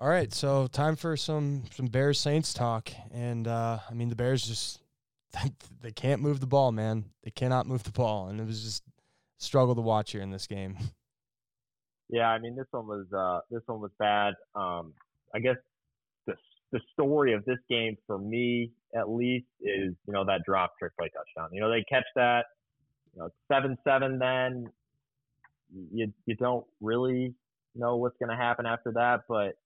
All 0.00 0.08
right, 0.08 0.32
so 0.32 0.68
time 0.68 0.94
for 0.94 1.16
some 1.16 1.64
some 1.72 1.86
Bears 1.86 2.20
Saints 2.20 2.54
talk, 2.54 2.90
and 3.12 3.48
uh, 3.48 3.80
I 3.90 3.94
mean 3.94 4.08
the 4.08 4.14
Bears 4.14 4.46
just 4.46 4.80
they 5.82 5.90
can't 5.90 6.22
move 6.22 6.38
the 6.38 6.46
ball, 6.46 6.70
man. 6.70 7.06
They 7.24 7.32
cannot 7.32 7.66
move 7.66 7.82
the 7.82 7.90
ball, 7.90 8.28
and 8.28 8.40
it 8.40 8.46
was 8.46 8.62
just 8.62 8.84
struggle 9.38 9.74
to 9.74 9.80
watch 9.80 10.12
here 10.12 10.22
in 10.22 10.30
this 10.30 10.46
game. 10.46 10.76
Yeah, 12.08 12.28
I 12.28 12.38
mean 12.38 12.56
this 12.56 12.66
one 12.70 12.86
was 12.86 13.06
uh, 13.12 13.40
this 13.50 13.62
one 13.66 13.80
was 13.80 13.90
bad. 13.98 14.34
Um, 14.54 14.94
I 15.34 15.40
guess 15.40 15.56
the 16.26 16.34
the 16.72 16.80
story 16.92 17.34
of 17.34 17.44
this 17.44 17.58
game 17.68 17.96
for 18.06 18.18
me 18.18 18.70
at 18.94 19.10
least 19.10 19.46
is 19.60 19.94
you 20.06 20.12
know 20.12 20.24
that 20.24 20.42
drop 20.46 20.78
trick 20.78 20.92
play 20.96 21.08
touchdown. 21.08 21.50
You 21.52 21.60
know 21.60 21.70
they 21.70 21.84
catch 21.88 22.06
that, 22.14 22.46
you 23.14 23.20
know 23.20 23.30
seven 23.50 23.76
seven 23.84 24.18
then. 24.18 24.70
You 25.92 26.12
you 26.26 26.34
don't 26.36 26.66
really 26.80 27.34
know 27.74 27.96
what's 27.96 28.16
going 28.18 28.30
to 28.30 28.36
happen 28.36 28.66
after 28.66 28.92
that, 28.92 29.22
but 29.28 29.56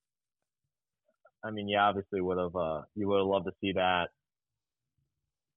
I 1.45 1.51
mean, 1.51 1.69
you 1.69 1.79
obviously 1.79 2.21
would 2.21 2.39
have 2.39 2.55
uh, 2.55 2.83
you 2.95 3.09
would 3.09 3.19
have 3.19 3.27
loved 3.27 3.47
to 3.47 3.53
see 3.61 3.73
that 3.73 4.09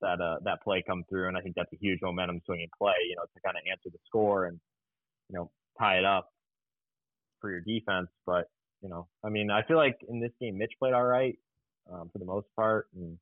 that 0.01 0.21
uh, 0.21 0.37
that 0.43 0.63
play 0.63 0.83
come 0.85 1.03
through, 1.09 1.27
and 1.27 1.37
I 1.37 1.41
think 1.41 1.55
that's 1.55 1.71
a 1.73 1.77
huge 1.79 1.99
momentum 2.01 2.41
swinging 2.45 2.69
play. 2.77 2.93
You 3.07 3.15
know, 3.15 3.23
to 3.23 3.41
kind 3.43 3.57
of 3.57 3.63
answer 3.69 3.89
the 3.89 3.99
score 4.07 4.45
and 4.45 4.59
you 5.29 5.37
know 5.37 5.51
tie 5.79 5.97
it 5.97 6.05
up 6.05 6.31
for 7.41 7.51
your 7.51 7.61
defense. 7.61 8.07
But 8.25 8.49
you 8.81 8.89
know, 8.89 9.07
I 9.23 9.29
mean, 9.29 9.49
I 9.51 9.63
feel 9.63 9.77
like 9.77 9.99
in 10.07 10.19
this 10.19 10.31
game, 10.39 10.57
Mitch 10.57 10.73
played 10.79 10.93
all 10.93 11.05
right 11.05 11.37
um, 11.91 12.09
for 12.11 12.19
the 12.19 12.25
most 12.25 12.47
part, 12.55 12.87
and 12.95 13.17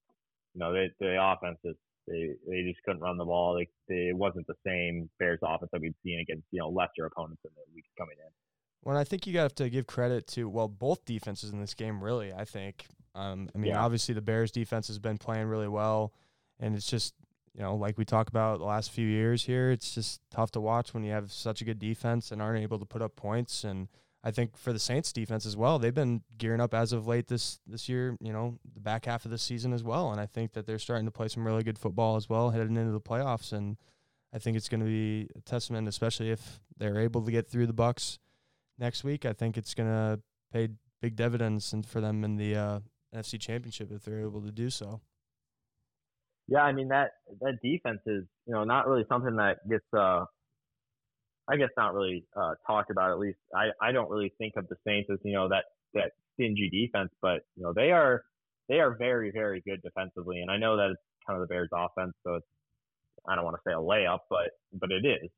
you 0.53 0.59
know, 0.59 0.73
they, 0.73 0.91
the 0.99 1.17
offense 1.21 1.57
is 1.63 1.75
they 2.07 2.31
they 2.47 2.63
just 2.63 2.83
couldn't 2.83 3.01
run 3.01 3.17
the 3.17 3.25
ball. 3.25 3.55
They, 3.55 3.67
they 3.87 4.09
it 4.09 4.17
wasn't 4.17 4.47
the 4.47 4.55
same 4.65 5.09
Bears 5.19 5.39
offense 5.43 5.69
that 5.71 5.81
we've 5.81 5.95
seen 6.03 6.19
against 6.19 6.45
you 6.51 6.59
know 6.59 6.69
lesser 6.69 7.05
opponents 7.05 7.41
in 7.45 7.51
the 7.55 7.75
weeks 7.75 7.89
coming 7.97 8.15
in. 8.19 8.31
Well, 8.83 8.97
I 8.97 9.05
think 9.05 9.25
you 9.25 9.37
have 9.39 9.55
to 9.55 9.69
give 9.69 9.87
credit 9.87 10.27
to 10.27 10.49
well 10.49 10.67
both 10.67 11.05
defenses 11.05 11.51
in 11.51 11.59
this 11.59 11.73
game. 11.73 12.03
Really, 12.03 12.33
I 12.33 12.45
think. 12.45 12.85
Um, 13.15 13.49
I 13.53 13.57
mean, 13.57 13.71
yeah. 13.71 13.83
obviously 13.83 14.15
the 14.15 14.21
Bears 14.21 14.51
defense 14.51 14.87
has 14.87 14.99
been 14.99 15.17
playing 15.17 15.47
really 15.47 15.67
well, 15.67 16.13
and 16.59 16.75
it's 16.75 16.87
just 16.87 17.13
you 17.55 17.61
know 17.61 17.75
like 17.75 17.97
we 17.97 18.05
talk 18.05 18.27
about 18.27 18.59
the 18.59 18.65
last 18.65 18.91
few 18.91 19.07
years 19.07 19.43
here. 19.43 19.71
It's 19.71 19.93
just 19.93 20.21
tough 20.29 20.51
to 20.51 20.61
watch 20.61 20.93
when 20.93 21.03
you 21.03 21.11
have 21.11 21.31
such 21.31 21.61
a 21.61 21.65
good 21.65 21.79
defense 21.79 22.31
and 22.31 22.41
aren't 22.41 22.61
able 22.61 22.79
to 22.79 22.85
put 22.85 23.01
up 23.01 23.15
points. 23.15 23.63
And 23.63 23.87
I 24.23 24.31
think 24.31 24.55
for 24.55 24.71
the 24.71 24.79
Saints 24.79 25.11
defense 25.11 25.45
as 25.45 25.57
well, 25.57 25.79
they've 25.79 25.93
been 25.93 26.21
gearing 26.37 26.61
up 26.61 26.73
as 26.73 26.93
of 26.93 27.07
late 27.07 27.27
this 27.27 27.59
this 27.67 27.89
year. 27.89 28.17
You 28.21 28.31
know, 28.31 28.57
the 28.73 28.79
back 28.79 29.05
half 29.05 29.25
of 29.25 29.31
the 29.31 29.37
season 29.37 29.73
as 29.73 29.83
well, 29.83 30.11
and 30.11 30.19
I 30.19 30.25
think 30.25 30.53
that 30.53 30.65
they're 30.65 30.79
starting 30.79 31.05
to 31.05 31.11
play 31.11 31.27
some 31.27 31.45
really 31.45 31.63
good 31.63 31.77
football 31.77 32.15
as 32.15 32.29
well 32.29 32.51
heading 32.51 32.77
into 32.77 32.91
the 32.91 33.01
playoffs. 33.01 33.51
And 33.51 33.77
I 34.33 34.39
think 34.39 34.55
it's 34.55 34.69
going 34.69 34.79
to 34.79 34.85
be 34.85 35.29
a 35.35 35.41
testament, 35.41 35.87
especially 35.87 36.31
if 36.31 36.61
they're 36.77 36.99
able 36.99 37.21
to 37.23 37.31
get 37.31 37.49
through 37.49 37.67
the 37.67 37.73
Bucs 37.73 38.19
next 38.79 39.03
week, 39.03 39.25
I 39.25 39.33
think 39.33 39.57
it's 39.57 39.73
going 39.73 39.89
to 39.89 40.19
pay 40.51 40.69
big 41.01 41.15
dividends 41.15 41.73
and 41.73 41.85
for 41.85 42.01
them 42.01 42.23
in 42.23 42.37
the 42.37 42.55
uh, 42.55 42.79
NFC 43.13 43.39
Championship 43.39 43.91
if 43.91 44.03
they're 44.03 44.21
able 44.21 44.41
to 44.41 44.51
do 44.51 44.69
so. 44.69 45.01
Yeah, 46.47 46.63
I 46.63 46.73
mean 46.73 46.89
that 46.89 47.11
that 47.39 47.59
defense 47.63 48.01
is 48.05 48.25
you 48.45 48.53
know 48.53 48.65
not 48.65 48.85
really 48.87 49.05
something 49.07 49.37
that 49.37 49.59
gets 49.69 49.85
uh 49.97 50.25
I 51.49 51.57
guess 51.57 51.69
not 51.77 51.93
really 51.93 52.25
uh 52.35 52.53
talked 52.65 52.91
about 52.91 53.11
at 53.11 53.19
least 53.19 53.39
I 53.55 53.69
I 53.81 53.91
don't 53.91 54.09
really 54.09 54.33
think 54.37 54.53
of 54.57 54.67
the 54.67 54.75
Saints 54.85 55.09
as 55.11 55.19
you 55.23 55.33
know 55.33 55.49
that 55.49 55.65
that 55.93 56.11
stingy 56.33 56.69
defense 56.69 57.11
but 57.21 57.41
you 57.55 57.63
know 57.63 57.73
they 57.73 57.91
are 57.91 58.23
they 58.69 58.79
are 58.79 58.95
very 58.97 59.31
very 59.31 59.61
good 59.61 59.81
defensively 59.81 60.41
and 60.41 60.49
I 60.49 60.57
know 60.57 60.77
that 60.77 60.91
it's 60.91 61.01
kind 61.27 61.41
of 61.41 61.47
the 61.47 61.53
Bears 61.53 61.69
offense 61.73 62.13
so 62.23 62.35
it's 62.35 62.47
I 63.27 63.35
don't 63.35 63.45
want 63.45 63.57
to 63.57 63.61
say 63.69 63.73
a 63.73 63.77
layup 63.77 64.19
but 64.29 64.51
but 64.73 64.91
it 64.91 65.05
is 65.05 65.29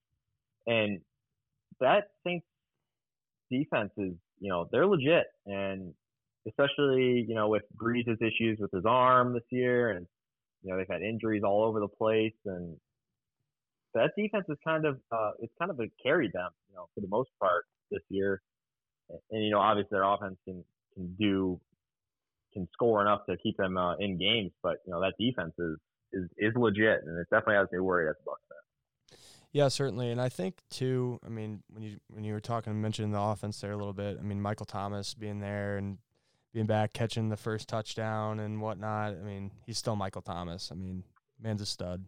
and 0.68 1.00
that 1.80 2.10
Saints 2.26 2.46
defense 3.52 3.92
is, 3.98 4.14
you 4.40 4.50
know, 4.50 4.68
they're 4.72 4.88
legit. 4.88 5.26
And 5.46 5.94
especially, 6.48 7.26
you 7.28 7.36
know, 7.36 7.50
with 7.50 7.64
Brees's 7.76 8.18
issues 8.22 8.60
with 8.60 8.72
his 8.72 8.86
arm 8.86 9.34
this 9.34 9.44
year 9.50 9.92
and, 9.92 10.06
you 10.64 10.72
know, 10.72 10.78
they've 10.78 10.88
had 10.90 11.02
injuries 11.02 11.44
all 11.44 11.64
over 11.64 11.80
the 11.80 11.88
place 11.88 12.34
and 12.46 12.76
that 13.96 14.12
defense 14.18 14.46
is 14.50 14.58
kind 14.64 14.86
of, 14.86 15.00
uh, 15.12 15.32
it's 15.40 15.54
kind 15.60 15.72
of 15.72 15.80
carried 16.02 16.34
them, 16.34 16.52
you 16.70 16.76
know, 16.76 16.88
for 16.94 17.02
the 17.02 17.08
most 17.08 17.30
part 17.40 17.66
this 17.92 18.02
year. 18.10 18.42
And, 19.32 19.44
you 19.44 19.52
know, 19.52 19.60
obviously 19.60 19.90
their 19.92 20.04
offense 20.04 20.38
can, 20.46 20.64
can 20.96 21.16
do, 21.20 21.60
can 22.56 22.68
score 22.74 23.02
enough 23.02 23.26
to 23.30 23.38
keep 23.38 23.58
them 23.58 23.78
uh, 23.78 23.96
in 23.98 24.18
games, 24.18 24.52
but 24.64 24.78
you 24.86 24.94
know 24.94 25.02
that 25.02 25.14
defense 25.20 25.54
is 25.60 25.78
is 26.14 26.30
is 26.38 26.54
legit, 26.56 27.02
and 27.06 27.20
it 27.20 27.28
definitely 27.30 27.56
has 27.56 27.68
me 27.72 27.80
worried 27.80 28.10
as 28.10 28.16
a 28.26 28.30
Bucs 28.30 28.48
fan. 28.50 29.18
Yeah, 29.52 29.68
certainly, 29.68 30.10
and 30.10 30.20
I 30.20 30.30
think 30.30 30.62
too. 30.70 31.20
I 31.24 31.30
mean, 31.30 31.62
when 31.72 31.84
you 31.84 31.98
when 32.10 32.24
you 32.24 32.34
were 32.34 32.40
talking, 32.40 32.72
and 32.72 32.82
mentioning 32.82 33.12
the 33.12 33.20
offense 33.20 33.60
there 33.60 33.74
a 33.74 33.78
little 33.78 33.94
bit. 33.94 34.18
I 34.20 34.24
mean, 34.24 34.42
Michael 34.42 34.66
Thomas 34.66 35.14
being 35.14 35.40
there 35.40 35.78
and 35.78 35.98
being 36.54 36.66
back, 36.66 36.94
catching 36.94 37.30
the 37.30 37.38
first 37.38 37.68
touchdown 37.68 38.40
and 38.40 38.62
whatnot. 38.62 39.14
I 39.14 39.24
mean, 39.24 39.52
he's 39.66 39.78
still 39.78 39.98
Michael 39.98 40.22
Thomas. 40.22 40.72
I 40.72 40.76
mean, 40.76 41.04
man's 41.42 41.62
a 41.62 41.66
stud. 41.66 42.06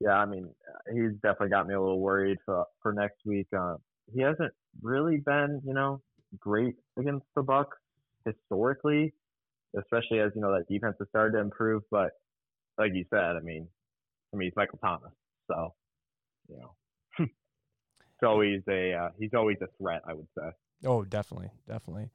Yeah, 0.00 0.14
I 0.14 0.26
mean, 0.26 0.48
he's 0.92 1.12
definitely 1.22 1.50
got 1.50 1.66
me 1.66 1.74
a 1.74 1.80
little 1.80 2.00
worried 2.00 2.38
for 2.44 2.64
for 2.82 2.92
next 2.92 3.18
week. 3.24 3.46
Uh, 3.56 3.76
he 4.12 4.20
hasn't 4.20 4.52
really 4.82 5.18
been, 5.18 5.62
you 5.64 5.74
know, 5.74 6.00
great 6.38 6.76
against 6.98 7.26
the 7.34 7.42
Bucs 7.42 7.78
historically, 8.24 9.12
especially 9.78 10.20
as 10.20 10.32
you 10.34 10.40
know 10.40 10.52
that 10.52 10.68
defense 10.68 10.96
has 10.98 11.08
started 11.08 11.32
to 11.32 11.38
improve. 11.38 11.82
But 11.90 12.10
like 12.78 12.92
you 12.94 13.04
said, 13.10 13.36
I 13.36 13.40
mean, 13.40 13.68
I 14.32 14.36
mean, 14.36 14.48
he's 14.48 14.56
Michael 14.56 14.78
Thomas, 14.82 15.12
so 15.48 15.74
you 16.48 16.58
know, 16.58 16.74
it's 17.18 18.22
always 18.22 18.62
a 18.68 18.92
uh, 18.94 19.08
he's 19.18 19.34
always 19.34 19.58
a 19.62 19.68
threat. 19.80 20.02
I 20.06 20.14
would 20.14 20.28
say. 20.36 20.50
Oh, 20.84 21.04
definitely, 21.04 21.50
definitely. 21.68 22.10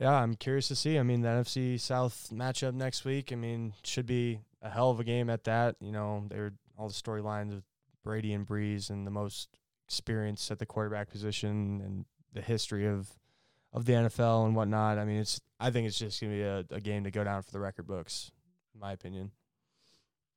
Yeah, 0.00 0.12
I'm 0.12 0.34
curious 0.34 0.68
to 0.68 0.76
see. 0.76 0.98
I 0.98 1.02
mean, 1.02 1.22
the 1.22 1.28
NFC 1.28 1.78
South 1.80 2.30
matchup 2.32 2.74
next 2.74 3.04
week. 3.04 3.32
I 3.32 3.34
mean, 3.34 3.74
should 3.82 4.06
be 4.06 4.40
a 4.62 4.70
hell 4.70 4.90
of 4.90 5.00
a 5.00 5.04
game 5.04 5.28
at 5.28 5.44
that. 5.44 5.76
You 5.80 5.90
know, 5.90 6.24
there 6.28 6.52
all 6.78 6.88
the 6.88 6.94
storylines 6.94 7.52
of 7.52 7.64
Brady 8.04 8.32
and 8.32 8.46
Brees 8.46 8.88
and 8.90 9.06
the 9.06 9.10
most 9.10 9.58
experience 9.86 10.50
at 10.50 10.58
the 10.58 10.66
quarterback 10.66 11.10
position 11.10 11.80
and 11.84 12.04
the 12.32 12.42
history 12.42 12.86
of 12.86 13.08
of 13.72 13.84
the 13.84 13.92
NFL 13.92 14.46
and 14.46 14.56
whatnot. 14.56 14.98
I 14.98 15.04
mean, 15.04 15.18
it's 15.18 15.40
I 15.60 15.70
think 15.70 15.86
it's 15.86 15.98
just 15.98 16.20
gonna 16.20 16.32
be 16.32 16.42
a, 16.42 16.64
a 16.70 16.80
game 16.80 17.04
to 17.04 17.10
go 17.10 17.24
down 17.24 17.42
for 17.42 17.50
the 17.50 17.60
record 17.60 17.86
books, 17.86 18.30
in 18.74 18.80
my 18.80 18.92
opinion. 18.92 19.32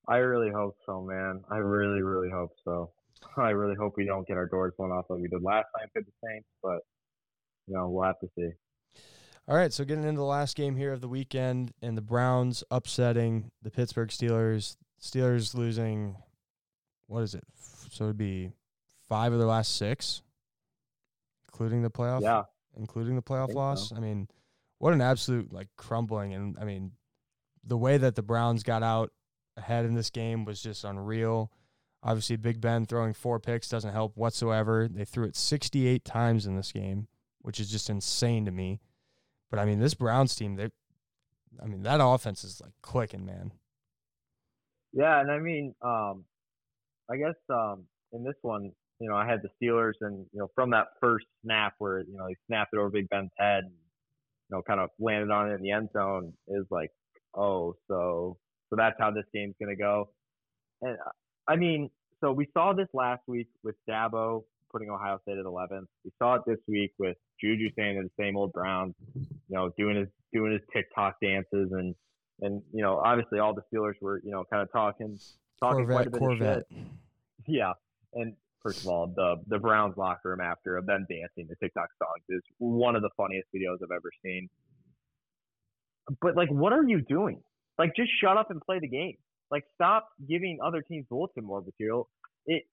I 0.07 0.17
really 0.17 0.51
hope 0.51 0.75
so, 0.85 1.01
man. 1.01 1.43
I 1.49 1.57
really, 1.57 2.01
really 2.01 2.29
hope 2.29 2.51
so. 2.65 2.91
I 3.37 3.51
really 3.51 3.75
hope 3.75 3.93
we 3.97 4.05
don't 4.05 4.27
get 4.27 4.37
our 4.37 4.47
doors 4.47 4.73
blown 4.77 4.91
off 4.91 5.05
like 5.09 5.21
we 5.21 5.27
did 5.27 5.43
last 5.43 5.67
time 5.77 5.89
for 5.93 6.01
the 6.01 6.11
Saints, 6.25 6.47
but 6.61 6.79
you 7.67 7.75
know 7.75 7.89
we'll 7.89 8.05
have 8.05 8.19
to 8.19 8.27
see. 8.35 8.49
All 9.47 9.55
right, 9.55 9.73
so 9.73 9.83
getting 9.83 10.03
into 10.03 10.19
the 10.19 10.25
last 10.25 10.55
game 10.55 10.75
here 10.75 10.93
of 10.93 11.01
the 11.01 11.07
weekend, 11.07 11.73
and 11.81 11.97
the 11.97 12.01
Browns 12.01 12.63
upsetting 12.71 13.51
the 13.61 13.71
Pittsburgh 13.71 14.09
Steelers. 14.09 14.75
Steelers 15.01 15.55
losing, 15.55 16.15
what 17.11 17.23
is 17.23 17.35
it? 17.35 17.43
So 17.91 18.05
it'd 18.05 18.17
be 18.17 18.53
five 19.09 19.33
of 19.33 19.39
their 19.39 19.47
last 19.47 19.75
six, 19.75 20.21
including 21.49 21.81
the 21.81 21.89
playoff. 21.89 22.21
Yeah, 22.21 22.43
including 22.77 23.17
the 23.17 23.21
playoff 23.21 23.47
think 23.47 23.57
loss. 23.57 23.89
so. 23.89 23.97
I 23.97 23.99
mean, 23.99 24.29
what 24.77 24.93
an 24.93 25.01
absolute 25.01 25.51
like 25.51 25.67
crumbling, 25.75 26.33
and 26.33 26.57
I 26.59 26.63
mean, 26.63 26.93
the 27.65 27.77
way 27.77 27.97
that 27.97 28.15
the 28.15 28.23
Browns 28.23 28.63
got 28.63 28.81
out 28.81 29.11
ahead 29.57 29.85
in 29.85 29.93
this 29.93 30.09
game 30.09 30.45
was 30.45 30.61
just 30.61 30.85
unreal. 30.85 31.51
Obviously, 32.01 32.37
Big 32.37 32.61
Ben 32.61 32.85
throwing 32.85 33.13
four 33.13 33.39
picks 33.39 33.67
doesn't 33.67 33.91
help 33.91 34.15
whatsoever. 34.15 34.87
They 34.87 35.05
threw 35.05 35.25
it 35.25 35.35
68 35.35 36.03
times 36.05 36.47
in 36.47 36.55
this 36.55 36.71
game, 36.71 37.07
which 37.41 37.59
is 37.59 37.69
just 37.69 37.89
insane 37.89 38.45
to 38.45 38.51
me. 38.51 38.79
But 39.51 39.59
I 39.59 39.65
mean, 39.65 39.79
this 39.79 39.93
Browns 39.93 40.33
team, 40.33 40.55
they, 40.55 40.69
I 41.61 41.67
mean, 41.67 41.83
that 41.83 41.99
offense 42.01 42.45
is 42.45 42.61
like 42.61 42.71
clicking, 42.81 43.25
man. 43.25 43.51
yeah, 44.93 45.19
and 45.19 45.29
I 45.29 45.39
mean, 45.39 45.75
um, 45.81 46.23
I 47.11 47.17
guess 47.17 47.35
um, 47.49 47.83
in 48.13 48.23
this 48.23 48.35
one, 48.41 48.71
you 48.99 49.09
know, 49.09 49.15
I 49.15 49.27
had 49.27 49.41
the 49.41 49.49
Steelers, 49.61 49.93
and 50.01 50.25
you 50.31 50.39
know, 50.39 50.49
from 50.55 50.69
that 50.71 50.87
first 51.01 51.25
snap 51.43 51.73
where 51.79 52.01
you 52.01 52.17
know 52.17 52.27
he 52.27 52.35
snapped 52.47 52.73
it 52.73 52.77
over 52.77 52.89
Big 52.89 53.09
Ben's 53.09 53.31
head, 53.37 53.63
and, 53.63 53.71
you 53.71 54.55
know, 54.55 54.61
kind 54.61 54.79
of 54.79 54.89
landed 54.99 55.31
on 55.31 55.49
it 55.49 55.55
in 55.55 55.61
the 55.61 55.71
end 55.71 55.89
zone, 55.93 56.33
is 56.47 56.65
like, 56.69 56.91
oh, 57.35 57.75
so 57.87 58.37
so 58.69 58.75
that's 58.75 58.95
how 58.99 59.11
this 59.11 59.25
game's 59.33 59.55
gonna 59.59 59.75
go. 59.75 60.09
And 60.81 60.97
I 61.47 61.55
mean, 61.55 61.89
so 62.21 62.31
we 62.31 62.47
saw 62.53 62.73
this 62.73 62.87
last 62.93 63.21
week 63.27 63.47
with 63.63 63.75
Dabo 63.89 64.43
putting 64.71 64.89
Ohio 64.89 65.19
State 65.23 65.37
at 65.37 65.45
11th. 65.45 65.87
We 66.05 66.11
saw 66.17 66.35
it 66.35 66.43
this 66.47 66.59
week 66.67 66.93
with 66.97 67.17
Juju 67.41 67.69
saying 67.75 68.01
the 68.01 68.23
same 68.23 68.37
old 68.37 68.53
Browns, 68.53 68.93
you 69.15 69.27
know, 69.49 69.71
doing 69.77 69.97
his 69.97 70.07
doing 70.33 70.53
his 70.53 70.61
TikTok 70.73 71.15
dances 71.21 71.71
and 71.71 71.95
and 72.41 72.61
you 72.71 72.81
know, 72.81 73.01
obviously 73.03 73.39
all 73.39 73.53
the 73.53 73.63
Steelers 73.73 73.95
were 73.99 74.21
you 74.23 74.31
know 74.31 74.43
kind 74.51 74.61
of 74.61 74.71
talking 74.71 75.19
talking 75.61 75.85
quite 75.85 76.07
a 76.07 76.11
Corvette, 76.11 76.11
bit 76.11 76.19
Corvette. 76.19 76.57
of 76.57 76.65
shit. 76.69 76.87
Yeah, 77.47 77.73
and 78.13 78.35
first 78.61 78.81
of 78.81 78.87
all, 78.87 79.07
the 79.07 79.37
the 79.47 79.59
Browns 79.59 79.95
locker 79.97 80.29
room 80.29 80.41
after 80.41 80.77
of 80.77 80.85
them 80.85 81.05
dancing 81.09 81.47
the 81.49 81.55
TikTok 81.61 81.89
songs 81.97 82.23
is 82.29 82.41
one 82.57 82.95
of 82.95 83.01
the 83.01 83.09
funniest 83.17 83.47
videos 83.55 83.77
I've 83.83 83.95
ever 83.95 84.11
seen. 84.23 84.49
But 86.21 86.35
like, 86.35 86.49
what 86.49 86.73
are 86.73 86.83
you 86.83 87.01
doing? 87.01 87.41
Like, 87.77 87.95
just 87.95 88.09
shut 88.21 88.37
up 88.37 88.51
and 88.51 88.61
play 88.61 88.79
the 88.79 88.87
game. 88.87 89.15
Like, 89.49 89.63
stop 89.75 90.09
giving 90.27 90.59
other 90.63 90.81
teams 90.81 91.05
bulletin 91.09 91.45
board 91.45 91.65
material. 91.65 92.09
It, 92.45 92.63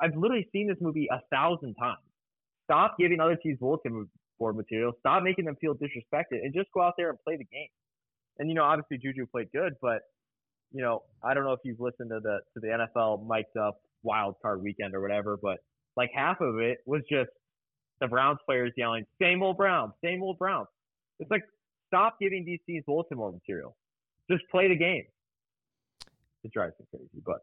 I've 0.00 0.16
literally 0.16 0.48
seen 0.52 0.66
this 0.68 0.78
movie 0.80 1.08
a 1.10 1.20
thousand 1.30 1.74
times. 1.74 1.98
Stop 2.64 2.96
giving 2.98 3.20
other 3.20 3.36
teams 3.36 3.58
bulletin 3.58 4.08
board 4.38 4.56
material. 4.56 4.92
Stop 5.00 5.22
making 5.22 5.44
them 5.44 5.56
feel 5.60 5.74
disrespected, 5.74 6.42
and 6.42 6.54
just 6.54 6.68
go 6.72 6.82
out 6.82 6.94
there 6.96 7.10
and 7.10 7.18
play 7.24 7.36
the 7.36 7.44
game. 7.44 7.68
And 8.38 8.48
you 8.48 8.54
know, 8.54 8.64
obviously 8.64 8.98
Juju 8.98 9.26
played 9.26 9.48
good, 9.52 9.74
but 9.82 10.02
you 10.72 10.82
know, 10.82 11.02
I 11.22 11.34
don't 11.34 11.44
know 11.44 11.52
if 11.52 11.60
you've 11.64 11.80
listened 11.80 12.10
to 12.10 12.20
the 12.20 12.40
to 12.54 12.60
the 12.60 12.68
NFL 12.68 13.26
mic'd 13.26 13.56
up 13.56 13.80
wild 14.02 14.36
card 14.40 14.62
weekend 14.62 14.94
or 14.94 15.00
whatever, 15.00 15.36
but 15.36 15.58
like 15.96 16.10
half 16.14 16.40
of 16.40 16.58
it 16.58 16.78
was 16.86 17.02
just 17.10 17.30
the 18.00 18.08
Browns 18.08 18.38
players 18.46 18.72
yelling, 18.76 19.06
"Same 19.20 19.42
old 19.42 19.56
Browns, 19.56 19.92
same 20.02 20.22
old 20.22 20.38
Browns." 20.38 20.68
It's 21.18 21.30
like 21.30 21.42
stop 21.88 22.18
giving 22.20 22.44
these 22.44 22.60
teams 22.66 22.84
bulletin 22.86 23.18
material. 23.18 23.76
Just 24.30 24.44
play 24.50 24.68
the 24.68 24.76
game. 24.76 25.04
It 26.44 26.52
drives 26.52 26.74
me 26.78 26.86
crazy, 26.90 27.22
but 27.24 27.42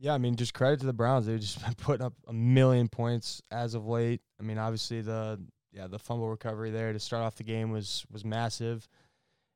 Yeah, 0.00 0.14
I 0.14 0.18
mean, 0.18 0.36
just 0.36 0.54
credit 0.54 0.80
to 0.80 0.86
the 0.86 0.92
Browns. 0.92 1.26
They've 1.26 1.40
just 1.40 1.62
been 1.64 1.74
putting 1.74 2.04
up 2.04 2.14
a 2.26 2.32
million 2.32 2.88
points 2.88 3.42
as 3.50 3.74
of 3.74 3.86
late. 3.86 4.20
I 4.40 4.42
mean, 4.42 4.58
obviously 4.58 5.02
the 5.02 5.40
yeah 5.72 5.86
the 5.86 5.98
fumble 5.98 6.28
recovery 6.28 6.70
there 6.70 6.92
to 6.92 6.98
start 6.98 7.22
off 7.22 7.36
the 7.36 7.44
game 7.44 7.70
was 7.70 8.04
was 8.10 8.24
massive, 8.24 8.88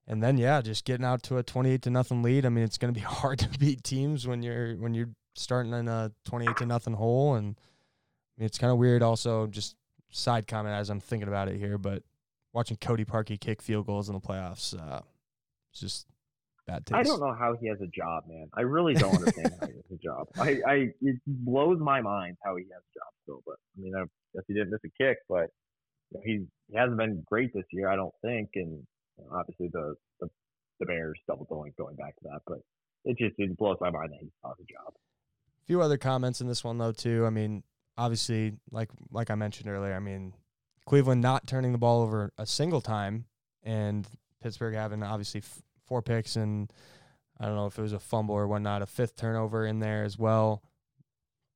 and 0.06 0.22
then 0.22 0.36
yeah, 0.36 0.60
just 0.60 0.84
getting 0.84 1.04
out 1.04 1.22
to 1.24 1.38
a 1.38 1.42
twenty 1.42 1.70
eight 1.70 1.82
to 1.82 1.90
nothing 1.90 2.22
lead. 2.22 2.46
I 2.46 2.48
mean, 2.48 2.64
it's 2.64 2.78
going 2.78 2.92
to 2.92 2.98
be 2.98 3.04
hard 3.06 3.38
to 3.40 3.48
beat 3.58 3.82
teams 3.82 4.26
when 4.26 4.42
you're 4.42 4.74
when 4.76 4.94
you're 4.94 5.10
starting 5.34 5.72
in 5.72 5.88
a 5.88 6.12
twenty 6.24 6.48
eight 6.48 6.56
to 6.58 6.66
nothing 6.66 6.94
hole, 6.94 7.34
and 7.34 7.56
I 7.56 8.40
mean, 8.40 8.46
it's 8.46 8.58
kind 8.58 8.72
of 8.72 8.78
weird. 8.78 9.02
Also, 9.02 9.46
just 9.46 9.76
side 10.10 10.46
comment 10.46 10.74
as 10.74 10.90
I'm 10.90 11.00
thinking 11.00 11.28
about 11.28 11.48
it 11.48 11.58
here, 11.58 11.78
but 11.78 12.02
watching 12.52 12.76
Cody 12.76 13.04
Parkey 13.04 13.40
kick 13.40 13.62
field 13.62 13.86
goals 13.86 14.08
in 14.08 14.14
the 14.14 14.20
playoffs, 14.20 14.78
uh, 14.78 15.00
it's 15.70 15.80
just 15.80 16.06
bad 16.66 16.86
taste. 16.86 16.98
I 16.98 17.02
don't 17.02 17.20
know 17.20 17.34
how 17.34 17.56
he 17.60 17.68
has 17.68 17.80
a 17.80 17.86
job, 17.86 18.24
man. 18.28 18.48
I 18.54 18.62
really 18.62 18.94
don't 18.94 19.14
understand 19.14 19.54
how 19.60 19.66
he 19.66 19.74
has 19.74 19.90
a 19.92 20.02
job. 20.02 20.28
I, 20.38 20.60
I 20.66 20.74
it 21.00 21.20
blows 21.26 21.78
my 21.80 22.00
mind 22.00 22.36
how 22.44 22.56
he 22.56 22.64
has 22.64 22.82
a 22.82 22.98
job 22.98 23.12
still. 23.22 23.42
But 23.46 23.56
I 23.76 23.80
mean, 23.80 23.94
I 23.96 24.04
guess 24.34 24.44
he 24.46 24.54
didn't 24.54 24.70
miss 24.70 24.80
a 24.84 25.02
kick, 25.02 25.18
but 25.28 25.48
you 26.10 26.14
know, 26.14 26.20
he's 26.24 26.40
he 26.70 26.76
hasn't 26.76 26.98
been 26.98 27.22
great 27.26 27.52
this 27.54 27.64
year, 27.70 27.88
I 27.88 27.96
don't 27.96 28.14
think. 28.22 28.50
And 28.54 28.86
you 29.18 29.24
know, 29.24 29.36
obviously 29.36 29.68
the, 29.72 29.94
the 30.20 30.28
the 30.80 30.86
Bears 30.86 31.18
double 31.26 31.46
doink 31.46 31.76
going 31.76 31.96
back 31.96 32.16
to 32.16 32.24
that, 32.24 32.40
but 32.46 32.58
it 33.04 33.16
just 33.18 33.34
it 33.38 33.56
blows 33.56 33.76
my 33.80 33.90
mind 33.90 34.10
that 34.10 34.20
he 34.20 34.30
has 34.44 34.54
a 34.60 34.64
job. 34.64 34.94
A 34.94 35.66
few 35.66 35.80
other 35.80 35.96
comments 35.98 36.40
in 36.40 36.48
this 36.48 36.64
one 36.64 36.78
though 36.78 36.92
too. 36.92 37.24
I 37.26 37.30
mean, 37.30 37.62
obviously, 37.96 38.54
like 38.70 38.90
like 39.10 39.30
I 39.30 39.34
mentioned 39.34 39.68
earlier, 39.68 39.94
I 39.94 40.00
mean, 40.00 40.34
Cleveland 40.86 41.20
not 41.22 41.46
turning 41.46 41.72
the 41.72 41.78
ball 41.78 42.02
over 42.02 42.32
a 42.38 42.46
single 42.46 42.80
time, 42.80 43.26
and 43.62 44.06
Pittsburgh 44.42 44.74
having 44.74 45.02
obviously 45.02 45.40
f- 45.40 45.62
four 45.86 46.02
picks 46.02 46.36
and 46.36 46.72
I 47.38 47.46
don't 47.46 47.56
know 47.56 47.66
if 47.66 47.78
it 47.78 47.82
was 47.82 47.92
a 47.92 47.98
fumble 47.98 48.34
or 48.34 48.46
whatnot, 48.46 48.82
a 48.82 48.86
fifth 48.86 49.16
turnover 49.16 49.66
in 49.66 49.80
there 49.80 50.04
as 50.04 50.18
well. 50.18 50.62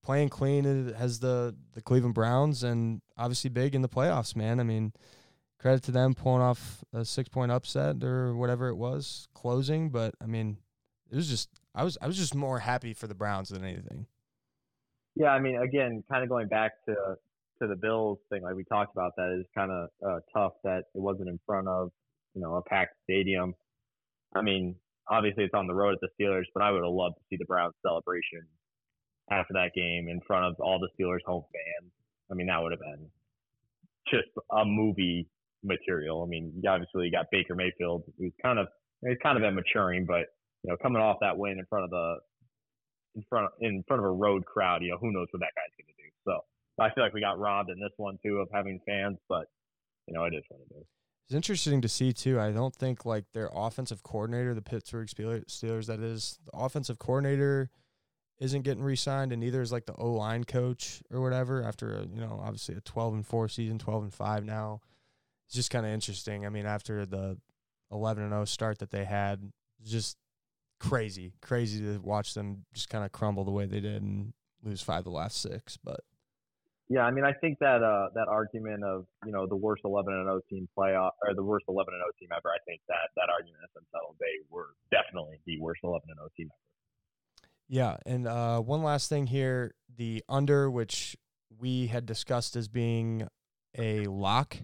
Playing 0.02 0.28
clean 0.28 0.66
as 0.96 1.18
the 1.18 1.56
the 1.74 1.82
Cleveland 1.82 2.14
Browns 2.14 2.62
and 2.62 3.02
obviously 3.16 3.50
big 3.50 3.74
in 3.74 3.82
the 3.82 3.88
playoffs, 3.88 4.36
man. 4.36 4.60
I 4.60 4.62
mean, 4.62 4.92
credit 5.58 5.82
to 5.84 5.90
them 5.90 6.14
pulling 6.14 6.42
off 6.42 6.84
a 6.92 7.04
six 7.04 7.28
point 7.28 7.52
upset 7.52 8.02
or 8.02 8.34
whatever 8.34 8.68
it 8.68 8.76
was, 8.76 9.28
closing. 9.34 9.90
But 9.90 10.14
I 10.22 10.26
mean, 10.26 10.58
it 11.10 11.16
was 11.16 11.28
just 11.28 11.48
I 11.74 11.84
was 11.84 11.98
I 12.00 12.06
was 12.06 12.16
just 12.16 12.34
more 12.34 12.58
happy 12.58 12.94
for 12.94 13.06
the 13.06 13.14
Browns 13.14 13.48
than 13.48 13.64
anything. 13.64 14.06
Yeah, 15.14 15.30
I 15.30 15.38
mean, 15.38 15.56
again, 15.56 16.04
kind 16.10 16.22
of 16.22 16.28
going 16.28 16.48
back 16.48 16.72
to 16.86 16.94
to 17.60 17.66
the 17.66 17.76
Bills 17.76 18.18
thing, 18.30 18.42
like 18.42 18.54
we 18.54 18.64
talked 18.64 18.94
about, 18.94 19.16
that 19.16 19.38
is 19.38 19.46
kind 19.54 19.70
of 19.70 19.88
uh, 20.06 20.20
tough 20.34 20.52
that 20.64 20.84
it 20.94 21.00
wasn't 21.00 21.28
in 21.28 21.40
front 21.46 21.68
of 21.68 21.90
you 22.34 22.42
know 22.42 22.54
a 22.56 22.62
packed 22.62 22.94
stadium. 23.04 23.54
I 24.34 24.42
mean, 24.42 24.76
obviously 25.08 25.44
it's 25.44 25.54
on 25.54 25.66
the 25.66 25.74
road 25.74 25.94
at 25.94 26.00
the 26.00 26.24
Steelers, 26.24 26.44
but 26.52 26.62
I 26.62 26.70
would 26.70 26.82
have 26.82 26.92
loved 26.92 27.16
to 27.16 27.22
see 27.30 27.36
the 27.36 27.44
Browns 27.46 27.74
celebration 27.82 28.42
after 29.30 29.54
that 29.54 29.72
game 29.74 30.08
in 30.08 30.20
front 30.26 30.44
of 30.44 30.56
all 30.60 30.78
the 30.78 30.88
Steelers 30.98 31.24
home 31.24 31.44
fans. 31.52 31.92
I 32.30 32.34
mean, 32.34 32.48
that 32.48 32.62
would 32.62 32.72
have 32.72 32.80
been 32.80 33.08
just 34.08 34.28
a 34.52 34.64
movie 34.64 35.28
material. 35.62 36.22
I 36.22 36.26
mean, 36.26 36.62
obviously 36.68 37.06
you 37.06 37.12
got 37.12 37.26
Baker 37.30 37.54
Mayfield, 37.54 38.04
who's 38.18 38.32
kind 38.42 38.58
of 38.58 38.68
he's 39.06 39.18
kind 39.22 39.36
of 39.36 39.42
been 39.42 39.54
maturing, 39.54 40.06
but 40.06 40.26
you 40.62 40.70
know, 40.70 40.76
coming 40.82 41.02
off 41.02 41.18
that 41.20 41.36
win 41.36 41.58
in 41.58 41.66
front 41.68 41.84
of 41.84 41.90
the 41.90 42.16
in 43.16 43.22
front 43.28 43.50
in 43.60 43.84
front 43.86 44.00
of 44.00 44.06
a 44.06 44.12
road 44.12 44.44
crowd, 44.44 44.82
you 44.82 44.90
know, 44.90 44.98
who 45.00 45.12
knows 45.12 45.28
what 45.30 45.40
that 45.40 45.52
guy's 45.56 45.72
going 45.78 45.86
to 45.86 46.02
do. 46.02 46.10
So 46.26 46.84
I 46.84 46.94
feel 46.94 47.04
like 47.04 47.14
we 47.14 47.20
got 47.20 47.38
robbed 47.38 47.70
in 47.70 47.78
this 47.78 47.92
one 47.96 48.18
too 48.24 48.38
of 48.38 48.48
having 48.52 48.80
fans, 48.86 49.18
but 49.28 49.46
you 50.06 50.14
know, 50.14 50.24
it 50.24 50.34
is 50.34 50.44
what 50.48 50.60
it 50.60 50.74
is. 50.76 50.86
It's 51.28 51.34
interesting 51.34 51.80
to 51.80 51.88
see 51.88 52.12
too. 52.12 52.38
I 52.38 52.52
don't 52.52 52.74
think 52.74 53.04
like 53.04 53.24
their 53.32 53.50
offensive 53.52 54.02
coordinator, 54.04 54.54
the 54.54 54.62
Pittsburgh 54.62 55.08
Steelers, 55.08 55.86
that 55.86 55.98
is, 55.98 56.38
the 56.44 56.56
offensive 56.56 57.00
coordinator 57.00 57.68
isn't 58.38 58.62
getting 58.62 58.84
re-signed, 58.84 59.32
and 59.32 59.40
neither 59.40 59.60
is 59.60 59.72
like 59.72 59.86
the 59.86 59.94
O 59.96 60.12
line 60.12 60.44
coach 60.44 61.02
or 61.10 61.20
whatever. 61.20 61.64
After 61.64 61.96
a, 61.96 62.06
you 62.06 62.20
know, 62.20 62.40
obviously 62.44 62.76
a 62.76 62.80
twelve 62.80 63.14
and 63.14 63.26
four 63.26 63.48
season, 63.48 63.78
twelve 63.78 64.04
and 64.04 64.14
five 64.14 64.44
now. 64.44 64.82
It's 65.46 65.54
just 65.54 65.70
kind 65.70 65.86
of 65.86 65.92
interesting. 65.92 66.44
I 66.44 66.48
mean, 66.48 66.66
after 66.66 67.06
the 67.06 67.38
eleven 67.90 68.24
and 68.24 68.32
zero 68.32 68.44
start 68.44 68.78
that 68.80 68.90
they 68.90 69.04
had, 69.04 69.52
just 69.84 70.16
crazy, 70.80 71.32
crazy 71.40 71.80
to 71.80 71.98
watch 71.98 72.34
them 72.34 72.64
just 72.74 72.88
kind 72.88 73.04
of 73.04 73.12
crumble 73.12 73.44
the 73.44 73.50
way 73.50 73.66
they 73.66 73.80
did 73.80 74.02
and 74.02 74.32
lose 74.62 74.82
five 74.82 74.98
of 74.98 75.04
the 75.04 75.10
last 75.10 75.40
six. 75.40 75.76
But 75.82 76.00
Yeah, 76.88 77.02
I 77.02 77.10
mean, 77.10 77.24
I 77.24 77.32
think 77.32 77.58
that 77.60 77.82
uh, 77.82 78.08
that 78.14 78.28
argument 78.28 78.84
of 78.84 79.06
you 79.24 79.32
know 79.32 79.46
the 79.46 79.56
worst 79.56 79.82
11 79.84 80.12
and 80.12 80.24
0 80.24 80.40
team 80.48 80.68
playoff 80.76 81.12
or 81.22 81.34
the 81.34 81.44
worst 81.44 81.66
11 81.68 81.92
and 81.94 82.00
0 82.00 82.10
team 82.18 82.28
ever, 82.36 82.50
I 82.50 82.58
think 82.66 82.80
that 82.88 83.10
that 83.16 83.28
argument 83.32 83.60
has 83.62 83.70
been 83.74 83.86
settled. 83.92 84.16
They 84.20 84.44
were 84.50 84.70
definitely 84.90 85.40
the 85.46 85.60
worst 85.60 85.80
11 85.84 86.08
and 86.08 86.18
0 86.18 86.28
team 86.36 86.48
ever. 86.50 86.62
Yeah, 87.68 87.96
and 88.06 88.28
uh, 88.28 88.60
one 88.60 88.82
last 88.82 89.08
thing 89.08 89.26
here: 89.26 89.74
the 89.96 90.22
under, 90.28 90.70
which 90.70 91.16
we 91.58 91.86
had 91.86 92.06
discussed 92.06 92.56
as 92.56 92.68
being 92.68 93.28
a 93.78 94.06
lock 94.06 94.56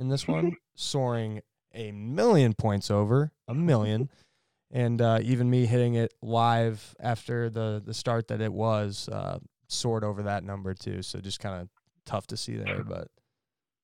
in 0.00 0.08
this 0.08 0.26
one, 0.26 0.56
soaring 0.74 1.42
a 1.74 1.92
million 1.92 2.54
points 2.54 2.90
over 2.90 3.30
a 3.46 3.54
million, 3.54 4.10
and 4.72 5.00
uh, 5.00 5.20
even 5.22 5.48
me 5.48 5.66
hitting 5.66 5.94
it 5.94 6.12
live 6.22 6.96
after 6.98 7.50
the 7.50 7.80
the 7.84 7.94
start 7.94 8.28
that 8.28 8.40
it 8.40 8.52
was 8.52 9.08
uh, 9.12 9.38
soared 9.68 10.02
over 10.02 10.24
that 10.24 10.42
number 10.42 10.74
too. 10.74 11.02
So 11.02 11.20
just 11.20 11.38
kind 11.38 11.60
of 11.60 11.68
tough 12.06 12.26
to 12.28 12.36
see 12.36 12.56
there, 12.56 12.82
but 12.82 13.08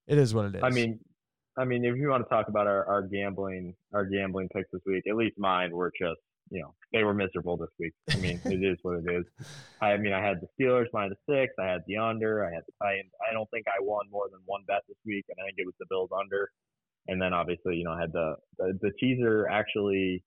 it 0.09 0.19
is 0.19 0.35
what 0.35 0.47
it 0.47 0.57
is. 0.57 0.63
I 0.65 0.71
mean, 0.71 0.99
I 1.57 1.65
mean, 1.65 1.85
if 1.85 1.97
you 1.97 2.09
want 2.09 2.25
to 2.25 2.29
talk 2.29 2.49
about 2.49 2.67
our, 2.67 2.85
our 2.87 3.03
gambling 3.03 3.75
our 3.93 4.07
gambling 4.07 4.49
picks 4.49 4.71
this 4.73 4.83
week, 4.87 5.05
at 5.09 5.17
least 5.17 5.39
mine 5.39 5.71
were 5.71 5.93
just 6.01 6.21
you 6.51 6.61
know 6.61 6.75
they 6.93 7.03
were 7.05 7.15
miserable 7.15 7.57
this 7.57 7.71
week. 7.79 7.93
I 8.11 8.17
mean, 8.17 8.41
it 8.45 8.63
is 8.63 8.79
what 8.83 8.99
it 8.99 9.11
is. 9.11 9.25
I 9.81 9.97
mean, 9.97 10.13
I 10.13 10.25
had 10.25 10.41
the 10.41 10.49
Steelers 10.59 10.87
minus 10.93 11.19
six, 11.29 11.53
I 11.59 11.67
had 11.67 11.83
the 11.87 11.97
under, 11.97 12.45
I 12.45 12.53
had 12.53 12.63
the 12.67 12.73
Titans. 12.83 13.11
I 13.29 13.33
don't 13.33 13.51
think 13.51 13.67
I 13.69 13.83
won 13.83 14.07
more 14.11 14.29
than 14.31 14.41
one 14.47 14.63
bet 14.67 14.83
this 14.89 14.99
week, 15.05 15.25
and 15.29 15.37
I 15.41 15.47
think 15.47 15.57
it 15.59 15.67
was 15.67 15.75
the 15.79 15.87
Bills 15.89 16.11
under. 16.19 16.51
And 17.09 17.21
then 17.23 17.33
obviously, 17.33 17.77
you 17.77 17.85
know, 17.85 17.93
I 17.93 18.01
had 18.01 18.13
the 18.13 18.37
the, 18.59 18.79
the 18.81 18.91
teaser 18.99 19.49
actually 19.49 20.23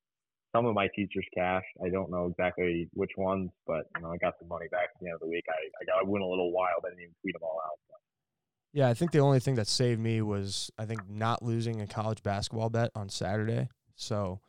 some 0.55 0.65
of 0.65 0.74
my 0.74 0.88
teachers 0.95 1.26
cashed. 1.36 1.67
I 1.84 1.89
don't 1.89 2.09
know 2.09 2.26
exactly 2.26 2.89
which 2.93 3.11
ones, 3.17 3.51
but 3.67 3.84
you 3.95 4.01
know, 4.01 4.11
I 4.11 4.17
got 4.17 4.34
some 4.39 4.47
money 4.47 4.67
back 4.72 4.89
at 4.95 4.99
the 5.01 5.07
end 5.07 5.15
of 5.15 5.22
the 5.22 5.28
week. 5.28 5.45
I 5.47 5.53
I 5.82 5.86
got 5.86 6.05
I 6.05 6.09
went 6.09 6.24
a 6.24 6.28
little 6.28 6.51
wild. 6.51 6.84
I 6.86 6.89
didn't 6.89 7.01
even 7.01 7.15
tweet 7.22 7.36
them 7.36 7.43
all 7.43 7.61
out. 7.65 7.80
But. 7.89 7.99
Yeah, 8.74 8.89
I 8.89 8.93
think 8.93 9.11
the 9.11 9.20
only 9.20 9.39
thing 9.39 9.55
that 9.55 9.67
saved 9.67 9.99
me 9.99 10.22
was 10.22 10.72
I 10.78 10.86
think 10.86 11.09
not 11.09 11.43
losing 11.43 11.82
a 11.82 11.88
college 11.88 12.24
basketball 12.24 12.70
bet 12.70 12.91
on 12.95 13.09
Saturday. 13.09 13.70
So 13.95 14.39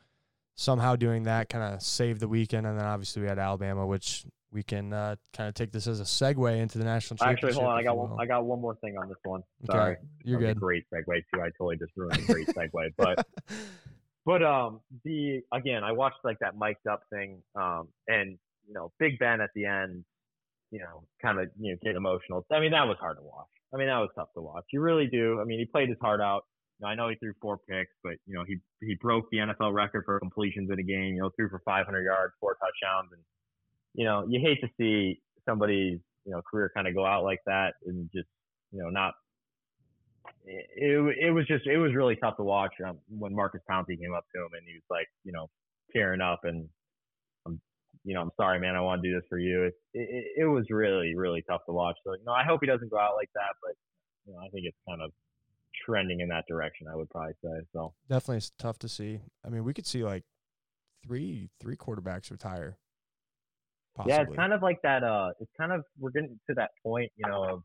somehow 0.61 0.95
doing 0.95 1.23
that 1.23 1.49
kind 1.49 1.73
of 1.75 1.81
saved 1.81 2.21
the 2.21 2.29
weekend, 2.29 2.67
and 2.67 2.79
then 2.79 2.85
obviously 2.85 3.23
we 3.23 3.29
had 3.29 3.39
Alabama, 3.39 3.87
which 3.87 4.27
we 4.53 4.63
can 4.63 4.93
uh, 4.93 5.17
kind 5.33 5.49
of 5.49 5.55
take 5.55 5.73
this 5.73 5.87
as 5.87 6.01
a 6.01 6.05
segue 6.05 6.61
into 6.61 6.77
the 6.77 6.85
national 6.85 7.17
championship. 7.17 7.51
Actually, 7.51 7.63
hold 7.63 7.73
on, 7.73 7.79
I 7.79 7.83
got 7.83 7.97
one. 7.97 8.17
I 8.21 8.27
got 8.27 8.45
one 8.45 8.61
more 8.61 8.77
thing 8.83 8.99
on 8.99 9.09
this 9.09 9.17
one. 9.25 9.43
Sorry, 9.65 9.93
okay. 9.93 10.01
you're 10.23 10.39
good. 10.39 10.61
great 10.61 10.85
segue 10.93 11.07
too. 11.07 11.41
I 11.41 11.49
totally 11.57 11.79
just 11.79 11.93
ruined 11.97 12.19
a 12.19 12.33
great 12.33 12.49
segue, 12.49 12.91
but 12.99 13.27
but 14.27 14.43
um 14.43 14.81
the 15.05 15.41
again, 15.51 15.83
I 15.83 15.93
watched 15.93 16.19
like 16.25 16.39
that 16.41 16.59
mic'd 16.59 16.87
up 16.87 17.01
thing, 17.11 17.43
um, 17.55 17.89
and 18.07 18.39
you 18.69 18.75
know, 18.75 18.93
Big 18.99 19.19
Ben 19.19 19.41
at 19.41 19.51
the 19.55 19.65
end, 19.65 20.05
you 20.71 20.81
know, 20.81 21.05
kind 21.23 21.41
of 21.41 21.49
you 21.59 21.73
know 21.73 21.79
get 21.83 21.97
emotional. 21.97 22.45
I 22.53 22.61
mean, 22.61 22.73
that 22.73 22.87
was 22.87 22.99
hard 23.01 23.17
to 23.17 23.23
watch. 23.23 23.49
I 23.73 23.79
mean, 23.79 23.87
that 23.87 23.99
was 23.99 24.11
tough 24.15 24.29
to 24.35 24.43
watch. 24.43 24.65
You 24.75 24.83
really 24.83 25.07
do. 25.07 25.41
I 25.41 25.45
mean, 25.45 25.59
he 25.59 25.65
played 25.65 25.89
his 25.89 25.99
heart 26.03 26.21
out. 26.21 26.45
Know, 26.81 26.89
I 26.89 26.95
know 26.95 27.09
he 27.09 27.17
threw 27.17 27.33
four 27.41 27.59
picks, 27.59 27.93
but 28.03 28.15
you 28.27 28.35
know, 28.35 28.45
he 28.47 28.57
he 28.81 28.97
broke 29.01 29.27
the 29.31 29.39
NFL 29.39 29.75
record 29.75 30.05
for 30.05 30.19
completions 30.19 30.71
in 30.71 30.79
a 30.79 30.83
game. 30.83 31.15
You 31.15 31.23
know, 31.23 31.31
threw 31.37 31.49
for 31.49 31.61
500 31.65 32.03
yards, 32.03 32.33
four 32.41 32.57
touchdowns, 32.57 33.11
and 33.13 33.23
you 33.95 34.05
know, 34.05 34.25
you 34.29 34.41
hate 34.41 34.61
to 34.63 34.69
see 34.79 35.21
somebody's 35.47 36.01
you 36.25 36.33
know 36.33 36.43
career 36.49 36.71
kind 36.75 36.87
of 36.87 36.95
go 36.95 37.05
out 37.05 37.25
like 37.25 37.41
that 37.47 37.75
and 37.87 38.09
just 38.15 38.29
you 38.73 38.83
know 38.83 38.91
not. 38.91 39.15
It 40.45 41.17
it 41.21 41.31
was 41.33 41.47
just 41.47 41.67
it 41.67 41.79
was 41.79 41.95
really 41.95 42.17
tough 42.17 42.37
to 42.37 42.43
watch 42.43 42.73
um, 42.87 42.99
when 43.09 43.35
Maurkice 43.35 43.63
Pouncey 43.71 43.99
came 43.99 44.15
up 44.15 44.25
to 44.35 44.43
him 44.43 44.51
and 44.53 44.63
he 44.67 44.75
was 44.75 44.89
like 44.91 45.07
you 45.25 45.33
know 45.33 45.49
tearing 45.93 46.21
up 46.21 46.41
and 46.45 46.69
I'm 47.47 47.61
you 48.05 48.15
know 48.15 48.23
I'm 48.23 48.31
sorry 48.37 48.61
man 48.61 48.77
I 48.77 48.81
want 48.81 49.03
to 49.03 49.09
do 49.09 49.15
this 49.15 49.25
for 49.29 49.39
you. 49.39 49.65
It, 49.65 49.75
it 49.95 50.25
it 50.43 50.45
was 50.45 50.65
really 50.71 51.15
really 51.15 51.43
tough 51.49 51.63
to 51.67 51.73
watch. 51.73 51.97
So 52.05 52.13
you 52.13 52.25
know 52.25 52.33
I 52.33 52.45
hope 52.45 52.61
he 52.61 52.67
doesn't 52.67 52.91
go 52.91 52.99
out 52.99 53.17
like 53.17 53.31
that, 53.35 53.57
but 53.63 53.75
you 54.27 54.35
know 54.35 54.41
I 54.41 54.49
think 54.51 54.67
it's 54.67 54.77
kind 54.89 55.03
of 55.03 55.11
trending 55.85 56.21
in 56.21 56.29
that 56.29 56.45
direction. 56.49 56.87
I 56.93 56.97
would 56.97 57.11
probably 57.11 57.35
say 57.43 57.67
so. 57.73 57.95
Definitely, 58.09 58.39
it's 58.39 58.53
tough 58.59 58.79
to 58.81 58.89
see. 58.89 59.21
I 59.45 59.49
mean, 59.49 59.65
we 59.65 59.75
could 59.75 59.87
see 59.87 60.05
like 60.05 60.25
three 61.07 61.49
three 61.61 61.77
quarterbacks 61.77 62.31
retire. 62.31 62.79
Possibly. 63.97 64.15
Yeah, 64.15 64.23
it's 64.23 64.37
kind 64.37 64.53
of 64.53 64.63
like 64.63 64.81
that. 64.83 65.03
Uh, 65.03 65.31
it's 65.41 65.51
kind 65.59 65.73
of 65.73 65.85
we're 65.99 66.11
getting 66.11 66.39
to 66.49 66.55
that 66.55 66.71
point, 66.83 67.11
you 67.17 67.29
know, 67.29 67.45
of 67.45 67.63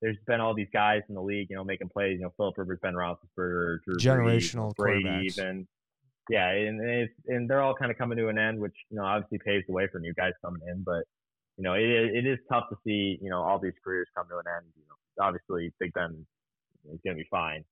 there's 0.00 0.16
been 0.26 0.40
all 0.40 0.54
these 0.54 0.68
guys 0.72 1.02
in 1.08 1.14
the 1.14 1.22
league, 1.22 1.46
you 1.50 1.56
know, 1.56 1.64
making 1.64 1.88
plays. 1.88 2.18
You 2.18 2.24
know, 2.24 2.32
Philip 2.36 2.58
Rivers, 2.58 2.78
Ben 2.82 2.94
Roethlisberger, 2.94 3.78
Drew 3.84 3.96
generational 3.98 4.74
Brees, 4.74 5.02
Brady, 5.02 5.26
even. 5.26 5.66
Yeah, 6.30 6.50
and 6.50 6.80
it's, 6.80 7.12
and 7.26 7.48
they're 7.48 7.62
all 7.62 7.74
kind 7.74 7.90
of 7.90 7.98
coming 7.98 8.18
to 8.18 8.28
an 8.28 8.38
end, 8.38 8.58
which 8.58 8.74
you 8.90 8.96
know 8.96 9.04
obviously 9.04 9.38
paves 9.44 9.64
the 9.66 9.72
way 9.72 9.88
for 9.90 9.98
new 9.98 10.14
guys 10.14 10.32
coming 10.44 10.62
in. 10.68 10.82
But 10.84 11.04
you 11.56 11.64
know, 11.64 11.74
it 11.74 11.82
it 11.82 12.26
is 12.26 12.38
tough 12.50 12.64
to 12.70 12.76
see 12.84 13.18
you 13.22 13.30
know 13.30 13.42
all 13.42 13.58
these 13.58 13.74
careers 13.84 14.08
come 14.16 14.26
to 14.28 14.34
an 14.34 14.44
end. 14.56 14.66
You 14.76 14.84
know, 14.88 15.24
obviously 15.24 15.72
Big 15.78 15.92
Ben 15.94 16.26
he's 16.90 17.00
going 17.04 17.16
to 17.16 17.22
be 17.22 17.28
fine. 17.30 17.64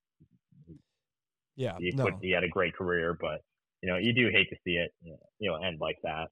Yeah, 1.57 1.77
he, 1.79 1.91
no. 1.91 2.09
he 2.23 2.31
had 2.31 2.45
a 2.45 2.49
great 2.49 2.75
career, 2.75 3.17
but 3.21 3.43
you 3.83 3.91
know 3.91 3.97
you 3.97 4.13
do 4.13 4.31
hate 4.33 4.49
to 4.51 4.57
see 4.65 4.73
it 4.73 4.93
you 5.03 5.51
know 5.51 5.57
end 5.57 5.79
like 5.81 5.99
that. 6.03 6.29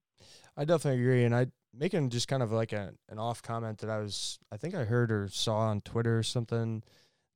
I 0.57 0.64
definitely 0.64 1.01
agree, 1.01 1.24
and 1.24 1.35
I 1.35 1.49
making 1.74 2.11
just 2.11 2.29
kind 2.29 2.43
of 2.43 2.51
like 2.53 2.72
a, 2.72 2.93
an 3.09 3.18
off 3.18 3.43
comment 3.43 3.79
that 3.79 3.91
I 3.91 3.99
was 3.99 4.39
I 4.51 4.57
think 4.57 4.74
I 4.74 4.85
heard 4.85 5.12
or 5.12 5.29
saw 5.29 5.59
on 5.59 5.81
Twitter 5.83 6.18
or 6.18 6.22
something 6.22 6.83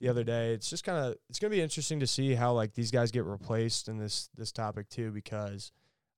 the 0.00 0.08
other 0.08 0.24
day. 0.24 0.52
It's 0.52 0.68
just 0.68 0.84
kind 0.84 0.98
of 0.98 1.16
it's 1.28 1.38
going 1.38 1.50
to 1.50 1.56
be 1.56 1.62
interesting 1.62 2.00
to 2.00 2.06
see 2.06 2.34
how 2.34 2.52
like 2.52 2.74
these 2.74 2.90
guys 2.90 3.10
get 3.10 3.24
replaced 3.24 3.88
in 3.88 3.98
this 3.98 4.28
this 4.36 4.52
topic 4.52 4.88
too 4.88 5.10
because 5.10 5.70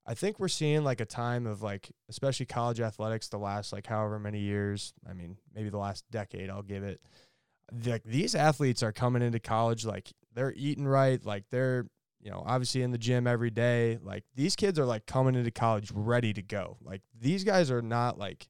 I 0.05 0.13
think 0.13 0.39
we're 0.39 0.47
seeing 0.47 0.83
like 0.83 1.01
a 1.01 1.05
time 1.05 1.45
of 1.45 1.61
like 1.61 1.91
especially 2.09 2.45
college 2.45 2.79
athletics 2.79 3.27
the 3.27 3.37
last 3.37 3.73
like 3.73 3.87
however 3.87 4.19
many 4.19 4.39
years, 4.39 4.93
I 5.09 5.13
mean, 5.13 5.37
maybe 5.53 5.69
the 5.69 5.77
last 5.77 6.05
decade 6.11 6.49
I'll 6.49 6.63
give 6.63 6.83
it 6.83 7.01
like 7.85 8.03
these 8.03 8.35
athletes 8.35 8.83
are 8.83 8.91
coming 8.91 9.21
into 9.21 9.39
college 9.39 9.85
like 9.85 10.11
they're 10.35 10.53
eating 10.55 10.87
right, 10.87 11.25
like 11.25 11.45
they're 11.49 11.87
you 12.21 12.29
know 12.29 12.43
obviously 12.45 12.81
in 12.81 12.91
the 12.91 12.97
gym 12.97 13.25
every 13.25 13.49
day. 13.49 13.97
Like 14.01 14.23
these 14.35 14.55
kids 14.55 14.77
are 14.77 14.85
like 14.85 15.05
coming 15.05 15.35
into 15.35 15.51
college 15.51 15.91
ready 15.93 16.33
to 16.33 16.41
go. 16.41 16.77
Like 16.83 17.01
these 17.19 17.43
guys 17.43 17.71
are 17.71 17.81
not 17.81 18.19
like 18.19 18.47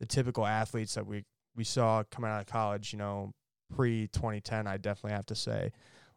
the 0.00 0.06
typical 0.06 0.46
athletes 0.46 0.94
that 0.94 1.06
we 1.06 1.24
we 1.54 1.64
saw 1.64 2.04
coming 2.10 2.30
out 2.30 2.40
of 2.40 2.46
college. 2.46 2.92
You 2.92 2.98
know, 2.98 3.32
pre 3.74 4.08
2010. 4.08 4.66
I 4.66 4.76
definitely 4.76 5.16
have 5.16 5.26
to 5.26 5.34
say. 5.34 5.72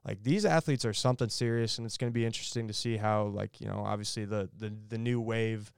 Like 0.06 0.24
these 0.24 0.46
athletes 0.46 0.86
are 0.86 0.94
something 0.94 1.28
serious, 1.30 1.78
and 1.78 1.86
it's 1.86 1.98
going 1.98 2.12
to 2.12 2.18
be 2.18 2.26
interesting 2.26 2.68
to 2.68 2.74
see 2.74 2.96
how, 2.96 3.26
like 3.26 3.60
you 3.60 3.68
know, 3.68 3.84
obviously 3.86 4.24
the 4.24 4.50
the 4.58 4.74
the 4.88 4.98
new 4.98 5.20
wave 5.20 5.74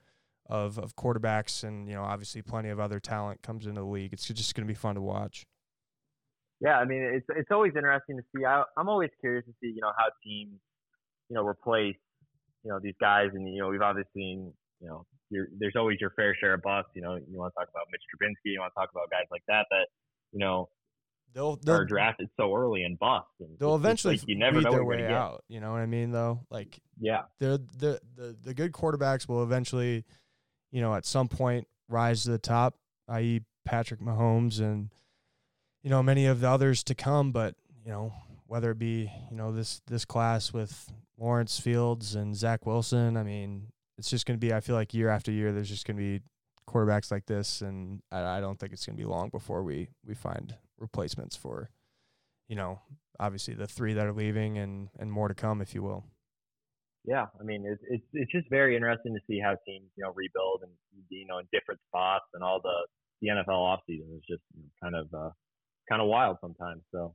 of 0.46 0.78
of 0.78 0.94
quarterbacks, 0.94 1.64
and 1.64 1.88
you 1.88 1.94
know, 1.94 2.02
obviously 2.02 2.42
plenty 2.42 2.68
of 2.68 2.78
other 2.78 3.00
talent 3.00 3.42
comes 3.42 3.66
into 3.66 3.80
the 3.80 3.86
league. 3.86 4.12
It's 4.12 4.28
just 4.28 4.54
going 4.54 4.66
to 4.66 4.72
be 4.72 4.78
fun 4.78 4.94
to 4.94 5.00
watch. 5.00 5.46
Yeah, 6.60 6.76
I 6.76 6.84
mean, 6.84 7.02
it's 7.02 7.26
it's 7.30 7.50
always 7.50 7.72
interesting 7.74 8.16
to 8.18 8.22
see. 8.34 8.44
I, 8.44 8.62
I'm 8.76 8.88
always 8.88 9.10
curious 9.20 9.44
to 9.46 9.52
see, 9.62 9.68
you 9.68 9.80
know, 9.80 9.92
how 9.96 10.06
teams, 10.22 10.58
you 11.28 11.34
know, 11.34 11.44
replace, 11.44 11.96
you 12.64 12.70
know, 12.70 12.78
these 12.82 12.94
guys. 13.00 13.28
And 13.32 13.48
you 13.48 13.62
know, 13.62 13.68
we've 13.68 13.80
obviously 13.80 14.10
seen, 14.14 14.52
you 14.80 14.88
know, 14.88 15.06
there's 15.30 15.76
always 15.76 15.98
your 16.00 16.10
fair 16.10 16.36
share 16.38 16.54
of 16.54 16.62
busts. 16.62 16.90
You 16.94 17.02
know, 17.02 17.14
you 17.14 17.38
want 17.38 17.54
to 17.54 17.60
talk 17.60 17.68
about 17.70 17.86
Mitch 17.90 18.02
Trubisky, 18.12 18.52
you 18.52 18.60
want 18.60 18.72
to 18.74 18.80
talk 18.80 18.90
about 18.90 19.10
guys 19.10 19.26
like 19.30 19.42
that 19.48 19.66
that, 19.70 19.86
you 20.32 20.38
know, 20.38 20.68
they'll, 21.34 21.56
they'll 21.56 21.76
are 21.76 21.84
drafted 21.84 22.28
so 22.36 22.54
early 22.54 22.82
and 22.82 22.98
bust. 22.98 23.26
And 23.40 23.58
they'll 23.58 23.76
eventually 23.76 24.16
like 24.16 24.28
you 24.28 24.36
never 24.36 24.60
know 24.60 24.70
their 24.70 24.84
way 24.84 25.06
out. 25.06 25.44
You 25.48 25.60
know 25.60 25.72
what 25.72 25.80
I 25.80 25.86
mean? 25.86 26.10
Though, 26.10 26.40
like 26.50 26.80
yeah, 27.00 27.22
the 27.38 27.62
the 27.78 28.00
the 28.16 28.36
the 28.42 28.54
good 28.54 28.72
quarterbacks 28.72 29.28
will 29.28 29.42
eventually, 29.42 30.04
you 30.72 30.80
know, 30.80 30.94
at 30.94 31.06
some 31.06 31.28
point 31.28 31.66
rise 31.88 32.24
to 32.24 32.30
the 32.30 32.38
top. 32.38 32.76
I.e., 33.08 33.42
Patrick 33.64 34.00
Mahomes 34.00 34.60
and 34.60 34.90
you 35.82 35.90
know, 35.90 36.02
many 36.02 36.26
of 36.26 36.40
the 36.40 36.48
others 36.48 36.82
to 36.84 36.94
come, 36.94 37.32
but, 37.32 37.54
you 37.84 37.90
know, 37.90 38.12
whether 38.46 38.72
it 38.72 38.78
be, 38.78 39.10
you 39.30 39.36
know, 39.36 39.52
this 39.52 39.80
this 39.86 40.04
class 40.04 40.52
with 40.52 40.92
Lawrence 41.18 41.58
Fields 41.58 42.14
and 42.14 42.36
Zach 42.36 42.66
Wilson, 42.66 43.16
I 43.16 43.22
mean, 43.22 43.68
it's 43.98 44.10
just 44.10 44.26
going 44.26 44.38
to 44.38 44.44
be, 44.44 44.52
I 44.52 44.60
feel 44.60 44.74
like 44.74 44.94
year 44.94 45.08
after 45.08 45.30
year, 45.30 45.52
there's 45.52 45.68
just 45.68 45.86
going 45.86 45.96
to 45.96 46.02
be 46.02 46.20
quarterbacks 46.68 47.10
like 47.10 47.26
this. 47.26 47.60
And 47.60 48.02
I, 48.10 48.38
I 48.38 48.40
don't 48.40 48.58
think 48.58 48.72
it's 48.72 48.86
going 48.86 48.96
to 48.96 49.02
be 49.02 49.08
long 49.08 49.28
before 49.28 49.62
we, 49.62 49.88
we 50.04 50.14
find 50.14 50.54
replacements 50.78 51.36
for, 51.36 51.70
you 52.48 52.56
know, 52.56 52.80
obviously 53.18 53.54
the 53.54 53.66
three 53.66 53.92
that 53.94 54.06
are 54.06 54.12
leaving 54.12 54.58
and, 54.58 54.88
and 54.98 55.12
more 55.12 55.28
to 55.28 55.34
come, 55.34 55.60
if 55.60 55.74
you 55.74 55.82
will. 55.82 56.04
Yeah, 57.04 57.26
I 57.40 57.44
mean 57.44 57.64
it's 57.64 57.82
it's 57.88 58.04
it's 58.12 58.30
just 58.30 58.50
very 58.50 58.76
interesting 58.76 59.14
to 59.14 59.20
see 59.26 59.40
how 59.40 59.56
teams 59.66 59.88
you 59.96 60.04
know 60.04 60.12
rebuild 60.14 60.60
and 60.62 60.72
you 61.08 61.26
know 61.26 61.38
in 61.38 61.46
different 61.50 61.80
spots 61.88 62.26
and 62.34 62.44
all 62.44 62.60
the 62.62 62.76
the 63.22 63.28
NFL 63.28 63.48
offseason 63.48 64.16
is 64.16 64.22
just 64.28 64.42
kind 64.82 64.94
of 64.94 65.06
uh, 65.14 65.30
kind 65.90 66.00
of 66.00 66.08
wild 66.08 66.38
sometimes. 66.40 66.82
So 66.92 67.14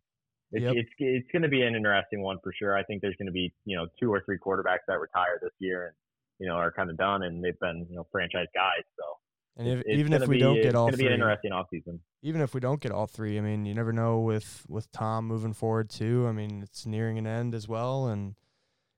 it's 0.52 0.64
yep. 0.64 0.76
it's 0.76 0.90
it's 1.00 1.32
going 1.32 1.42
to 1.42 1.50
be 1.50 1.62
an 1.64 1.76
interesting 1.76 2.22
one 2.22 2.38
for 2.44 2.54
sure. 2.58 2.78
I 2.78 2.84
think 2.84 3.02
there's 3.02 3.16
going 3.18 3.28
to 3.28 3.32
be 3.32 3.54
you 3.66 3.78
know 3.78 3.88
two 4.00 4.12
or 4.12 4.22
three 4.26 4.38
quarterbacks 4.38 4.86
that 4.88 5.00
retire 5.00 5.40
this 5.42 5.52
year 5.60 5.88
and 5.88 5.96
you 6.40 6.48
know 6.48 6.56
are 6.56 6.72
kind 6.72 6.90
of 6.90 6.98
done 6.98 7.24
and 7.24 7.44
they've 7.44 7.60
been 7.60 7.88
you 7.90 7.96
know 7.96 8.08
franchise 8.12 8.48
guys. 8.54 8.84
So 8.98 9.04
and 9.58 9.68
if, 9.68 9.86
even 9.88 10.14
if 10.14 10.28
we 10.28 10.36
be, 10.36 10.42
don't 10.42 10.62
get 10.62 10.76
all 10.76 10.88
it's 10.88 10.98
three, 10.98 11.06
going 11.06 11.20
to 11.20 11.26
be 11.26 11.32
an 11.32 11.32
interesting 11.32 11.52
offseason. 11.52 12.00
Even 12.22 12.42
if 12.42 12.54
we 12.54 12.60
don't 12.60 12.82
get 12.82 12.92
all 12.92 13.08
three, 13.08 13.38
I 13.38 13.42
mean, 13.42 13.66
you 13.66 13.74
never 13.74 13.94
know 13.94 14.20
with 14.20 14.66
with 14.68 14.92
Tom 14.92 15.26
moving 15.26 15.54
forward 15.54 15.90
too. 15.90 16.26
I 16.28 16.32
mean, 16.32 16.62
it's 16.62 16.86
nearing 16.86 17.18
an 17.18 17.28
end 17.28 17.56
as 17.56 17.68
well, 17.68 18.08
and 18.08 18.36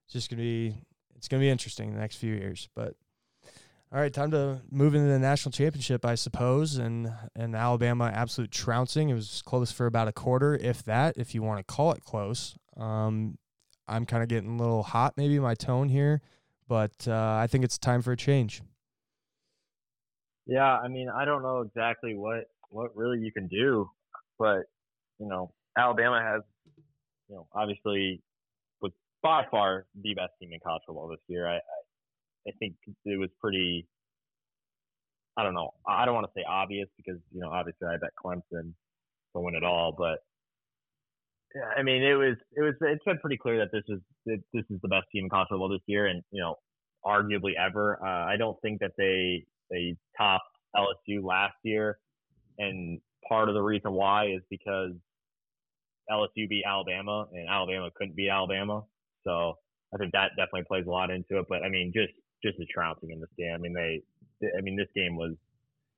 it's 0.05 0.13
just 0.13 0.29
going 0.29 0.37
to 0.37 0.43
be 0.43 0.75
it's 1.15 1.27
going 1.27 1.39
to 1.39 1.45
be 1.45 1.49
interesting 1.49 1.93
the 1.93 1.99
next 1.99 2.17
few 2.17 2.33
years. 2.33 2.69
But 2.75 2.95
all 3.93 4.01
right, 4.01 4.13
time 4.13 4.31
to 4.31 4.61
move 4.69 4.95
into 4.95 5.07
the 5.07 5.19
national 5.19 5.51
championship, 5.51 6.05
I 6.05 6.15
suppose. 6.15 6.75
And 6.77 7.11
and 7.35 7.55
Alabama 7.55 8.11
absolute 8.13 8.51
trouncing. 8.51 9.09
It 9.09 9.13
was 9.13 9.41
close 9.45 9.71
for 9.71 9.85
about 9.85 10.07
a 10.07 10.11
quarter, 10.11 10.55
if 10.55 10.83
that, 10.83 11.17
if 11.17 11.33
you 11.33 11.41
want 11.41 11.65
to 11.65 11.73
call 11.73 11.93
it 11.93 12.03
close. 12.03 12.55
Um, 12.75 13.37
I'm 13.87 14.05
kind 14.05 14.21
of 14.21 14.29
getting 14.29 14.59
a 14.59 14.61
little 14.61 14.83
hot, 14.83 15.13
maybe 15.15 15.39
my 15.39 15.55
tone 15.55 15.87
here, 15.87 16.21
but 16.67 17.07
uh, 17.07 17.37
I 17.41 17.47
think 17.47 17.63
it's 17.63 17.77
time 17.77 18.01
for 18.01 18.11
a 18.11 18.17
change. 18.17 18.61
Yeah, 20.45 20.77
I 20.77 20.89
mean, 20.89 21.09
I 21.09 21.23
don't 21.23 21.41
know 21.41 21.61
exactly 21.61 22.15
what 22.15 22.49
what 22.69 22.95
really 22.95 23.19
you 23.19 23.31
can 23.31 23.47
do, 23.47 23.89
but 24.37 24.63
you 25.19 25.27
know, 25.27 25.53
Alabama 25.77 26.21
has, 26.21 26.41
you 27.29 27.35
know, 27.35 27.47
obviously, 27.53 28.21
was 28.81 28.91
by 29.23 29.45
far 29.49 29.85
the 30.01 30.13
best 30.13 30.33
team 30.41 30.49
in 30.51 30.59
college 30.59 30.83
football 30.85 31.07
this 31.07 31.19
year. 31.27 31.47
I, 31.47 31.55
I 31.55 31.76
think 32.59 32.75
it 33.05 33.19
was 33.19 33.29
pretty. 33.39 33.87
I 35.37 35.43
don't 35.43 35.53
know. 35.53 35.71
I 35.87 36.05
don't 36.05 36.15
want 36.15 36.25
to 36.25 36.33
say 36.35 36.43
obvious 36.47 36.87
because 36.97 37.21
you 37.31 37.41
know 37.41 37.49
obviously 37.49 37.87
I 37.87 37.97
bet 37.97 38.09
Clemson 38.23 38.73
to 39.35 39.41
win 39.41 39.55
it 39.55 39.63
all, 39.63 39.93
but 39.95 40.19
yeah, 41.55 41.69
I 41.77 41.83
mean 41.83 42.03
it 42.03 42.15
was 42.15 42.35
it 42.55 42.61
was 42.61 42.73
it's 42.81 43.03
been 43.03 43.19
pretty 43.19 43.37
clear 43.37 43.57
that 43.59 43.71
this 43.71 43.83
is 43.87 43.99
this 44.25 44.65
is 44.69 44.81
the 44.81 44.87
best 44.87 45.05
team 45.11 45.25
in 45.25 45.29
college 45.29 45.47
football 45.49 45.69
this 45.69 45.81
year, 45.85 46.07
and 46.07 46.23
you 46.31 46.41
know 46.41 46.55
arguably 47.05 47.51
ever. 47.57 47.99
Uh, 48.03 48.25
I 48.25 48.35
don't 48.37 48.59
think 48.61 48.79
that 48.79 48.91
they 48.97 49.45
they 49.69 49.95
topped 50.17 50.45
LSU 50.75 51.23
last 51.23 51.55
year, 51.63 51.99
and 52.57 52.99
part 53.27 53.49
of 53.49 53.55
the 53.55 53.61
reason 53.61 53.91
why 53.93 54.27
is 54.27 54.41
because 54.49 54.91
LSU 56.11 56.47
beat 56.49 56.63
Alabama, 56.65 57.27
and 57.31 57.47
Alabama 57.49 57.89
couldn't 57.95 58.15
beat 58.15 58.29
Alabama. 58.29 58.83
So 59.23 59.55
I 59.93 59.97
think 59.97 60.11
that 60.13 60.31
definitely 60.37 60.63
plays 60.67 60.85
a 60.87 60.91
lot 60.91 61.11
into 61.11 61.39
it. 61.39 61.45
But 61.49 61.63
I 61.63 61.69
mean, 61.69 61.91
just 61.93 62.13
just 62.43 62.59
a 62.59 62.65
trouncing 62.65 63.11
in 63.11 63.19
this 63.19 63.29
game. 63.37 63.53
I 63.53 63.57
mean, 63.57 63.73
they, 63.73 64.01
I 64.57 64.61
mean, 64.61 64.75
this 64.75 64.89
game 64.95 65.15
was, 65.15 65.33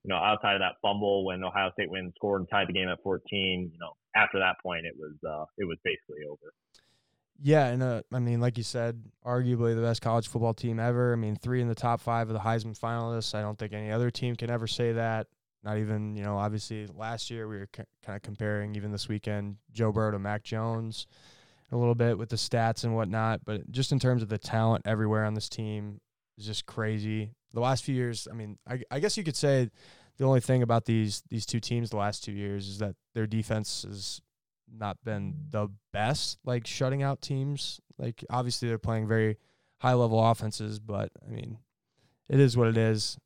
you 0.04 0.10
know, 0.10 0.16
outside 0.16 0.56
of 0.56 0.62
that 0.62 0.76
fumble 0.82 1.26
when 1.26 1.44
Ohio 1.44 1.72
State 1.74 1.92
went 1.92 2.06
and 2.06 2.14
scored 2.16 2.42
and 2.42 2.50
tied 2.50 2.68
the 2.68 2.74
game 2.74 2.88
at 2.88 3.02
14. 3.04 3.72
You 3.74 3.80
know, 3.80 3.94
after 4.16 4.40
that 4.40 4.56
point, 4.64 4.86
it 4.86 4.94
was 4.98 5.14
uh, 5.28 5.46
it 5.58 5.66
was 5.66 5.78
basically 5.84 6.26
over. 6.30 6.54
Yeah, 7.42 7.68
and 7.68 7.82
uh, 7.82 8.02
I 8.14 8.20
mean, 8.20 8.42
like 8.42 8.58
you 8.58 8.64
said, 8.64 9.02
arguably 9.26 9.74
the 9.76 9.82
best 9.82 10.02
college 10.02 10.28
football 10.28 10.54
team 10.54 10.80
ever. 10.80 11.14
I 11.14 11.16
mean, 11.16 11.38
three 11.38 11.62
in 11.62 11.70
the 11.70 11.76
top 11.76 12.02
five 12.02 12.28
of 12.28 12.34
the 12.34 12.40
Heisman 12.40 12.78
finalists. 12.78 13.34
I 13.34 13.42
don't 13.42 13.58
think 13.58 13.72
any 13.72 13.92
other 13.92 14.12
team 14.12 14.36
can 14.36 14.50
ever 14.50 14.68
say 14.68 14.92
that. 14.94 15.28
Not 15.64 15.78
even, 15.78 16.16
you 16.16 16.24
know, 16.24 16.38
obviously 16.38 16.88
last 16.88 17.30
year 17.30 17.48
we 17.48 17.58
were 17.58 17.70
c- 17.76 17.84
kind 18.06 18.16
of 18.16 18.22
comparing, 18.22 18.76
even 18.76 18.92
this 18.92 19.08
weekend, 19.10 19.58
Joe 19.72 19.92
Burrow 19.92 20.12
to 20.12 20.20
Mac 20.20 20.44
Jones 20.44 21.08
a 21.72 21.78
little 21.78 21.96
bit 21.96 22.18
with 22.18 22.30
the 22.30 22.36
stats 22.36 22.84
and 22.84 22.96
whatnot. 22.96 23.42
But 23.46 23.70
just 23.72 23.92
in 23.92 24.00
terms 24.00 24.22
of 24.22 24.30
the 24.30 24.38
talent 24.38 24.86
everywhere 24.86 25.26
on 25.26 25.34
this 25.34 25.50
team 25.50 26.00
is 26.40 26.46
just 26.46 26.66
crazy. 26.66 27.32
The 27.54 27.60
last 27.60 27.84
few 27.84 27.96
years, 27.96 28.28
I 28.30 28.36
mean, 28.36 28.58
I, 28.68 28.82
I 28.90 29.00
guess 29.00 29.18
you 29.18 29.24
could 29.24 29.36
say 29.36 29.70
the 30.18 30.26
only 30.26 30.40
thing 30.40 30.64
about 30.64 30.86
these 30.86 31.24
these 31.30 31.46
two 31.46 31.60
teams 31.60 31.90
the 31.90 31.98
last 31.98 32.24
two 32.24 32.32
years 32.32 32.68
is 32.68 32.80
that 32.80 32.96
their 33.14 33.28
defense 33.28 33.84
has 33.88 34.22
not 34.72 34.98
been 35.04 35.36
the 35.50 35.70
best, 35.92 36.38
like 36.44 36.68
shutting 36.68 37.04
out 37.04 37.22
teams. 37.22 37.80
Like 37.98 38.24
obviously 38.30 38.68
they're 38.68 38.78
playing 38.78 39.08
very 39.08 39.38
high 39.80 39.94
level 39.94 40.24
offenses, 40.24 40.80
but 40.80 41.12
I 41.26 41.32
mean, 41.32 41.58
it 42.28 42.40
is 42.40 42.56
what 42.56 42.68
it 42.68 42.78
is 42.78 43.18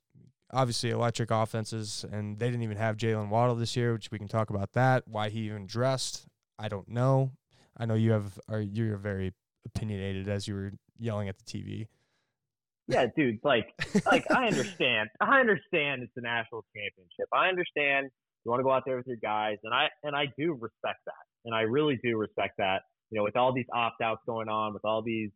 obviously 0.53 0.91
electric 0.91 1.32
offenses, 1.32 2.05
and 2.11 2.38
they 2.38 2.45
didn't 2.45 2.64
even 2.64 2.78
have 2.78 2.95
Jaylen 2.95 3.30
Waddle 3.30 3.55
this 3.55 3.76
year, 3.76 3.93
which 3.93 4.11
we 4.11 4.20
can 4.20 4.28
talk 4.28 4.49
about 4.49 4.74
that. 4.74 5.07
Why 5.07 5.30
he 5.30 5.39
even 5.41 5.66
dressed, 5.66 6.28
I 6.59 6.70
don't 6.70 6.88
know. 6.88 7.32
I 7.76 7.86
know 7.86 7.95
you 7.95 8.11
have 8.11 8.39
are 8.47 8.61
you're 8.61 8.97
very 8.97 9.34
opinionated 9.66 10.30
as 10.30 10.47
you 10.47 10.53
were 10.53 10.72
yelling 10.97 11.28
at 11.28 11.38
the 11.38 11.43
TV. 11.43 11.88
Yeah, 12.88 13.07
dude, 13.15 13.39
like 13.43 13.67
like 14.05 14.29
I 14.31 14.47
understand. 14.47 15.09
I 15.21 15.39
understand 15.39 16.03
it's 16.03 16.11
a 16.17 16.21
national 16.21 16.65
championship. 16.75 17.27
I 17.34 17.47
understand 17.47 18.09
you 18.43 18.51
want 18.51 18.59
to 18.59 18.63
go 18.63 18.71
out 18.71 18.84
there 18.86 18.97
with 18.97 19.07
your 19.07 19.17
guys 19.17 19.57
and 19.63 19.73
I 19.73 19.88
and 20.03 20.15
I 20.15 20.25
do 20.38 20.53
respect 20.53 20.99
that. 21.05 21.23
And 21.45 21.55
I 21.55 21.61
really 21.61 21.99
do 22.03 22.17
respect 22.17 22.55
that. 22.57 22.81
You 23.09 23.19
know, 23.19 23.23
with 23.23 23.36
all 23.36 23.53
these 23.53 23.67
opt 23.73 24.01
outs 24.01 24.21
going 24.25 24.49
on, 24.49 24.73
with 24.73 24.86
all 24.86 25.01
these, 25.01 25.29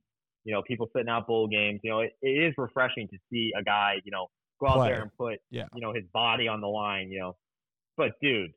you 0.45 0.54
know, 0.54 0.62
people 0.62 0.89
sitting 0.95 1.10
out 1.10 1.28
bowl 1.28 1.48
games, 1.48 1.80
you 1.84 1.91
know, 1.91 2.00
it, 2.00 2.14
it 2.22 2.30
is 2.30 2.54
refreshing 2.58 3.08
to 3.10 3.18
see 3.32 3.52
a 3.58 3.64
guy, 3.64 3.95
you 4.04 4.12
know, 4.12 4.28
go 4.60 4.68
out 4.68 4.78
Play. 4.78 4.89
there 4.89 5.02
and 5.02 5.12
put 5.18 5.39
yeah. 5.52 5.66
you 5.74 5.82
know 5.82 5.93
his 5.93 6.04
body 6.14 6.48
on 6.48 6.62
the 6.62 6.68
line, 6.68 7.12
you 7.12 7.20
know. 7.20 7.36
But 7.95 8.12
dude, 8.22 8.52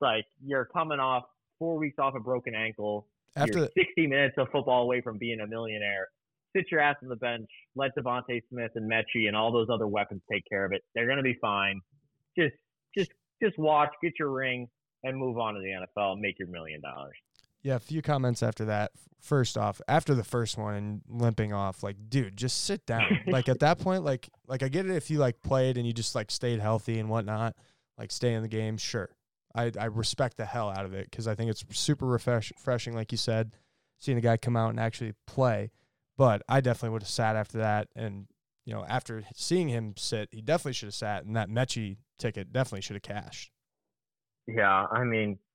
like 0.00 0.24
you're 0.44 0.66
coming 0.66 1.00
off 1.00 1.24
four 1.58 1.76
weeks 1.78 1.96
off 1.98 2.14
a 2.14 2.20
broken 2.20 2.54
ankle. 2.54 3.06
After 3.36 3.58
you're 3.58 3.68
60 3.76 4.06
minutes 4.06 4.34
of 4.38 4.48
football 4.52 4.82
away 4.82 5.00
from 5.00 5.18
being 5.18 5.40
a 5.40 5.46
millionaire. 5.46 6.08
Sit 6.54 6.66
your 6.70 6.80
ass 6.80 6.96
on 7.02 7.08
the 7.08 7.16
bench. 7.16 7.48
Let 7.74 7.96
DeVonta 7.96 8.40
Smith 8.50 8.70
and 8.74 8.90
Metchie 8.90 9.26
and 9.26 9.36
all 9.36 9.52
those 9.52 9.68
other 9.72 9.88
weapons 9.88 10.22
take 10.30 10.44
care 10.48 10.64
of 10.64 10.72
it. 10.72 10.82
They're 10.94 11.08
gonna 11.08 11.22
be 11.22 11.36
fine. 11.40 11.80
Just, 12.38 12.54
just, 12.96 13.10
just 13.42 13.58
watch, 13.58 13.90
get 14.02 14.12
your 14.18 14.30
ring, 14.30 14.68
and 15.04 15.16
move 15.16 15.38
on 15.38 15.54
to 15.54 15.60
the 15.60 15.86
NFL 16.00 16.20
make 16.20 16.38
your 16.38 16.48
million 16.48 16.80
dollars. 16.80 17.14
Yeah, 17.62 17.76
a 17.76 17.80
few 17.80 18.02
comments 18.02 18.42
after 18.42 18.66
that. 18.66 18.92
First 19.20 19.56
off, 19.56 19.80
after 19.88 20.14
the 20.14 20.22
first 20.22 20.58
one 20.58 20.74
and 20.74 21.00
limping 21.08 21.54
off, 21.54 21.82
like, 21.82 21.96
dude, 22.10 22.36
just 22.36 22.64
sit 22.64 22.84
down. 22.84 23.20
like 23.26 23.48
at 23.48 23.60
that 23.60 23.78
point, 23.78 24.04
like, 24.04 24.28
like 24.46 24.62
I 24.62 24.68
get 24.68 24.84
it 24.84 24.94
if 24.94 25.10
you 25.10 25.18
like 25.18 25.40
played 25.40 25.78
and 25.78 25.86
you 25.86 25.94
just 25.94 26.14
like 26.14 26.30
stayed 26.30 26.60
healthy 26.60 26.98
and 26.98 27.08
whatnot, 27.08 27.54
like 27.96 28.12
stay 28.12 28.34
in 28.34 28.42
the 28.42 28.48
game. 28.48 28.76
Sure, 28.76 29.08
I 29.54 29.72
I 29.80 29.86
respect 29.86 30.36
the 30.36 30.44
hell 30.44 30.68
out 30.68 30.84
of 30.84 30.92
it 30.92 31.10
because 31.10 31.26
I 31.26 31.34
think 31.34 31.50
it's 31.50 31.64
super 31.70 32.04
refresh, 32.04 32.52
refreshing, 32.54 32.94
like 32.94 33.12
you 33.12 33.18
said, 33.18 33.52
seeing 33.98 34.18
a 34.18 34.22
guy 34.22 34.36
come 34.36 34.56
out 34.56 34.68
and 34.70 34.78
actually 34.78 35.14
play. 35.26 35.70
But 36.16 36.42
I 36.48 36.60
definitely 36.60 36.90
would 36.90 37.02
have 37.02 37.08
sat 37.08 37.36
after 37.36 37.58
that, 37.58 37.88
and 37.96 38.26
you 38.64 38.72
know, 38.72 38.84
after 38.88 39.22
seeing 39.34 39.68
him 39.68 39.94
sit, 39.96 40.28
he 40.30 40.40
definitely 40.40 40.74
should 40.74 40.86
have 40.86 40.94
sat, 40.94 41.24
and 41.24 41.36
that 41.36 41.48
Metchie 41.48 41.98
ticket 42.18 42.52
definitely 42.52 42.82
should 42.82 42.96
have 42.96 43.02
cashed. 43.02 43.50
Yeah, 44.46 44.86
I 44.90 45.04
mean. 45.04 45.38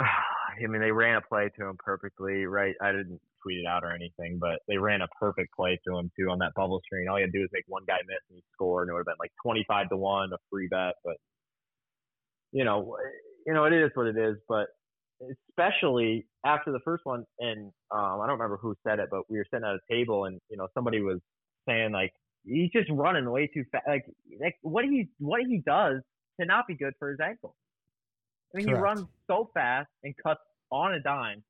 I 0.00 0.66
mean, 0.66 0.80
they 0.80 0.90
ran 0.90 1.16
a 1.16 1.20
play 1.20 1.50
to 1.56 1.66
him 1.66 1.76
perfectly, 1.78 2.44
right? 2.44 2.74
I 2.80 2.90
didn't 2.90 3.20
tweet 3.42 3.58
it 3.58 3.66
out 3.66 3.84
or 3.84 3.92
anything, 3.92 4.38
but 4.38 4.60
they 4.66 4.76
ran 4.76 5.02
a 5.02 5.08
perfect 5.20 5.54
play 5.54 5.78
to 5.86 5.98
him 5.98 6.10
too 6.18 6.30
on 6.30 6.38
that 6.40 6.54
bubble 6.54 6.80
screen. 6.84 7.08
All 7.08 7.18
you 7.18 7.24
had 7.24 7.32
to 7.32 7.38
do 7.38 7.44
is 7.44 7.50
make 7.52 7.64
one 7.68 7.84
guy 7.86 7.98
miss 8.06 8.18
and 8.28 8.36
he 8.36 8.44
scored, 8.52 8.88
and 8.88 8.90
it 8.90 8.94
would 8.94 9.00
have 9.00 9.06
been 9.06 9.20
like 9.20 9.32
twenty-five 9.42 9.88
to 9.90 9.96
one, 9.96 10.32
a 10.32 10.38
free 10.50 10.68
bet. 10.68 10.94
But 11.04 11.16
you 12.52 12.64
know, 12.64 12.96
you 13.46 13.54
know, 13.54 13.64
it 13.64 13.72
is 13.72 13.90
what 13.94 14.06
it 14.06 14.16
is. 14.16 14.36
But 14.48 14.68
especially 15.20 16.26
after 16.44 16.72
the 16.72 16.80
first 16.84 17.04
one, 17.04 17.24
and 17.38 17.72
um, 17.90 18.20
I 18.20 18.26
don't 18.26 18.38
remember 18.38 18.56
who 18.56 18.74
said 18.86 18.98
it, 18.98 19.08
but 19.10 19.22
we 19.28 19.38
were 19.38 19.46
sitting 19.50 19.66
at 19.66 19.74
a 19.74 19.80
table, 19.90 20.24
and 20.24 20.40
you 20.50 20.56
know, 20.56 20.68
somebody 20.74 21.00
was 21.00 21.18
saying 21.66 21.92
like 21.92 22.12
he's 22.44 22.70
just 22.70 22.88
running 22.90 23.28
way 23.30 23.46
too 23.46 23.64
fast. 23.70 23.84
Like, 23.86 24.04
like 24.40 24.56
what 24.62 24.84
he 24.84 25.08
what 25.18 25.40
he 25.48 25.62
does 25.64 26.00
cannot 26.40 26.66
be 26.66 26.74
good 26.74 26.94
for 26.98 27.10
his 27.10 27.18
ankle. 27.20 27.54
I 28.54 28.58
mean, 28.58 28.66
Correct. 28.66 28.78
he 28.78 28.82
runs 28.82 29.06
so 29.26 29.50
fast 29.52 29.88
and 30.02 30.14
cuts 30.22 30.40
on 30.70 30.94
a 30.94 31.00
dime. 31.00 31.42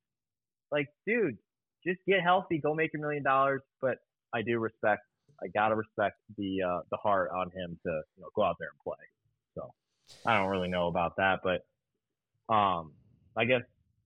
Like, 0.72 0.88
dude, 1.06 1.38
just 1.86 2.00
get 2.06 2.22
healthy, 2.22 2.58
go 2.58 2.74
make 2.74 2.90
a 2.94 2.98
million 2.98 3.22
dollars. 3.22 3.62
But 3.80 3.98
I 4.34 4.42
do 4.42 4.58
respect, 4.58 5.02
I 5.42 5.46
gotta 5.54 5.74
respect 5.74 6.16
the 6.36 6.62
uh, 6.62 6.80
the 6.90 6.96
heart 6.96 7.30
on 7.34 7.50
him 7.50 7.78
to 7.86 8.02
you 8.16 8.22
know 8.22 8.28
go 8.34 8.42
out 8.42 8.56
there 8.58 8.68
and 8.68 8.80
play. 8.82 9.04
So 9.54 9.72
I 10.26 10.38
don't 10.38 10.48
really 10.48 10.68
know 10.68 10.88
about 10.88 11.16
that, 11.16 11.40
but 11.42 11.62
um, 12.52 12.92
I 13.36 13.44
guess 13.44 13.62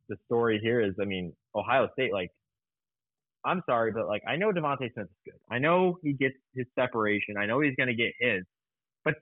the 0.08 0.16
story 0.26 0.60
here 0.62 0.80
is, 0.80 0.94
I 1.00 1.04
mean, 1.04 1.32
Ohio 1.54 1.88
State, 1.92 2.12
like, 2.12 2.30
I'm 3.44 3.62
sorry, 3.66 3.92
but 3.92 4.06
like, 4.06 4.22
I 4.28 4.36
know 4.36 4.52
DeVonta 4.52 4.92
Smith 4.92 5.06
is 5.06 5.16
good. 5.24 5.40
I 5.50 5.58
know 5.58 5.98
he 6.02 6.12
gets 6.12 6.34
his 6.54 6.66
separation. 6.78 7.36
I 7.36 7.46
know 7.46 7.60
he's 7.60 7.74
gonna 7.76 7.94
get 7.94 8.12
his. 8.18 8.44
But 9.04 9.14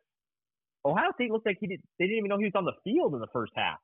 Ohio 0.84 1.10
State 1.14 1.30
looked 1.30 1.46
like 1.46 1.58
he 1.60 1.66
did. 1.66 1.80
They 1.98 2.06
didn't 2.06 2.18
even 2.18 2.28
know 2.28 2.38
he 2.38 2.44
was 2.44 2.52
on 2.54 2.64
the 2.64 2.74
field 2.84 3.14
in 3.14 3.20
the 3.20 3.28
first 3.32 3.52
half. 3.54 3.78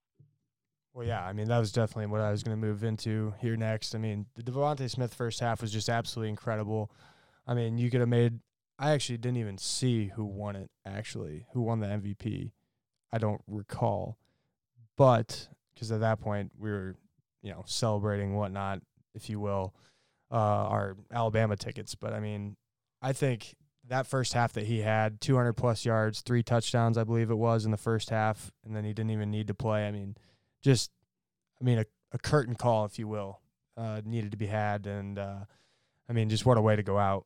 Well, 0.93 1.07
yeah, 1.07 1.25
I 1.25 1.33
mean 1.33 1.49
that 1.49 1.59
was 1.59 1.73
definitely 1.73 2.07
what 2.07 2.21
I 2.21 2.31
was 2.31 2.43
going 2.43 2.59
to 2.59 2.67
move 2.67 2.83
into 2.83 3.35
here 3.41 3.57
next. 3.57 3.95
I 3.95 3.99
mean, 3.99 4.27
the 4.35 4.43
DeVonta 4.43 4.91
Smith 4.91 5.13
first 5.13 5.41
half 5.41 5.61
was 5.61 5.71
just 5.71 5.89
absolutely 5.89 6.31
incredible. 6.31 6.91
I 7.47 7.55
mean, 7.55 7.79
you 7.79 7.91
could 7.91 8.01
have 8.01 8.09
made. 8.09 8.41
I 8.79 8.93
actually 8.93 9.19
didn't 9.19 9.39
even 9.39 9.59
see 9.59 10.09
who 10.09 10.25
won 10.25 10.57
it. 10.57 10.71
Actually, 10.87 11.47
who 11.53 11.63
won 11.63 11.81
the 11.81 11.87
MVP? 11.87 12.53
I 13.13 13.19
don't 13.19 13.43
recall, 13.47 14.19
but 14.97 15.49
because 15.77 15.93
at 15.93 16.01
that 16.01 16.21
point 16.21 16.51
we 16.59 16.71
were, 16.71 16.97
you 17.43 17.51
know, 17.51 17.63
celebrating 17.67 18.35
whatnot, 18.35 18.81
if 19.15 19.31
you 19.31 19.39
will, 19.39 19.75
uh, 20.33 20.35
our 20.35 20.97
Alabama 21.13 21.57
tickets. 21.57 21.95
But 21.95 22.13
I 22.13 22.21
mean, 22.21 22.57
I 23.01 23.13
think 23.13 23.55
that 23.89 24.07
first 24.07 24.33
half 24.33 24.55
that 24.55 24.65
he 24.65 24.81
had 24.81 25.21
200 25.21 25.53
plus 25.53 25.85
yards, 25.85 26.23
three 26.23 26.43
touchdowns, 26.43 26.99
I 26.99 27.05
believe 27.05 27.31
it 27.31 27.37
was 27.37 27.65
in 27.65 27.71
the 27.71 27.77
first 27.77 28.11
half, 28.11 28.51
and 28.65 28.75
then 28.75 28.85
he 28.85 28.93
didn't 28.93 29.13
even 29.13 29.31
need 29.31 29.47
to 29.47 29.55
play. 29.55 29.87
I 29.87 29.93
mean 29.93 30.17
just, 30.67 30.91
I 31.61 31.65
mean, 31.65 31.79
a, 31.79 31.85
a 32.13 32.19
curtain 32.19 32.57
call, 32.57 32.85
if 32.85 32.99
you 32.99 33.07
will, 33.07 33.41
uh, 33.77 34.03
needed 34.05 34.33
to 34.33 34.37
be 34.37 34.47
had. 34.47 34.87
And, 34.87 35.19
uh, 35.19 35.45
I 36.09 36.13
mean, 36.13 36.29
just 36.29 36.45
what 36.45 36.59
a 36.59 36.61
way 36.61 36.77
to 36.77 36.83
go 36.83 36.99
out. 36.99 37.25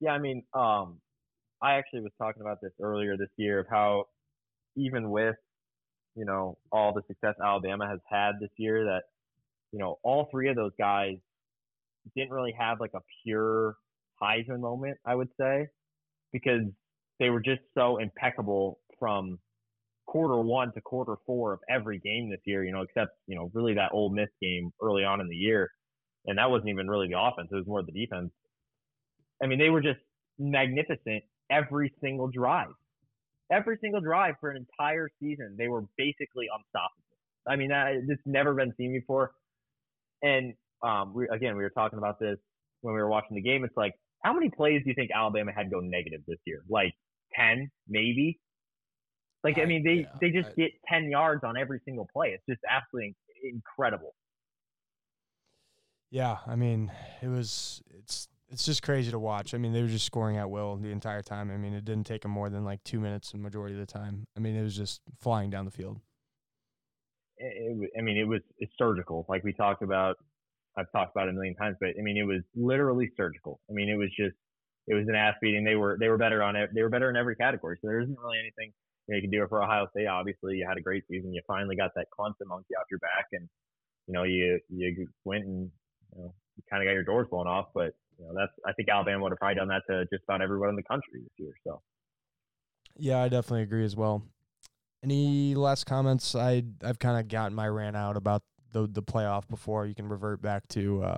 Yeah, 0.00 0.10
I 0.12 0.18
mean, 0.18 0.44
um, 0.52 0.98
I 1.62 1.76
actually 1.76 2.00
was 2.00 2.12
talking 2.18 2.42
about 2.42 2.60
this 2.60 2.72
earlier 2.80 3.16
this 3.16 3.30
year 3.36 3.60
of 3.60 3.66
how 3.68 4.04
even 4.76 5.10
with, 5.10 5.36
you 6.14 6.24
know, 6.24 6.58
all 6.70 6.92
the 6.92 7.02
success 7.06 7.34
Alabama 7.42 7.88
has 7.88 8.00
had 8.08 8.32
this 8.40 8.50
year 8.56 8.84
that, 8.84 9.02
you 9.72 9.78
know, 9.78 9.98
all 10.02 10.28
three 10.30 10.48
of 10.48 10.56
those 10.56 10.72
guys 10.78 11.16
didn't 12.16 12.30
really 12.32 12.54
have 12.58 12.80
like 12.80 12.92
a 12.94 13.00
pure 13.24 13.76
Heisman 14.22 14.60
moment, 14.60 14.98
I 15.04 15.14
would 15.14 15.30
say, 15.38 15.66
because 16.32 16.62
they 17.18 17.30
were 17.30 17.40
just 17.40 17.62
so 17.76 17.98
impeccable 17.98 18.78
from 18.98 19.38
quarter 20.06 20.36
one 20.36 20.72
to 20.74 20.80
quarter 20.80 21.16
four 21.26 21.52
of 21.52 21.60
every 21.68 21.98
game 21.98 22.30
this 22.30 22.40
year, 22.44 22.64
you 22.64 22.72
know, 22.72 22.82
except, 22.82 23.12
you 23.26 23.36
know, 23.36 23.50
really 23.54 23.74
that 23.74 23.92
Ole 23.92 24.10
Miss 24.10 24.28
game 24.40 24.70
early 24.82 25.04
on 25.04 25.20
in 25.20 25.28
the 25.28 25.36
year. 25.36 25.70
And 26.26 26.38
that 26.38 26.50
wasn't 26.50 26.70
even 26.70 26.88
really 26.88 27.08
the 27.08 27.18
offense, 27.18 27.48
it 27.50 27.56
was 27.56 27.66
more 27.66 27.82
the 27.82 27.92
defense. 27.92 28.30
I 29.42 29.46
mean, 29.46 29.58
they 29.58 29.70
were 29.70 29.80
just 29.80 29.98
magnificent 30.38 31.24
every 31.50 31.92
single 32.00 32.28
drive. 32.28 32.68
Every 33.54 33.78
single 33.80 34.00
drive 34.00 34.34
for 34.40 34.50
an 34.50 34.56
entire 34.56 35.08
season, 35.20 35.54
they 35.56 35.68
were 35.68 35.84
basically 35.96 36.46
unstoppable. 36.52 37.04
I 37.46 37.56
mean, 37.56 37.68
that 37.68 37.92
it's 38.08 38.22
never 38.26 38.54
been 38.54 38.72
seen 38.76 38.92
before. 38.92 39.32
And 40.22 40.54
um, 40.82 41.14
we 41.14 41.28
again, 41.28 41.56
we 41.56 41.62
were 41.62 41.70
talking 41.70 41.98
about 41.98 42.18
this 42.18 42.38
when 42.80 42.94
we 42.94 43.00
were 43.00 43.08
watching 43.08 43.36
the 43.36 43.42
game. 43.42 43.64
It's 43.64 43.76
like, 43.76 43.94
how 44.24 44.32
many 44.32 44.50
plays 44.50 44.82
do 44.82 44.88
you 44.88 44.94
think 44.94 45.10
Alabama 45.14 45.52
had 45.54 45.70
go 45.70 45.80
negative 45.80 46.22
this 46.26 46.38
year? 46.46 46.62
Like 46.68 46.94
ten, 47.36 47.70
maybe. 47.88 48.40
Like, 49.44 49.58
I 49.58 49.66
mean, 49.66 49.84
they, 49.84 49.92
yeah, 49.92 50.06
they 50.22 50.30
just 50.30 50.48
I, 50.48 50.62
get 50.62 50.72
10 50.88 51.10
yards 51.10 51.44
on 51.44 51.58
every 51.58 51.78
single 51.84 52.08
play. 52.10 52.30
It's 52.30 52.42
just 52.48 52.62
absolutely 52.68 53.14
incredible. 53.44 54.14
Yeah. 56.10 56.38
I 56.46 56.56
mean, 56.56 56.90
it 57.20 57.28
was, 57.28 57.82
it's, 57.90 58.28
it's 58.50 58.64
just 58.64 58.82
crazy 58.82 59.10
to 59.10 59.18
watch. 59.18 59.54
I 59.54 59.58
mean, 59.58 59.72
they 59.72 59.82
were 59.82 59.88
just 59.88 60.06
scoring 60.06 60.36
at 60.36 60.48
will 60.48 60.76
the 60.76 60.90
entire 60.90 61.22
time. 61.22 61.50
I 61.50 61.56
mean, 61.56 61.74
it 61.74 61.84
didn't 61.84 62.04
take 62.04 62.22
them 62.22 62.30
more 62.30 62.50
than 62.50 62.64
like 62.64 62.82
two 62.84 63.00
minutes 63.00 63.32
the 63.32 63.38
majority 63.38 63.74
of 63.74 63.80
the 63.80 63.92
time. 63.92 64.26
I 64.36 64.40
mean, 64.40 64.56
it 64.56 64.62
was 64.62 64.76
just 64.76 65.00
flying 65.20 65.50
down 65.50 65.64
the 65.64 65.70
field. 65.70 66.00
It, 67.38 67.52
it, 67.56 67.90
I 67.98 68.02
mean, 68.02 68.16
it 68.16 68.28
was 68.28 68.40
it's 68.58 68.72
surgical, 68.78 69.26
like 69.28 69.44
we 69.44 69.52
talked 69.52 69.82
about. 69.82 70.16
I've 70.76 70.90
talked 70.90 71.14
about 71.14 71.28
it 71.28 71.30
a 71.30 71.34
million 71.34 71.54
times, 71.54 71.76
but 71.80 71.90
I 71.98 72.02
mean, 72.02 72.16
it 72.16 72.24
was 72.24 72.42
literally 72.56 73.10
surgical. 73.16 73.60
I 73.70 73.72
mean, 73.72 73.88
it 73.88 73.96
was 73.96 74.10
just 74.18 74.34
it 74.86 74.94
was 74.94 75.06
an 75.08 75.14
ass 75.14 75.34
beating. 75.40 75.64
They 75.64 75.76
were 75.76 75.96
they 75.98 76.08
were 76.08 76.18
better 76.18 76.42
on 76.42 76.56
it. 76.56 76.70
They 76.74 76.82
were 76.82 76.88
better 76.88 77.10
in 77.10 77.16
every 77.16 77.36
category. 77.36 77.78
So 77.80 77.88
there 77.88 78.00
isn't 78.00 78.18
really 78.18 78.38
anything 78.38 78.72
you, 79.06 79.12
know, 79.12 79.16
you 79.16 79.22
can 79.22 79.30
do 79.30 79.42
it 79.42 79.48
for 79.48 79.62
Ohio 79.62 79.86
State. 79.90 80.06
Obviously, 80.06 80.56
you 80.56 80.66
had 80.68 80.78
a 80.78 80.80
great 80.80 81.04
season. 81.10 81.32
You 81.32 81.42
finally 81.46 81.76
got 81.76 81.92
that 81.94 82.06
Clemson 82.16 82.46
monkey 82.46 82.74
off 82.78 82.86
your 82.90 83.00
back, 83.00 83.26
and 83.32 83.48
you 84.06 84.14
know 84.14 84.24
you 84.24 84.60
you 84.68 85.08
went 85.24 85.44
and 85.44 85.70
you 86.12 86.22
know 86.22 86.34
you 86.56 86.62
kind 86.70 86.82
of 86.82 86.86
got 86.86 86.92
your 86.92 87.04
doors 87.04 87.26
blown 87.30 87.46
off. 87.46 87.66
But 87.74 87.94
you 88.18 88.26
know 88.26 88.32
that's 88.34 88.52
I 88.66 88.72
think 88.72 88.88
Alabama 88.88 89.22
would 89.24 89.32
have 89.32 89.38
probably 89.38 89.56
done 89.56 89.68
that 89.68 89.82
to 89.88 90.04
just 90.12 90.24
about 90.24 90.42
everyone 90.42 90.70
in 90.70 90.76
the 90.76 90.82
country 90.82 91.20
this 91.22 91.32
year. 91.36 91.52
So 91.64 91.80
yeah, 92.96 93.22
I 93.22 93.28
definitely 93.28 93.62
agree 93.62 93.84
as 93.84 93.96
well. 93.96 94.22
Any 95.02 95.54
last 95.54 95.84
comments? 95.84 96.34
I 96.34 96.64
I've 96.82 96.98
kind 96.98 97.18
of 97.18 97.28
gotten 97.28 97.54
my 97.54 97.68
rant 97.68 97.96
out 97.96 98.16
about 98.16 98.42
the 98.72 98.86
the 98.86 99.02
playoff 99.02 99.48
before. 99.48 99.86
You 99.86 99.94
can 99.94 100.08
revert 100.08 100.40
back 100.40 100.68
to 100.68 101.02
uh, 101.02 101.16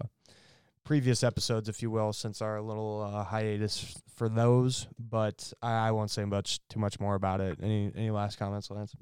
previous 0.84 1.22
episodes, 1.22 1.68
if 1.68 1.82
you 1.82 1.90
will, 1.90 2.12
since 2.12 2.40
our 2.40 2.61
little 2.62 3.03
uh, 3.03 3.24
hiatus 3.24 4.01
for 4.14 4.28
those. 4.28 4.86
But 4.99 5.53
I, 5.61 5.88
I, 5.88 5.90
won't 5.90 6.11
say 6.11 6.24
much 6.24 6.61
too 6.68 6.78
much 6.78 6.99
more 6.99 7.14
about 7.14 7.40
it. 7.40 7.59
Any 7.62 7.92
any 7.94 8.11
last 8.11 8.38
comments, 8.38 8.70
Lance? 8.70 8.94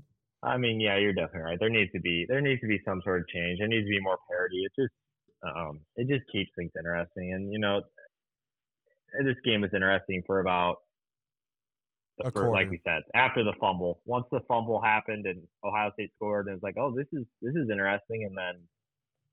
I 0.42 0.58
mean, 0.58 0.80
yeah, 0.80 0.98
you're 0.98 1.12
definitely 1.12 1.42
right. 1.42 1.58
There 1.58 1.70
needs 1.70 1.92
to 1.92 2.00
be 2.00 2.26
there 2.28 2.40
needs 2.40 2.60
to 2.62 2.66
be 2.66 2.80
some 2.84 3.00
sort 3.04 3.20
of 3.20 3.28
change. 3.28 3.58
There 3.58 3.68
needs 3.68 3.86
to 3.86 3.90
be 3.90 4.00
more 4.00 4.18
parity. 4.28 4.62
It's 4.64 4.74
just 4.76 4.92
um, 5.44 5.80
it 5.96 6.08
just 6.08 6.30
keeps 6.30 6.50
things 6.56 6.72
interesting. 6.78 7.32
And 7.32 7.52
you 7.52 7.58
know, 7.58 7.82
this 9.22 9.36
game 9.44 9.60
was 9.60 9.70
interesting 9.74 10.22
for 10.26 10.40
about 10.40 10.78
the 12.18 12.30
first, 12.30 12.52
like 12.52 12.70
we 12.70 12.80
said, 12.84 13.02
after 13.14 13.42
the 13.42 13.54
fumble. 13.60 14.00
Once 14.06 14.26
the 14.30 14.40
fumble 14.46 14.80
happened 14.80 15.26
and 15.26 15.42
Ohio 15.64 15.90
State 15.94 16.12
scored, 16.16 16.46
and 16.46 16.54
it's 16.54 16.62
like, 16.62 16.76
oh, 16.78 16.94
this 16.94 17.06
is 17.12 17.24
this 17.42 17.54
is 17.54 17.68
interesting. 17.70 18.24
And 18.24 18.36
then, 18.36 18.62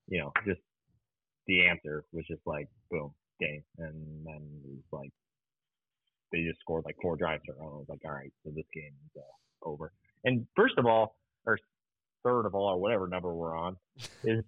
you 0.07 0.19
know, 0.19 0.31
just 0.45 0.61
the 1.47 1.67
answer 1.67 2.03
was 2.11 2.25
just 2.27 2.41
like 2.45 2.67
boom, 2.89 3.13
game, 3.39 3.63
and 3.77 4.25
then 4.25 4.41
it 4.65 4.69
was 4.69 4.83
like 4.91 5.11
they 6.31 6.43
just 6.43 6.59
scored 6.61 6.85
like 6.85 6.95
four 7.01 7.15
drives 7.15 7.43
in 7.47 7.55
a 7.55 7.57
row. 7.59 7.75
I 7.75 7.77
was 7.77 7.89
like, 7.89 8.01
all 8.05 8.11
right, 8.11 8.31
so 8.43 8.51
this 8.55 8.65
game 8.73 8.93
is 9.05 9.21
uh, 9.21 9.69
over. 9.69 9.91
And 10.23 10.47
first 10.55 10.75
of 10.77 10.85
all, 10.85 11.15
or 11.45 11.57
third 12.23 12.45
of 12.45 12.55
all, 12.55 12.69
or 12.69 12.79
whatever 12.79 13.07
number 13.07 13.33
we're 13.33 13.57
on, 13.57 13.75
is 14.23 14.43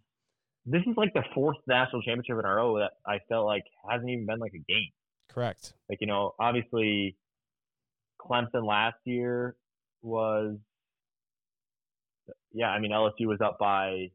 this 0.66 0.82
is 0.82 0.96
like 0.96 1.14
the 1.14 1.24
fourth 1.34 1.58
national 1.68 2.02
championship 2.02 2.40
in 2.40 2.46
a 2.46 2.56
row 2.56 2.80
that 2.80 2.92
I 3.06 3.20
felt 3.30 3.46
like 3.46 3.64
hasn't 3.90 4.10
even 4.10 4.26
been 4.26 4.40
like 4.40 4.54
a 4.54 4.72
game. 4.72 4.90
Correct. 5.30 5.74
Like 5.90 6.00
you 6.02 6.08
know, 6.08 6.34
obviously, 6.40 7.18
Clemson 8.20 8.66
last 8.66 8.98
year 9.04 9.56
was, 10.02 10.58
yeah, 12.54 12.68
I 12.68 12.80
mean 12.80 12.92
LSU 12.92 13.28
was 13.28 13.42
up 13.42 13.58
by 13.60 14.12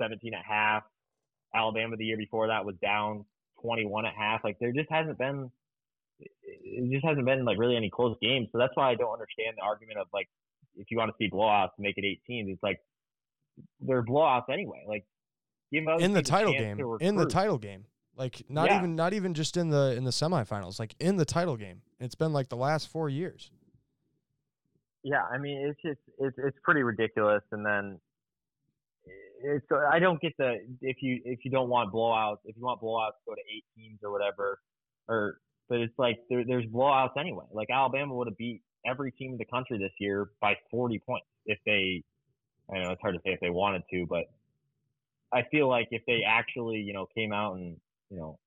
17 0.00 0.34
at 0.34 0.44
half. 0.44 0.84
Alabama 1.54 1.96
the 1.96 2.04
year 2.04 2.16
before 2.16 2.48
that 2.48 2.64
was 2.64 2.76
down 2.82 3.24
21 3.62 4.06
at 4.06 4.14
half. 4.14 4.42
Like 4.44 4.58
there 4.60 4.72
just 4.72 4.90
hasn't 4.90 5.18
been 5.18 5.50
it 6.20 6.92
just 6.92 7.04
hasn't 7.04 7.24
been 7.24 7.44
like 7.44 7.58
really 7.58 7.76
any 7.76 7.90
close 7.90 8.16
games. 8.20 8.48
So 8.52 8.58
that's 8.58 8.72
why 8.74 8.90
I 8.90 8.94
don't 8.94 9.12
understand 9.12 9.56
the 9.56 9.62
argument 9.62 9.98
of 9.98 10.06
like 10.12 10.28
if 10.76 10.90
you 10.90 10.98
want 10.98 11.10
to 11.10 11.16
see 11.18 11.30
blowouts, 11.30 11.70
make 11.78 11.98
it 11.98 12.04
18. 12.04 12.50
It's 12.50 12.62
like 12.62 12.80
they're 13.80 14.04
blowouts 14.04 14.50
anyway. 14.50 14.84
Like 14.86 15.04
in 15.72 16.12
the 16.12 16.22
title 16.22 16.52
game, 16.52 16.98
in 17.00 17.16
the 17.16 17.26
title 17.26 17.58
game, 17.58 17.84
like 18.16 18.42
not 18.48 18.68
yeah. 18.68 18.78
even 18.78 18.96
not 18.96 19.12
even 19.12 19.34
just 19.34 19.56
in 19.56 19.70
the 19.70 19.94
in 19.96 20.04
the 20.04 20.10
semifinals, 20.10 20.78
like 20.78 20.94
in 20.98 21.16
the 21.16 21.24
title 21.24 21.56
game. 21.56 21.82
It's 22.00 22.14
been 22.14 22.32
like 22.32 22.48
the 22.48 22.56
last 22.56 22.88
four 22.88 23.08
years. 23.08 23.50
Yeah, 25.02 25.22
I 25.32 25.38
mean 25.38 25.66
it's 25.68 25.80
just 25.82 26.00
it's 26.18 26.36
it's 26.38 26.58
pretty 26.62 26.82
ridiculous. 26.82 27.42
And 27.52 27.64
then 27.64 28.00
it's 29.42 29.64
I 29.92 29.98
don't 29.98 30.20
get 30.20 30.36
the 30.36 30.58
if 30.80 30.96
you 31.00 31.20
if 31.24 31.40
you 31.44 31.50
don't 31.50 31.68
want 31.68 31.92
blowouts 31.92 32.38
if 32.44 32.56
you 32.56 32.62
want 32.62 32.80
blowouts 32.80 33.18
go 33.26 33.34
to 33.34 33.40
eight 33.54 33.64
teams 33.76 34.00
or 34.02 34.10
whatever 34.10 34.58
or 35.08 35.38
but 35.68 35.80
it's 35.80 35.98
like 35.98 36.18
there, 36.30 36.44
there's 36.46 36.66
blowouts 36.66 37.16
anyway. 37.18 37.44
Like 37.52 37.68
Alabama 37.70 38.14
would 38.14 38.28
have 38.28 38.38
beat 38.38 38.62
every 38.86 39.12
team 39.12 39.32
in 39.32 39.38
the 39.38 39.44
country 39.44 39.78
this 39.78 39.92
year 39.98 40.30
by 40.40 40.54
40 40.70 40.98
points 41.00 41.26
if 41.46 41.58
they. 41.66 42.02
I 42.72 42.82
know 42.82 42.90
it's 42.90 43.00
hard 43.00 43.14
to 43.14 43.20
say 43.24 43.32
if 43.32 43.40
they 43.40 43.50
wanted 43.50 43.82
to, 43.90 44.06
but 44.06 44.24
I 45.32 45.42
feel 45.50 45.68
like 45.68 45.88
if 45.90 46.02
they 46.06 46.22
actually 46.26 46.78
you 46.78 46.92
know 46.92 47.06
came 47.14 47.32
out 47.32 47.56
and 47.56 47.76
you 48.10 48.18
know 48.18 48.38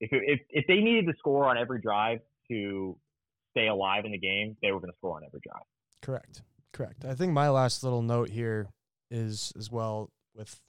if 0.00 0.10
if 0.12 0.40
if 0.50 0.66
they 0.66 0.80
needed 0.80 1.06
to 1.06 1.14
score 1.18 1.48
on 1.48 1.58
every 1.58 1.80
drive 1.80 2.20
to 2.48 2.96
stay 3.52 3.68
alive 3.68 4.04
in 4.04 4.12
the 4.12 4.18
game, 4.18 4.56
they 4.62 4.72
were 4.72 4.80
going 4.80 4.90
to 4.90 4.96
score 4.96 5.16
on 5.16 5.24
every 5.24 5.40
drive. 5.46 5.64
Correct. 6.02 6.42
Correct. 6.72 7.04
I 7.04 7.14
think 7.14 7.32
my 7.32 7.50
last 7.50 7.82
little 7.82 8.02
note 8.02 8.30
here 8.30 8.68
is 9.10 9.52
as 9.58 9.70
well 9.70 10.10
with 10.34 10.60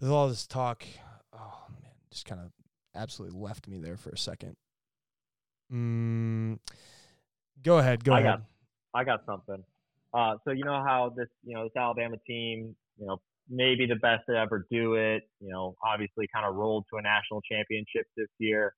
with 0.00 0.10
all 0.10 0.28
this 0.28 0.46
talk. 0.46 0.84
Oh 1.32 1.64
man, 1.82 1.92
just 2.10 2.26
kind 2.26 2.40
of 2.40 2.50
absolutely 2.94 3.38
left 3.40 3.68
me 3.68 3.78
there 3.78 3.96
for 3.96 4.10
a 4.10 4.18
second. 4.18 4.56
Mm, 5.72 6.58
go 7.62 7.78
ahead. 7.78 8.04
Go 8.04 8.12
I 8.12 8.20
ahead. 8.20 8.30
Got, 8.32 8.42
I 9.00 9.04
got 9.04 9.26
something. 9.26 9.64
Uh, 10.12 10.36
so 10.44 10.50
you 10.52 10.64
know 10.64 10.82
how 10.84 11.12
this, 11.16 11.28
you 11.44 11.54
know, 11.54 11.64
this 11.64 11.72
Alabama 11.76 12.16
team, 12.26 12.76
you 12.98 13.06
know, 13.06 13.20
maybe 13.48 13.86
the 13.86 13.96
best 13.96 14.22
to 14.28 14.36
ever 14.36 14.66
do 14.70 14.94
it. 14.94 15.22
You 15.40 15.50
know, 15.50 15.76
obviously 15.84 16.28
kind 16.32 16.46
of 16.46 16.54
rolled 16.54 16.84
to 16.92 16.98
a 16.98 17.02
national 17.02 17.40
championship 17.42 18.06
this 18.16 18.28
year. 18.38 18.74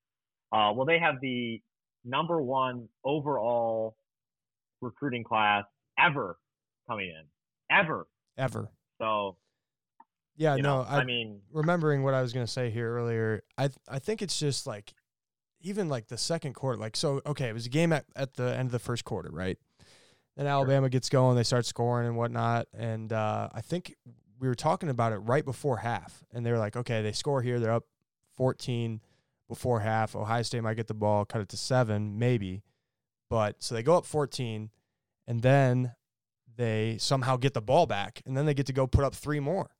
Uh, 0.51 0.71
well, 0.75 0.85
they 0.85 0.99
have 0.99 1.15
the 1.21 1.61
number 2.05 2.41
one 2.41 2.87
overall 3.03 3.95
recruiting 4.81 5.23
class 5.23 5.63
ever 5.99 6.37
coming 6.87 7.07
in, 7.07 7.75
ever 7.75 8.07
ever. 8.37 8.69
So 8.99 9.37
yeah, 10.35 10.55
no, 10.55 10.61
know, 10.61 10.85
I, 10.87 10.97
I, 10.99 11.03
mean, 11.03 11.41
remembering 11.51 12.03
what 12.03 12.13
I 12.13 12.21
was 12.21 12.33
gonna 12.33 12.47
say 12.47 12.69
here 12.69 12.95
earlier, 12.95 13.43
I 13.57 13.69
I 13.87 13.99
think 13.99 14.21
it's 14.21 14.39
just 14.39 14.67
like 14.67 14.93
even 15.61 15.89
like 15.89 16.07
the 16.07 16.17
second 16.17 16.53
quarter, 16.53 16.77
like 16.77 16.95
so. 16.95 17.21
Okay, 17.25 17.49
it 17.49 17.53
was 17.53 17.65
a 17.65 17.69
game 17.69 17.91
at, 17.91 18.05
at 18.15 18.35
the 18.35 18.55
end 18.55 18.67
of 18.67 18.71
the 18.71 18.79
first 18.79 19.03
quarter, 19.03 19.29
right? 19.31 19.57
Then 20.35 20.45
Alabama 20.45 20.87
gets 20.87 21.09
going, 21.09 21.35
they 21.35 21.43
start 21.43 21.65
scoring 21.65 22.07
and 22.07 22.15
whatnot, 22.15 22.67
and 22.71 23.11
uh, 23.11 23.49
I 23.51 23.61
think 23.61 23.95
we 24.39 24.47
were 24.47 24.55
talking 24.55 24.89
about 24.89 25.13
it 25.13 25.17
right 25.17 25.45
before 25.45 25.77
half, 25.77 26.23
and 26.33 26.45
they 26.45 26.51
were 26.51 26.57
like, 26.57 26.75
okay, 26.75 27.01
they 27.01 27.11
score 27.11 27.41
here, 27.41 27.59
they're 27.59 27.71
up 27.71 27.85
fourteen 28.35 29.01
before 29.47 29.79
half. 29.79 30.15
Ohio 30.15 30.41
State 30.43 30.63
might 30.63 30.75
get 30.75 30.87
the 30.87 30.93
ball, 30.93 31.25
cut 31.25 31.41
it 31.41 31.49
to 31.49 31.57
seven, 31.57 32.19
maybe, 32.19 32.63
but 33.29 33.55
so 33.59 33.75
they 33.75 33.83
go 33.83 33.97
up 33.97 34.05
fourteen, 34.05 34.69
and 35.27 35.41
then 35.41 35.93
they 36.55 36.97
somehow 36.99 37.37
get 37.37 37.53
the 37.53 37.61
ball 37.61 37.85
back, 37.85 38.21
and 38.25 38.35
then 38.35 38.45
they 38.45 38.53
get 38.53 38.65
to 38.65 38.73
go 38.73 38.87
put 38.87 39.03
up 39.03 39.13
three 39.13 39.39
more 39.39 39.71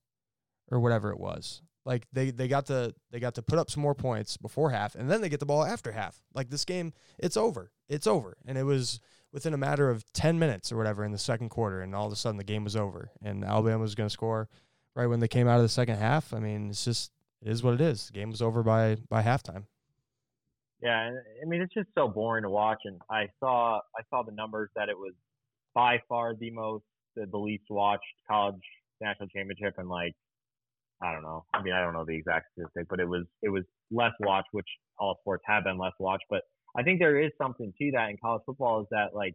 or 0.69 0.79
whatever 0.79 1.11
it 1.11 1.19
was. 1.19 1.61
Like 1.85 2.05
they 2.11 2.31
they 2.31 2.47
got 2.47 2.65
to 2.67 2.93
they 3.11 3.19
got 3.19 3.35
to 3.35 3.41
put 3.41 3.59
up 3.59 3.71
some 3.71 3.81
more 3.81 3.95
points 3.95 4.37
before 4.37 4.71
half, 4.71 4.95
and 4.95 5.09
then 5.09 5.21
they 5.21 5.29
get 5.29 5.39
the 5.39 5.45
ball 5.45 5.63
after 5.63 5.91
half. 5.91 6.21
Like 6.33 6.49
this 6.49 6.65
game, 6.65 6.93
it's 7.17 7.37
over. 7.37 7.71
It's 7.87 8.07
over, 8.07 8.37
and 8.45 8.57
it 8.57 8.63
was 8.63 8.99
within 9.31 9.53
a 9.53 9.57
matter 9.57 9.89
of 9.89 10.05
ten 10.13 10.39
minutes 10.39 10.71
or 10.71 10.77
whatever 10.77 11.03
in 11.03 11.11
the 11.11 11.17
second 11.17 11.49
quarter, 11.49 11.81
and 11.81 11.93
all 11.95 12.07
of 12.07 12.13
a 12.13 12.15
sudden 12.15 12.37
the 12.37 12.43
game 12.43 12.63
was 12.63 12.75
over, 12.75 13.11
and 13.21 13.43
Alabama 13.43 13.79
was 13.79 13.95
going 13.95 14.07
to 14.07 14.13
score 14.13 14.49
right 14.95 15.07
when 15.07 15.19
they 15.19 15.27
came 15.27 15.47
out 15.47 15.57
of 15.57 15.63
the 15.63 15.69
second 15.69 15.97
half. 15.97 16.33
I 16.33 16.39
mean, 16.39 16.69
it's 16.69 16.85
just 16.85 17.11
it 17.41 17.49
is 17.49 17.63
what 17.63 17.75
it 17.75 17.81
is. 17.81 18.07
The 18.07 18.13
game 18.13 18.29
was 18.29 18.41
over 18.41 18.63
by 18.63 18.97
by 19.09 19.21
halftime. 19.23 19.65
Yeah, 20.81 21.11
I 21.41 21.45
mean 21.45 21.61
it's 21.61 21.73
just 21.73 21.89
so 21.97 22.07
boring 22.07 22.43
to 22.43 22.49
watch, 22.49 22.79
and 22.85 22.99
I 23.09 23.27
saw 23.39 23.77
I 23.77 24.01
saw 24.09 24.23
the 24.23 24.31
numbers 24.31 24.69
that 24.75 24.89
it 24.89 24.97
was 24.97 25.13
by 25.73 26.01
far 26.09 26.35
the 26.35 26.51
most 26.51 26.83
the, 27.15 27.25
the 27.25 27.37
least 27.37 27.65
watched 27.69 28.03
college 28.29 28.55
national 29.01 29.29
championship 29.29 29.75
and 29.77 29.89
like 29.89 30.15
I 31.01 31.11
don't 31.13 31.21
know. 31.21 31.45
I 31.53 31.61
mean, 31.61 31.73
I 31.73 31.81
don't 31.81 31.93
know 31.93 32.05
the 32.05 32.15
exact 32.15 32.47
statistic, 32.53 32.87
but 32.89 32.99
it 32.99 33.07
was 33.07 33.25
it 33.41 33.49
was 33.49 33.63
less 33.91 34.13
watched, 34.19 34.49
which 34.51 34.67
all 34.97 35.17
sports 35.21 35.43
have 35.45 35.63
been 35.63 35.77
less 35.77 35.93
watched. 35.99 36.25
But 36.29 36.43
I 36.77 36.83
think 36.83 36.99
there 36.99 37.19
is 37.19 37.31
something 37.41 37.73
to 37.77 37.91
that 37.93 38.09
in 38.09 38.17
college 38.23 38.43
football 38.45 38.81
is 38.81 38.87
that 38.91 39.15
like 39.15 39.33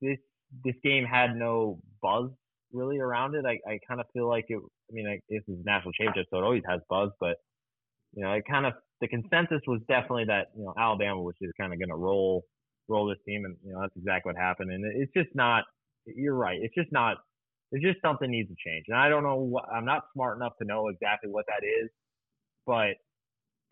this 0.00 0.18
this 0.64 0.74
game 0.82 1.04
had 1.04 1.36
no 1.36 1.78
buzz 2.02 2.30
really 2.72 2.98
around 2.98 3.34
it. 3.34 3.44
I, 3.46 3.58
I 3.70 3.78
kind 3.86 4.00
of 4.00 4.06
feel 4.12 4.28
like 4.28 4.46
it. 4.48 4.58
I 4.58 4.92
mean, 4.92 5.06
I, 5.06 5.20
this 5.28 5.42
is 5.48 5.64
national 5.64 5.92
championship, 5.92 6.26
so 6.30 6.38
it 6.38 6.44
always 6.44 6.62
has 6.68 6.80
buzz. 6.88 7.10
But 7.20 7.36
you 8.14 8.24
know, 8.24 8.32
it 8.32 8.44
kind 8.48 8.66
of 8.66 8.74
the 9.00 9.08
consensus 9.08 9.60
was 9.66 9.80
definitely 9.88 10.24
that 10.26 10.48
you 10.56 10.64
know 10.64 10.74
Alabama 10.78 11.20
was 11.20 11.34
just 11.42 11.54
kind 11.58 11.72
of 11.72 11.78
going 11.78 11.90
to 11.90 11.96
roll 11.96 12.44
roll 12.88 13.06
this 13.06 13.18
team, 13.26 13.44
and 13.44 13.56
you 13.64 13.72
know 13.72 13.80
that's 13.80 13.96
exactly 13.96 14.32
what 14.32 14.40
happened. 14.40 14.70
And 14.72 14.84
it's 14.84 15.12
just 15.14 15.34
not. 15.34 15.64
You're 16.06 16.34
right. 16.34 16.58
It's 16.60 16.74
just 16.74 16.92
not 16.92 17.16
there's 17.70 17.82
just 17.82 18.02
something 18.02 18.30
needs 18.30 18.48
to 18.48 18.54
change. 18.64 18.84
And 18.88 18.96
I 18.96 19.08
don't 19.08 19.22
know 19.22 19.60
I'm 19.72 19.84
not 19.84 20.04
smart 20.14 20.36
enough 20.36 20.52
to 20.60 20.66
know 20.66 20.88
exactly 20.88 21.30
what 21.30 21.46
that 21.48 21.66
is, 21.66 21.90
but 22.66 22.94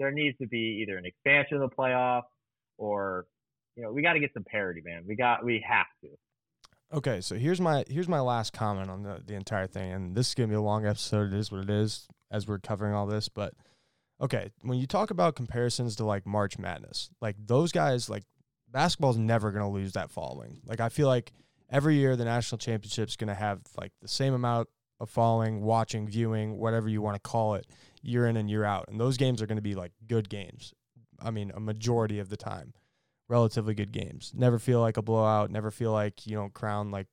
there 0.02 0.10
needs 0.10 0.36
to 0.38 0.46
be 0.46 0.82
either 0.82 0.98
an 0.98 1.06
expansion 1.06 1.62
of 1.62 1.70
the 1.70 1.74
playoff 1.74 2.22
or, 2.76 3.26
you 3.76 3.82
know, 3.82 3.92
we 3.92 4.02
got 4.02 4.14
to 4.14 4.20
get 4.20 4.32
some 4.34 4.44
parity, 4.44 4.82
man. 4.84 5.04
We 5.06 5.16
got, 5.16 5.44
we 5.44 5.64
have 5.66 5.86
to. 6.02 6.08
Okay, 6.94 7.22
so 7.22 7.36
here's 7.36 7.58
my 7.58 7.86
here's 7.88 8.08
my 8.08 8.20
last 8.20 8.52
comment 8.52 8.90
on 8.90 9.02
the, 9.02 9.22
the 9.24 9.32
entire 9.32 9.66
thing, 9.66 9.92
and 9.92 10.14
this 10.14 10.28
is 10.28 10.34
gonna 10.34 10.48
be 10.48 10.54
a 10.54 10.60
long 10.60 10.84
episode. 10.84 11.32
It 11.32 11.38
is 11.38 11.50
what 11.50 11.62
it 11.62 11.70
is 11.70 12.06
as 12.30 12.46
we're 12.46 12.58
covering 12.58 12.92
all 12.92 13.06
this, 13.06 13.30
but 13.30 13.54
okay, 14.20 14.50
when 14.60 14.78
you 14.78 14.86
talk 14.86 15.10
about 15.10 15.34
comparisons 15.34 15.96
to 15.96 16.04
like 16.04 16.26
March 16.26 16.58
Madness, 16.58 17.08
like 17.22 17.36
those 17.38 17.72
guys, 17.72 18.10
like 18.10 18.24
basketball's 18.70 19.16
never 19.16 19.52
gonna 19.52 19.70
lose 19.70 19.92
that 19.92 20.10
following. 20.10 20.60
Like 20.66 20.80
I 20.80 20.90
feel 20.90 21.06
like 21.06 21.32
every 21.70 21.94
year 21.96 22.14
the 22.14 22.26
national 22.26 22.58
championship's 22.58 23.16
to 23.16 23.34
have 23.34 23.62
like 23.78 23.92
the 24.02 24.08
same 24.08 24.34
amount 24.34 24.68
of 25.00 25.08
following, 25.08 25.62
watching, 25.62 26.06
viewing, 26.06 26.58
whatever 26.58 26.90
you 26.90 27.00
want 27.00 27.14
to 27.16 27.20
call 27.20 27.54
it, 27.54 27.66
year 28.02 28.26
in 28.26 28.36
and 28.36 28.50
year 28.50 28.64
out. 28.64 28.86
And 28.88 29.00
those 29.00 29.16
games 29.16 29.40
are 29.40 29.46
going 29.46 29.56
to 29.56 29.62
be 29.62 29.74
like 29.74 29.92
good 30.06 30.28
games. 30.28 30.74
I 31.20 31.30
mean, 31.30 31.52
a 31.54 31.60
majority 31.60 32.18
of 32.18 32.28
the 32.28 32.36
time, 32.36 32.74
relatively 33.28 33.74
good 33.74 33.92
games. 33.92 34.32
Never 34.34 34.58
feel 34.58 34.80
like 34.80 34.96
a 34.96 35.02
blowout. 35.02 35.50
Never 35.50 35.70
feel 35.70 35.92
like 35.92 36.26
you 36.26 36.36
don't 36.36 36.52
crown 36.52 36.90
like 36.90 37.06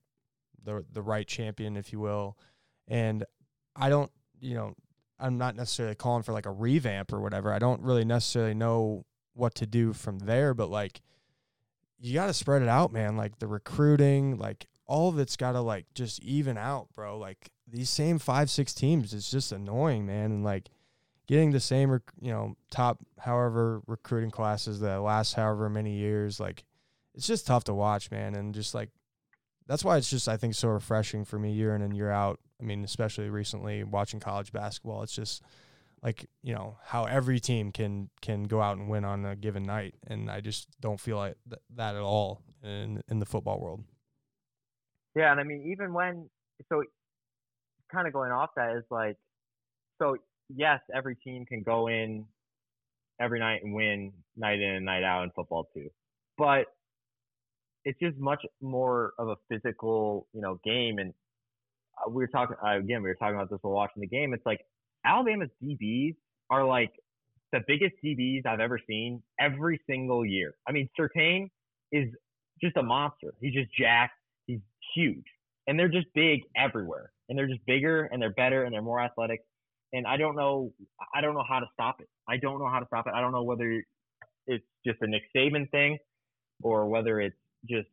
the 0.64 0.84
the 0.92 1.02
right 1.02 1.28
champion, 1.28 1.78
if 1.78 1.94
you 1.94 2.00
will. 2.00 2.38
And 2.88 3.24
I 3.76 3.90
don't, 3.90 4.12
you 4.40 4.56
know, 4.56 4.74
I'm 5.20 5.38
not 5.38 5.56
necessarily 5.56 5.96
calling 5.96 6.24
for 6.24 6.34
like 6.34 6.46
a 6.46 6.52
revamp 6.52 7.14
or 7.14 7.20
whatever. 7.20 7.54
I 7.54 7.60
don't 7.60 7.82
really 7.82 8.06
necessarily 8.06 8.54
know 8.54 9.06
what 9.34 9.56
to 9.56 9.66
do 9.66 9.94
from 9.94 10.20
there, 10.20 10.54
but 10.54 10.70
like 10.70 11.02
you 12.00 12.14
got 12.14 12.28
to 12.28 12.34
spread 12.34 12.62
it 12.62 12.70
out, 12.70 12.92
man. 12.92 13.18
Like 13.18 13.40
the 13.40 13.48
recruiting, 13.48 14.38
like 14.38 14.68
all 14.86 15.10
of 15.10 15.20
it's 15.20 15.36
got 15.36 15.52
to 15.52 15.62
like 15.62 15.86
just 15.94 16.22
even 16.24 16.58
out, 16.58 16.88
bro. 16.96 17.18
Like 17.18 17.50
these 17.68 17.90
same 17.90 18.20
five, 18.20 18.50
six 18.50 18.74
teams 18.74 19.14
is 19.14 19.30
just 19.30 19.52
annoying, 19.52 20.06
man. 20.06 20.32
And 20.32 20.44
like 20.44 20.70
getting 21.30 21.52
the 21.52 21.60
same, 21.60 21.92
rec- 21.92 22.12
you 22.20 22.32
know, 22.32 22.56
top 22.72 22.98
however 23.20 23.84
recruiting 23.86 24.32
classes 24.32 24.80
that 24.80 25.02
last 25.02 25.36
however 25.36 25.70
many 25.70 25.94
years, 25.94 26.40
like 26.40 26.66
it's 27.14 27.28
just 27.28 27.46
tough 27.46 27.66
to 27.66 27.74
watch, 27.74 28.10
man. 28.10 28.34
And 28.34 28.54
just 28.54 28.74
like 28.74 28.90
that's 29.68 29.86
why 29.86 29.98
it's 29.98 30.10
just 30.10 30.28
I 30.28 30.38
think 30.38 30.56
so 30.56 30.70
refreshing 30.70 31.24
for 31.24 31.38
me 31.38 31.52
year 31.52 31.76
in 31.76 31.84
and 31.84 31.96
year 31.96 32.10
out. 32.10 32.40
I 32.60 32.64
mean, 32.64 32.84
especially 32.84 33.30
recently 33.30 33.84
watching 33.84 34.20
college 34.20 34.52
basketball, 34.52 35.04
it's 35.04 35.14
just 35.14 35.44
like 36.02 36.26
you 36.42 36.56
know 36.56 36.78
how 36.84 37.06
every 37.06 37.40
team 37.40 37.72
can 37.72 38.10
can 38.22 38.46
go 38.46 38.60
out 38.60 38.78
and 38.78 38.90
win 38.90 39.06
on 39.06 39.24
a 39.24 39.36
given 39.36 39.62
night, 39.62 39.94
and 40.08 40.32
I 40.32 40.42
just 40.42 40.68
don't 40.82 41.00
feel 41.00 41.18
like 41.18 41.36
th- 41.48 41.62
that 41.76 41.96
at 41.96 42.02
all 42.02 42.42
in 42.64 43.04
in 43.08 43.20
the 43.20 43.28
football 43.28 43.60
world. 43.60 43.84
Yeah, 45.16 45.32
and 45.32 45.40
I 45.40 45.44
mean 45.44 45.72
even 45.72 45.94
when 45.94 46.28
so 46.70 46.82
kind 47.92 48.08
of 48.08 48.14
going 48.14 48.32
off 48.32 48.50
that 48.56 48.76
is 48.76 48.84
like 48.90 49.18
so 50.02 50.18
yes, 50.50 50.80
every 50.94 51.16
team 51.16 51.46
can 51.46 51.64
go 51.64 51.88
in 51.88 52.26
every 53.22 53.40
night 53.40 53.64
and 53.64 53.74
win 53.74 54.12
night 54.38 54.60
in 54.60 54.76
and 54.76 54.86
night 54.86 55.04
out 55.04 55.24
in 55.24 55.32
football 55.32 55.70
too. 55.74 55.90
But 56.38 56.66
it's 57.86 58.00
just 58.00 58.18
much 58.18 58.44
more 58.62 59.14
of 59.18 59.30
a 59.30 59.36
physical, 59.50 60.28
you 60.34 60.42
know, 60.42 60.60
game. 60.64 61.00
And 61.00 61.14
uh, 61.98 62.10
we 62.10 62.24
were 62.24 62.28
talking 62.28 62.56
uh, 62.64 62.78
again, 62.78 63.02
we 63.02 63.10
were 63.10 63.16
talking 63.16 63.36
about 63.36 63.50
this 63.50 63.60
while 63.62 63.74
watching 63.74 64.02
the 64.02 64.08
game. 64.08 64.34
It's 64.34 64.46
like 64.46 64.62
Alabama's 65.06 65.50
DBs 65.64 66.16
are 66.50 66.66
like 66.66 66.92
the 67.52 67.62
biggest 67.68 67.94
DBs 68.04 68.46
I've 68.46 68.60
ever 68.60 68.80
seen 68.88 69.22
every 69.40 69.80
single 69.88 70.26
year. 70.26 70.54
I 70.68 70.72
mean, 70.72 70.90
Surtain 71.00 71.50
is 71.92 72.10
just 72.62 72.78
a 72.78 72.84
monster. 72.84 73.34
He's 73.42 73.54
just 73.54 73.70
jacked. 73.78 74.14
He's 74.46 74.60
huge, 74.96 75.26
and 75.68 75.80
they're 75.80 75.90
just 75.90 76.08
big 76.14 76.42
everywhere. 76.56 77.12
And 77.28 77.38
they're 77.38 77.48
just 77.48 77.64
bigger, 77.68 78.06
and 78.06 78.20
they're 78.20 78.34
better, 78.34 78.64
and 78.64 78.74
they're 78.74 78.82
more 78.82 79.00
athletic. 79.00 79.42
And 79.94 80.06
I 80.06 80.18
don't 80.18 80.36
know, 80.36 80.72
I 81.14 81.22
don't 81.22 81.34
know 81.34 81.46
how 81.48 81.60
to 81.60 81.66
stop 81.74 82.00
it. 82.00 82.10
I 82.28 82.38
don't 82.38 82.60
know 82.60 82.70
how 82.70 82.80
to 82.80 82.86
stop 82.86 83.08
it. 83.08 83.14
I 83.16 83.22
don't 83.22 83.32
know 83.32 83.44
whether 83.44 83.84
it's 84.48 84.66
just 84.86 85.02
a 85.02 85.08
Nick 85.08 85.24
Saban 85.36 85.70
thing, 85.72 85.98
or 86.62 86.88
whether 86.88 87.20
it's 87.20 87.36
just 87.70 87.88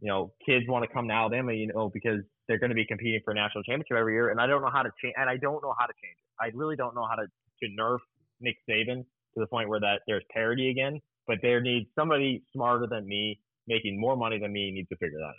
you 0.00 0.08
know 0.08 0.32
kids 0.44 0.66
want 0.68 0.84
to 0.84 0.92
come 0.92 1.08
to 1.08 1.14
Alabama, 1.14 1.52
you 1.52 1.68
know, 1.68 1.90
because 1.92 2.20
they're 2.48 2.58
going 2.58 2.70
to 2.70 2.76
be 2.76 2.84
competing 2.84 3.20
for 3.24 3.32
a 3.32 3.34
national 3.34 3.62
championship 3.64 3.96
every 3.96 4.14
year. 4.14 4.30
And 4.30 4.40
I 4.40 4.46
don't 4.46 4.62
know 4.62 4.70
how 4.72 4.82
to 4.82 4.90
change. 5.02 5.14
And 5.16 5.28
I 5.28 5.36
don't 5.36 5.62
know 5.62 5.74
how 5.78 5.86
to 5.86 5.92
change 6.02 6.16
it. 6.18 6.30
I 6.40 6.50
really 6.56 6.76
don't 6.76 6.94
know 6.94 7.06
how 7.08 7.16
to 7.16 7.26
to 7.62 7.68
nerf 7.80 7.98
Nick 8.40 8.56
Saban 8.68 9.04
to 9.34 9.40
the 9.40 9.46
point 9.46 9.68
where 9.68 9.80
that 9.80 10.00
there's 10.06 10.24
parity 10.32 10.70
again. 10.70 11.00
But 11.26 11.38
there 11.40 11.60
needs 11.60 11.86
somebody 11.96 12.42
smarter 12.52 12.86
than 12.88 13.06
me, 13.06 13.38
making 13.68 14.00
more 14.00 14.16
money 14.16 14.38
than 14.40 14.52
me, 14.52 14.72
needs 14.72 14.88
to 14.88 14.96
figure 14.96 15.18
that 15.18 15.24
out. 15.24 15.34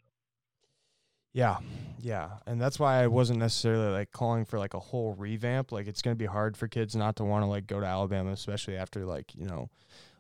Yeah, 1.34 1.58
yeah, 2.00 2.30
and 2.46 2.62
that's 2.62 2.80
why 2.80 3.04
I 3.04 3.08
wasn't 3.08 3.40
necessarily 3.40 3.92
like 3.92 4.12
calling 4.12 4.46
for 4.46 4.60
like 4.60 4.74
a 4.74 4.80
whole 4.80 5.14
revamp. 5.14 5.72
Like 5.72 5.88
it's 5.88 6.02
gonna 6.02 6.16
be 6.16 6.26
hard 6.26 6.58
for 6.58 6.68
kids 6.68 6.96
not 6.96 7.16
to 7.18 7.24
want 7.24 7.44
to 7.44 7.48
like 7.48 7.68
go 7.68 7.80
to 7.80 7.86
Alabama, 7.86 8.32
especially 8.32 8.78
after 8.78 9.06
like 9.06 9.34
you 9.36 9.46
know 9.46 9.70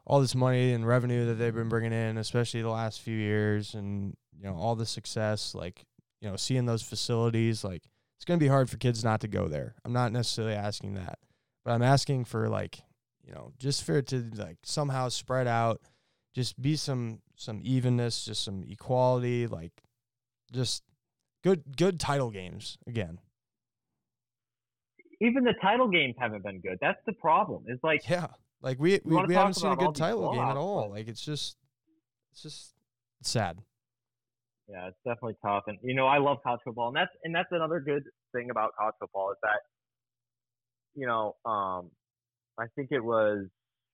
all 0.05 0.19
this 0.19 0.35
money 0.35 0.73
and 0.73 0.85
revenue 0.85 1.25
that 1.27 1.35
they've 1.35 1.53
been 1.53 1.69
bringing 1.69 1.93
in, 1.93 2.17
especially 2.17 2.61
the 2.61 2.69
last 2.69 3.01
few 3.01 3.15
years, 3.15 3.73
and 3.73 4.15
you 4.37 4.45
know 4.45 4.55
all 4.55 4.75
the 4.75 4.85
success. 4.85 5.55
Like 5.55 5.85
you 6.21 6.29
know, 6.29 6.35
seeing 6.35 6.65
those 6.65 6.81
facilities, 6.81 7.63
like 7.63 7.83
it's 8.17 8.25
gonna 8.25 8.37
be 8.37 8.47
hard 8.47 8.69
for 8.69 8.77
kids 8.77 9.03
not 9.03 9.21
to 9.21 9.27
go 9.27 9.47
there. 9.47 9.75
I'm 9.85 9.93
not 9.93 10.11
necessarily 10.11 10.55
asking 10.55 10.95
that, 10.95 11.19
but 11.65 11.71
I'm 11.71 11.83
asking 11.83 12.25
for 12.25 12.49
like 12.49 12.81
you 13.25 13.33
know 13.33 13.51
just 13.57 13.83
for 13.83 13.97
it 13.97 14.07
to 14.07 14.29
like 14.35 14.57
somehow 14.63 15.09
spread 15.09 15.47
out, 15.47 15.81
just 16.33 16.61
be 16.61 16.75
some 16.75 17.19
some 17.35 17.59
evenness, 17.63 18.25
just 18.25 18.43
some 18.43 18.63
equality, 18.69 19.47
like 19.47 19.73
just 20.51 20.83
good 21.43 21.77
good 21.77 21.99
title 21.99 22.31
games 22.31 22.77
again. 22.87 23.19
Even 25.21 25.43
the 25.43 25.53
title 25.61 25.87
games 25.87 26.15
haven't 26.17 26.43
been 26.43 26.59
good. 26.59 26.77
That's 26.81 26.99
the 27.05 27.13
problem. 27.13 27.65
It's 27.67 27.83
like 27.83 28.07
Yeah, 28.09 28.27
like 28.61 28.79
we 28.79 28.99
we, 29.03 29.23
we 29.23 29.33
haven't 29.33 29.55
seen 29.55 29.71
a 29.71 29.75
good 29.75 29.95
title 29.95 30.31
game 30.31 30.41
at 30.41 30.57
all. 30.57 30.89
Like 30.89 31.07
it's 31.07 31.23
just 31.23 31.57
it's 32.31 32.41
just 32.41 32.73
sad. 33.21 33.59
Yeah, 34.67 34.87
it's 34.87 34.97
definitely 35.05 35.35
tough. 35.43 35.63
And 35.67 35.77
you 35.83 35.93
know, 35.93 36.07
I 36.07 36.17
love 36.17 36.37
college 36.43 36.61
football, 36.63 36.87
and 36.87 36.95
that's 36.95 37.11
and 37.23 37.35
that's 37.35 37.49
another 37.51 37.79
good 37.79 38.03
thing 38.33 38.49
about 38.49 38.71
college 38.77 38.95
football 38.99 39.31
is 39.31 39.37
that, 39.43 39.59
you 40.95 41.05
know, 41.05 41.35
um, 41.45 41.91
I 42.57 42.65
think 42.75 42.89
it 42.91 43.03
was 43.03 43.45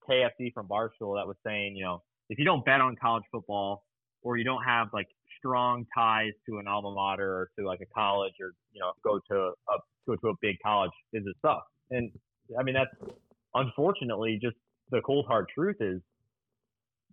KFC 0.10 0.54
from 0.54 0.68
Barstool 0.68 1.18
that 1.18 1.28
was 1.28 1.36
saying, 1.46 1.76
you 1.76 1.84
know, 1.84 2.04
if 2.30 2.38
you 2.38 2.46
don't 2.46 2.64
bet 2.64 2.82
on 2.82 2.96
college 2.96 3.24
football 3.32 3.84
or 4.22 4.38
you 4.38 4.44
don't 4.44 4.64
have 4.64 4.90
like 4.94 5.08
strong 5.40 5.86
ties 5.96 6.32
to 6.48 6.58
an 6.58 6.68
alma 6.68 6.94
mater 6.94 7.30
or 7.30 7.50
to 7.58 7.66
like 7.66 7.80
a 7.82 7.86
college 7.94 8.34
or 8.40 8.52
you 8.72 8.80
know 8.80 8.92
go 9.04 9.20
to 9.32 9.52
a 9.70 9.78
go 10.08 10.16
to 10.16 10.28
a 10.30 10.34
big 10.42 10.56
college, 10.64 10.92
is 11.14 11.24
it 11.26 11.36
sucks. 11.42 11.66
And 11.92 12.12
I 12.60 12.64
mean 12.64 12.76
that's 12.76 13.14
unfortunately 13.56 14.40
just 14.42 14.56
the 14.92 15.02
cold 15.02 15.26
hard 15.28 15.48
truth 15.54 15.78
is 15.80 16.02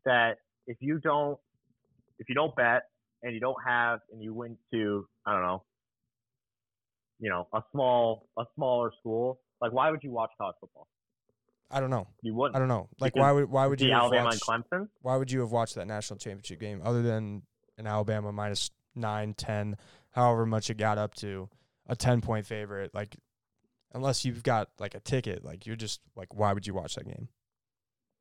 that 0.04 0.38
if 0.66 0.76
you 0.80 0.98
don't 0.98 1.38
if 2.18 2.28
you 2.28 2.34
don't 2.34 2.54
bet 2.56 2.82
and 3.22 3.34
you 3.34 3.40
don't 3.40 3.56
have 3.66 4.00
and 4.12 4.22
you 4.22 4.34
went 4.34 4.58
to 4.72 5.06
I 5.26 5.32
don't 5.32 5.42
know, 5.42 5.62
you 7.18 7.30
know, 7.30 7.48
a 7.52 7.62
small 7.72 8.28
a 8.38 8.44
smaller 8.54 8.92
school, 9.00 9.40
like 9.60 9.72
why 9.72 9.90
would 9.90 10.00
you 10.02 10.10
watch 10.10 10.30
college 10.38 10.56
football? 10.60 10.88
I 11.70 11.80
don't 11.80 11.90
know. 11.90 12.06
You 12.22 12.34
wouldn't. 12.34 12.54
I 12.54 12.60
don't 12.60 12.68
know. 12.68 12.88
Like 13.00 13.14
Because 13.14 13.24
why 13.24 13.32
would 13.32 13.50
why 13.50 13.66
would 13.66 13.80
you 13.80 13.92
Alabama 13.92 14.26
watched, 14.26 14.48
and 14.48 14.64
Clemson? 14.64 14.88
why 15.02 15.16
would 15.16 15.30
you 15.30 15.40
have 15.40 15.50
watched 15.50 15.74
that 15.74 15.86
national 15.86 16.18
championship 16.18 16.60
game 16.60 16.80
other 16.84 17.02
than 17.02 17.42
an 17.78 17.86
Alabama 17.86 18.32
minus 18.32 18.70
nine, 18.94 19.34
ten, 19.34 19.76
however 20.10 20.46
much 20.46 20.70
it 20.70 20.76
got 20.76 20.98
up 20.98 21.14
to, 21.16 21.48
a 21.86 21.96
ten 21.96 22.20
point 22.20 22.46
favorite, 22.46 22.94
like 22.94 23.16
unless 23.94 24.24
you've 24.24 24.42
got 24.42 24.68
like 24.78 24.94
a 24.94 25.00
ticket, 25.00 25.44
like 25.44 25.66
you're 25.66 25.76
just 25.76 26.00
like 26.16 26.34
why 26.34 26.52
would 26.52 26.66
you 26.66 26.74
watch 26.74 26.94
that 26.94 27.06
game? 27.06 27.28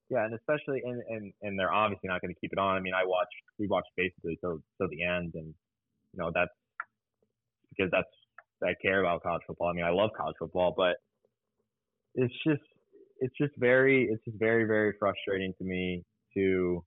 Yeah, 0.09 0.25
and 0.25 0.33
especially 0.33 0.81
and 0.85 1.01
and 1.09 1.33
and 1.41 1.59
they're 1.59 1.73
obviously 1.73 2.07
not 2.07 2.21
going 2.21 2.33
to 2.33 2.39
keep 2.39 2.53
it 2.53 2.59
on. 2.59 2.75
I 2.75 2.79
mean, 2.79 2.93
I 2.93 3.05
watched 3.05 3.33
we 3.57 3.67
watched 3.67 3.89
basically 3.97 4.37
till 4.41 4.61
till 4.77 4.89
the 4.89 5.03
end, 5.03 5.33
and 5.35 5.47
you 5.47 6.17
know 6.17 6.31
that's 6.33 6.51
because 7.69 7.91
that's 7.91 8.07
I 8.63 8.73
care 8.81 8.99
about 8.99 9.23
college 9.23 9.41
football. 9.47 9.69
I 9.69 9.73
mean, 9.73 9.85
I 9.85 9.89
love 9.89 10.11
college 10.15 10.35
football, 10.39 10.73
but 10.75 10.97
it's 12.13 12.33
just 12.45 12.61
it's 13.19 13.35
just 13.37 13.53
very 13.57 14.09
it's 14.11 14.23
just 14.25 14.37
very 14.37 14.65
very 14.65 14.93
frustrating 14.99 15.53
to 15.57 15.63
me 15.63 16.03
to 16.35 16.83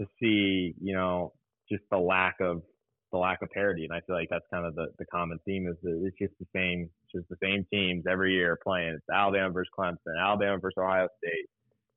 to 0.00 0.06
see 0.20 0.74
you 0.80 0.94
know 0.94 1.32
just 1.70 1.82
the 1.90 1.98
lack 1.98 2.36
of 2.40 2.62
the 3.12 3.18
lack 3.18 3.40
of 3.42 3.50
parity, 3.50 3.84
and 3.84 3.92
I 3.92 4.00
feel 4.00 4.16
like 4.16 4.28
that's 4.30 4.44
kind 4.52 4.66
of 4.66 4.74
the 4.74 4.88
the 4.98 5.06
common 5.06 5.38
theme 5.46 5.68
is 5.68 5.76
that 5.82 6.02
it's 6.04 6.18
just 6.18 6.34
the 6.40 6.46
same 6.54 6.90
just 7.14 7.28
the 7.28 7.36
same 7.42 7.66
teams 7.72 8.04
every 8.10 8.32
year 8.34 8.58
playing. 8.62 8.94
It's 8.94 9.04
Alabama 9.12 9.50
versus 9.50 9.70
Clemson, 9.78 10.20
Alabama 10.20 10.58
versus 10.58 10.76
Ohio 10.78 11.08
State 11.24 11.46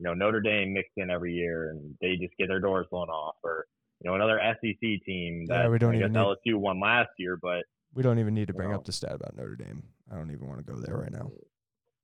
you 0.02 0.06
know, 0.06 0.14
Notre 0.14 0.40
Dame 0.40 0.72
mixed 0.72 0.94
in 0.96 1.10
every 1.10 1.34
year 1.34 1.72
and 1.72 1.94
they 2.00 2.16
just 2.16 2.32
get 2.40 2.48
their 2.48 2.62
doors 2.62 2.88
blown 2.90 3.10
off 3.10 3.36
or, 3.44 3.66
you 4.02 4.10
know, 4.10 4.16
another 4.16 4.40
SEC 4.42 4.80
team 5.06 5.46
that 5.50 5.64
Yeah, 5.64 5.68
we 5.68 5.78
don't 5.78 5.90
I 5.94 6.00
guess 6.00 6.10
even 6.10 6.14
need- 6.14 6.38
LSU 6.48 6.56
won 6.56 6.80
last 6.80 7.10
year, 7.18 7.36
but 7.36 7.66
We 7.94 8.02
don't 8.02 8.18
even 8.18 8.34
need 8.34 8.48
to 8.48 8.54
bring 8.54 8.70
No. 8.70 8.76
up 8.78 8.86
the 8.86 8.94
stat 8.94 9.12
about 9.12 9.36
Notre 9.36 9.58
Dame. 9.58 9.84
I 10.10 10.16
don't 10.16 10.32
even 10.32 10.48
want 10.48 10.66
to 10.66 10.74
go 10.74 10.80
there 10.80 10.96
right 10.96 11.12
now. 11.12 11.30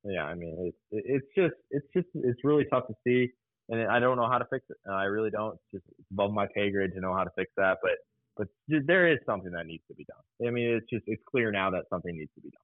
yeah, 0.04 0.26
I 0.26 0.36
mean, 0.36 0.74
it's, 0.92 1.06
it's 1.08 1.26
just, 1.38 1.54
it's 1.72 1.88
just, 1.96 2.08
it's 2.16 2.44
really 2.44 2.66
tough 2.66 2.86
to 2.88 2.94
see. 3.08 3.32
And 3.70 3.88
I 3.90 4.00
don't 4.00 4.18
know 4.18 4.30
how 4.30 4.38
to 4.38 4.46
fix 4.46 4.66
it. 4.70 4.78
I 4.90 5.06
really 5.06 5.32
don't. 5.32 5.54
It's 5.54 5.84
just 5.84 5.86
above 6.12 6.32
my 6.32 6.48
pay 6.54 6.72
grade 6.72 6.94
to 6.94 7.00
know 7.00 7.14
how 7.16 7.24
to 7.24 7.32
fix 7.36 7.52
that. 7.58 7.78
But, 7.82 7.94
but 8.38 8.48
there 8.68 9.12
is 9.12 9.20
something 9.26 9.52
that 9.52 9.66
needs 9.66 9.84
to 9.88 9.96
be 9.96 10.06
done. 10.06 10.48
I 10.48 10.52
mean, 10.52 10.70
it's 10.70 10.90
just, 10.90 11.04
it's 11.08 11.24
clear 11.30 11.52
now 11.52 11.72
that 11.72 11.86
something 11.90 12.16
needs 12.16 12.32
to 12.36 12.42
be 12.42 12.50
done. 12.50 12.60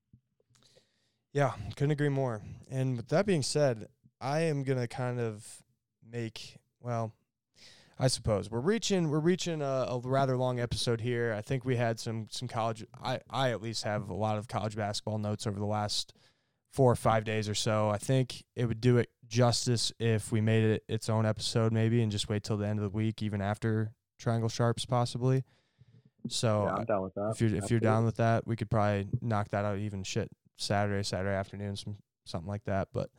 Yeah, 1.34 1.54
couldn't 1.76 1.91
agree 1.91 2.10
more. 2.10 2.41
And 2.70 2.97
with 2.97 3.08
that 3.10 3.26
being 3.26 3.41
said, 3.41 3.88
I 4.20 4.41
am 4.41 4.64
gonna 4.64 4.88
kind 4.88 5.20
of 5.20 5.64
make 6.08 6.58
well, 6.82 7.14
I 7.97 8.08
suppose 8.08 8.49
we're 8.52 8.60
reaching 8.60 9.10
we're 9.10 9.20
reaching 9.20 9.62
a, 9.62 9.86
a 9.89 9.99
rather 9.99 10.38
long 10.38 10.60
episode 10.60 11.02
here. 11.02 11.34
I 11.38 11.41
think 11.41 11.64
we 11.64 11.78
had 11.78 11.99
some 11.99 12.28
some 12.30 12.47
college. 12.47 12.86
I 13.02 13.20
I 13.30 13.52
at 13.52 13.62
least 13.62 13.84
have 13.84 14.10
a 14.10 14.14
lot 14.14 14.38
of 14.38 14.47
college 14.47 14.76
basketball 14.76 15.18
notes 15.18 15.47
over 15.47 15.58
the 15.58 15.66
last 15.66 16.14
four 16.72 16.91
or 16.91 16.95
five 16.95 17.24
days 17.24 17.47
or 17.47 17.56
so. 17.56 17.89
I 17.89 17.97
think 17.97 18.43
it 18.56 18.66
would 18.66 18.82
do 18.82 18.97
it 18.97 19.10
justice 19.32 19.93
if 19.97 20.32
we 20.32 20.41
made 20.41 20.63
it 20.63 20.84
its 20.89 21.09
own 21.09 21.25
episode 21.25 21.71
maybe 21.71 22.03
and 22.03 22.11
just 22.11 22.27
wait 22.27 22.43
till 22.43 22.57
the 22.57 22.67
end 22.67 22.77
of 22.77 22.84
the 22.84 22.95
week, 22.95 23.23
even 23.23 23.41
after 23.41 23.93
Triangle 24.19 24.49
Sharps 24.49 24.86
possibly. 24.86 25.43
So 26.27 26.65
yeah, 26.65 26.75
I'm 26.75 26.86
down 26.86 27.01
with 27.01 27.15
that. 27.15 27.32
if 27.34 27.41
you're 27.41 27.55
if 27.55 27.71
you're 27.71 27.79
down 27.79 28.05
with 28.05 28.17
that, 28.17 28.45
we 28.45 28.55
could 28.55 28.69
probably 28.69 29.07
knock 29.21 29.49
that 29.49 29.65
out 29.65 29.79
even 29.79 30.03
shit 30.03 30.29
Saturday, 30.57 31.01
Saturday 31.01 31.34
afternoon, 31.34 31.75
some 31.75 31.97
something 32.25 32.49
like 32.49 32.65
that. 32.65 32.89
But 32.93 33.09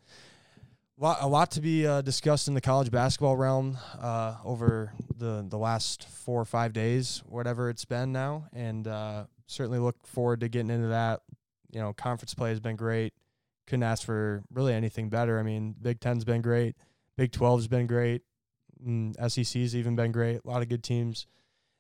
a 1.01 1.03
lot, 1.03 1.19
a 1.23 1.27
lot 1.27 1.51
to 1.53 1.61
be 1.61 1.87
uh, 1.87 2.03
discussed 2.03 2.47
in 2.47 2.55
the 2.55 2.61
college 2.61 2.91
basketball 2.91 3.37
realm 3.37 3.79
uh, 4.01 4.37
over 4.45 4.93
the 5.17 5.45
the 5.49 5.59
last 5.59 6.09
four 6.09 6.41
or 6.41 6.45
five 6.45 6.73
days, 6.73 7.23
whatever 7.27 7.71
it's 7.71 7.87
been 7.87 8.13
now, 8.13 8.47
and 8.53 8.87
uh, 8.87 9.25
certainly 9.47 9.79
look 9.81 10.07
forward 10.07 10.41
to 10.41 10.49
getting 10.49 10.71
into 10.71 10.89
that. 10.89 11.23
You 11.73 11.81
know, 11.81 11.95
conference 11.95 12.35
play 12.35 12.51
has 12.51 12.61
been 12.61 12.77
great. 12.77 13.15
Couldn't 13.67 13.85
ask 13.85 14.05
for 14.05 14.43
really 14.53 14.75
anything 14.75 15.09
better. 15.09 15.39
I 15.39 15.43
mean, 15.43 15.75
Big 15.81 16.01
Ten's 16.01 16.25
been 16.25 16.43
great. 16.43 16.77
Big 17.17 17.31
12's 17.33 17.69
been 17.69 17.87
great. 17.87 18.23
Mm, 18.85 19.15
SEC's 19.31 19.77
even 19.77 19.95
been 19.97 20.13
great. 20.13 20.41
A 20.45 20.49
lot 20.49 20.63
of 20.63 20.69
good 20.69 20.83
teams 20.83 21.27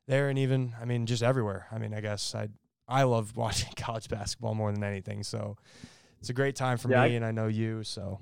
there, 0.06 0.28
and 0.28 0.38
even 0.38 0.74
I 0.80 0.84
mean, 0.84 1.06
just 1.06 1.22
everywhere. 1.22 1.66
I 1.72 1.78
mean, 1.78 1.92
I 1.94 2.00
guess 2.00 2.34
I 2.34 2.48
I 2.86 3.02
love 3.04 3.36
watching 3.36 3.72
college 3.76 4.08
basketball 4.08 4.54
more 4.54 4.70
than 4.72 4.84
anything. 4.84 5.22
So 5.24 5.56
it's 6.20 6.30
a 6.30 6.34
great 6.34 6.54
time 6.56 6.78
for 6.78 6.88
Yeah, 6.88 6.98
me, 7.02 7.12
I- 7.12 7.16
and 7.16 7.24
I 7.24 7.30
know 7.32 7.48
you. 7.48 7.82
So 7.82 8.20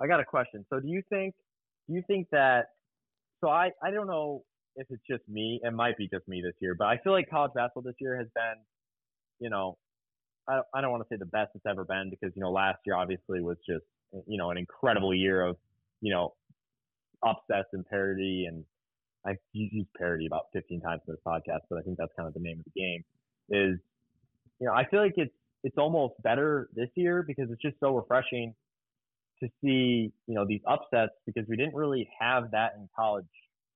I 0.00 0.06
got 0.06 0.20
a 0.20 0.24
question. 0.24 0.64
So 0.70 0.78
do 0.80 0.88
you 0.88 1.02
think 1.10 1.34
do 1.88 1.94
you 1.94 2.02
think 2.06 2.28
that 2.30 2.66
so 3.40 3.48
I 3.48 3.70
I 3.82 3.90
don't 3.90 4.06
know 4.06 4.44
if 4.76 4.86
it's 4.90 5.02
just 5.10 5.28
me. 5.28 5.60
It 5.64 5.72
might 5.72 5.96
be 5.96 6.08
just 6.08 6.28
me 6.28 6.40
this 6.42 6.54
year, 6.60 6.76
but 6.78 6.86
I 6.86 6.98
feel 6.98 7.12
like 7.12 7.28
college 7.28 7.52
basketball 7.54 7.82
this 7.82 7.96
year 8.00 8.16
has 8.16 8.28
been, 8.34 8.54
you 9.40 9.50
know, 9.50 9.76
I 10.50 10.60
I 10.74 10.80
don't 10.80 10.90
want 10.90 11.02
to 11.02 11.14
say 11.14 11.18
the 11.18 11.26
best 11.26 11.50
it's 11.54 11.66
ever 11.66 11.84
been 11.84 12.10
because 12.10 12.34
you 12.34 12.42
know 12.42 12.50
last 12.50 12.78
year 12.84 12.96
obviously 12.96 13.40
was 13.40 13.56
just 13.68 13.84
you 14.26 14.38
know 14.38 14.50
an 14.50 14.58
incredible 14.58 15.14
year 15.14 15.42
of 15.46 15.56
you 16.00 16.12
know 16.12 16.34
upsets 17.26 17.68
and 17.72 17.86
parity 17.86 18.46
and 18.48 18.64
I've 19.26 19.36
used 19.52 19.88
parody 19.98 20.26
about 20.26 20.46
15 20.54 20.80
times 20.80 21.02
in 21.06 21.12
this 21.12 21.20
podcast, 21.26 21.60
but 21.68 21.78
I 21.78 21.82
think 21.82 21.98
that's 21.98 22.12
kind 22.16 22.26
of 22.26 22.32
the 22.32 22.40
name 22.40 22.58
of 22.58 22.64
the 22.72 22.80
game. 22.80 23.04
Is 23.50 23.78
you 24.58 24.66
know 24.66 24.72
I 24.72 24.84
feel 24.88 25.00
like 25.00 25.14
it's 25.16 25.34
it's 25.62 25.76
almost 25.78 26.14
better 26.22 26.68
this 26.74 26.88
year 26.94 27.22
because 27.26 27.50
it's 27.50 27.62
just 27.62 27.76
so 27.80 27.94
refreshing 27.94 28.54
to 29.42 29.48
see 29.62 30.12
you 30.26 30.34
know 30.34 30.46
these 30.46 30.62
upsets 30.66 31.12
because 31.26 31.44
we 31.48 31.56
didn't 31.56 31.74
really 31.74 32.08
have 32.18 32.50
that 32.52 32.72
in 32.76 32.88
college 32.96 33.26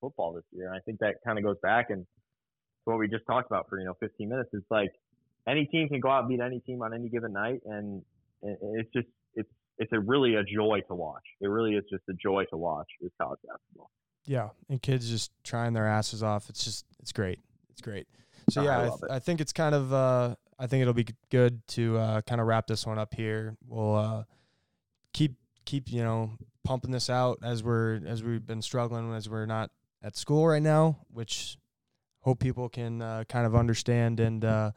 football 0.01 0.33
this 0.33 0.45
year. 0.53 0.67
And 0.69 0.77
I 0.77 0.81
think 0.81 0.99
that 1.01 1.17
kind 1.25 1.39
of 1.39 1.45
goes 1.45 1.57
back 1.63 1.91
and 1.91 2.05
to 2.05 2.91
what 2.91 2.99
we 2.99 3.09
just 3.09 3.27
talked 3.27 3.51
about 3.51 3.69
for 3.69 3.79
you 3.79 3.87
know 3.87 3.95
15 4.01 4.29
minutes. 4.29 4.51
It's 4.53 4.71
like 4.71 4.93
any 5.47 5.67
team 5.67 5.89
can 5.89 6.01
go 6.01 6.11
out 6.11 6.21
and 6.21 6.29
beat 6.29 6.41
any 6.41 6.61
team 6.61 6.83
on 6.83 6.95
any 6.95 7.09
given 7.09 7.33
night, 7.33 7.61
and 7.67 8.03
it's 8.43 8.91
just 8.93 9.09
it's 9.35 9.49
it's 9.79 9.93
a 9.93 10.01
really 10.01 10.35
a 10.37 10.45
joy 10.45 10.81
to 10.89 10.95
watch. 10.95 11.25
It 11.41 11.49
really 11.49 11.75
is 11.75 11.85
just 11.91 12.03
a 12.09 12.15
joy 12.15 12.45
to 12.51 12.57
watch 12.57 12.89
is 13.01 13.11
college 13.21 13.41
basketball. 13.47 13.91
yeah, 14.27 14.51
and 14.69 14.81
kids 14.81 15.09
just 15.09 15.33
trying 15.43 15.73
their 15.73 15.87
asses 15.87 16.23
off. 16.23 16.49
It's 16.49 16.65
just 16.65 16.87
it's 17.01 17.13
great. 17.13 17.41
It's 17.71 17.81
great. 17.81 18.07
So 18.51 18.63
yeah, 18.63 18.79
I, 18.79 18.89
love 18.89 19.01
th-. 19.01 19.13
I 19.13 19.19
think 19.19 19.41
it's 19.41 19.53
kind 19.53 19.75
of 19.75 19.93
uh, 19.93 20.35
I 20.59 20.67
think 20.67 20.83
it'll 20.83 20.95
be 20.95 21.07
good 21.31 21.67
to 21.69 21.99
uh, 21.99 22.21
kind 22.23 22.41
of 22.41 22.47
wrap 22.47 22.67
this 22.67 22.87
one 22.87 22.99
up 22.99 23.15
here. 23.15 23.57
We'll 23.67 23.97
uh, 23.97 24.25
keep 25.13 25.37
keep 25.65 25.91
you 25.91 26.03
know 26.03 26.31
pumping 26.63 26.91
this 26.91 27.11
out 27.11 27.39
as 27.43 27.63
we're 27.63 28.01
as 28.07 28.23
we've 28.23 28.47
been 28.47 28.63
struggling 28.63 29.13
as 29.15 29.29
we're 29.29 29.47
not 29.47 29.71
at 30.03 30.17
school 30.17 30.47
right 30.47 30.63
now, 30.63 30.99
which 31.13 31.57
hope 32.21 32.39
people 32.39 32.69
can 32.69 33.03
uh, 33.03 33.25
kind 33.29 33.47
of 33.47 33.55
understand 33.55 34.21
and 34.21 34.45
uh, 34.45 34.71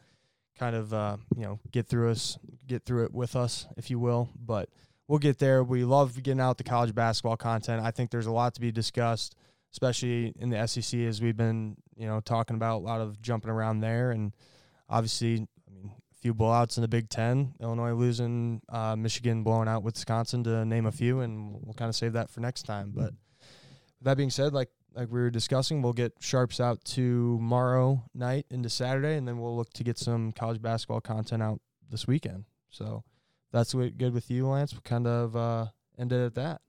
kind 0.58 0.76
of 0.76 0.94
uh, 0.94 1.18
you 1.36 1.44
know 1.44 1.60
get 1.72 1.88
through 1.88 2.12
us 2.12 2.38
get 2.68 2.86
through 2.86 3.06
it 3.06 3.14
with 3.14 3.36
us, 3.36 3.68
if 3.78 3.90
you 3.90 4.00
will. 4.00 4.30
But 4.38 4.70
we'll 5.08 5.20
get 5.20 5.40
there. 5.40 5.64
We 5.64 5.84
love 5.84 6.22
getting 6.22 6.42
out 6.42 6.58
the 6.58 6.64
college 6.64 6.94
basketball 6.94 7.38
content. 7.38 7.84
I 7.84 7.92
think 7.92 8.12
there's 8.12 8.26
a 8.26 8.32
lot 8.32 8.56
to 8.56 8.62
be 8.62 8.72
discussed, 8.72 9.36
especially 9.72 10.34
in 10.40 10.50
the 10.50 10.68
SEC 10.68 11.00
as 11.02 11.22
we've 11.22 11.38
been 11.38 11.78
you 11.96 12.08
know 12.08 12.20
talking 12.20 12.56
about 12.56 12.78
a 12.78 12.84
lot 12.84 13.02
of 13.02 13.22
jumping 13.22 13.52
around 13.52 13.80
there, 13.82 14.12
and 14.12 14.34
obviously, 14.90 15.48
I 15.68 15.72
mean. 15.72 15.92
A 16.10 16.20
few 16.20 16.34
blowouts 16.34 16.78
in 16.78 16.82
the 16.82 16.88
Big 16.88 17.10
Ten. 17.10 17.54
Illinois 17.62 17.94
losing, 17.94 18.60
uh, 18.70 18.96
Michigan 18.96 19.44
blowing 19.44 19.68
out 19.68 19.84
Wisconsin 19.84 20.44
to 20.46 20.66
name 20.66 20.88
a 20.88 20.92
few, 20.92 21.20
and 21.20 21.60
we'll 21.62 21.76
kind 21.76 21.90
of 21.90 21.96
save 21.96 22.14
that 22.14 22.32
for 22.32 22.40
next 22.40 22.64
time. 22.64 22.92
But 22.92 23.14
that 24.02 24.18
being 24.18 24.32
said, 24.32 24.52
like 24.52 24.70
like 24.98 25.12
we 25.12 25.20
were 25.20 25.30
discussing, 25.30 25.82
we'll 25.82 25.94
get 25.94 26.14
sharps 26.20 26.60
out 26.60 26.84
tomorrow 26.84 28.04
night 28.16 28.48
into 28.50 28.68
Saturday, 28.68 29.16
and 29.16 29.28
then 29.28 29.38
we'll 29.40 29.56
look 29.56 29.72
to 29.74 29.84
get 29.84 29.98
some 29.98 30.32
college 30.32 30.60
basketball 30.60 31.02
content 31.02 31.44
out 31.44 31.62
this 31.90 32.08
weekend. 32.08 32.46
So 32.72 33.04
that's 33.52 33.76
what 33.76 33.98
good 33.98 34.14
with 34.14 34.32
you, 34.32 34.48
Lance. 34.48 34.74
We'll 34.74 34.82
kind 34.82 35.06
of 35.06 35.36
uh, 35.36 35.68
end 36.00 36.12
it 36.12 36.26
at 36.26 36.36
that. 36.36 36.62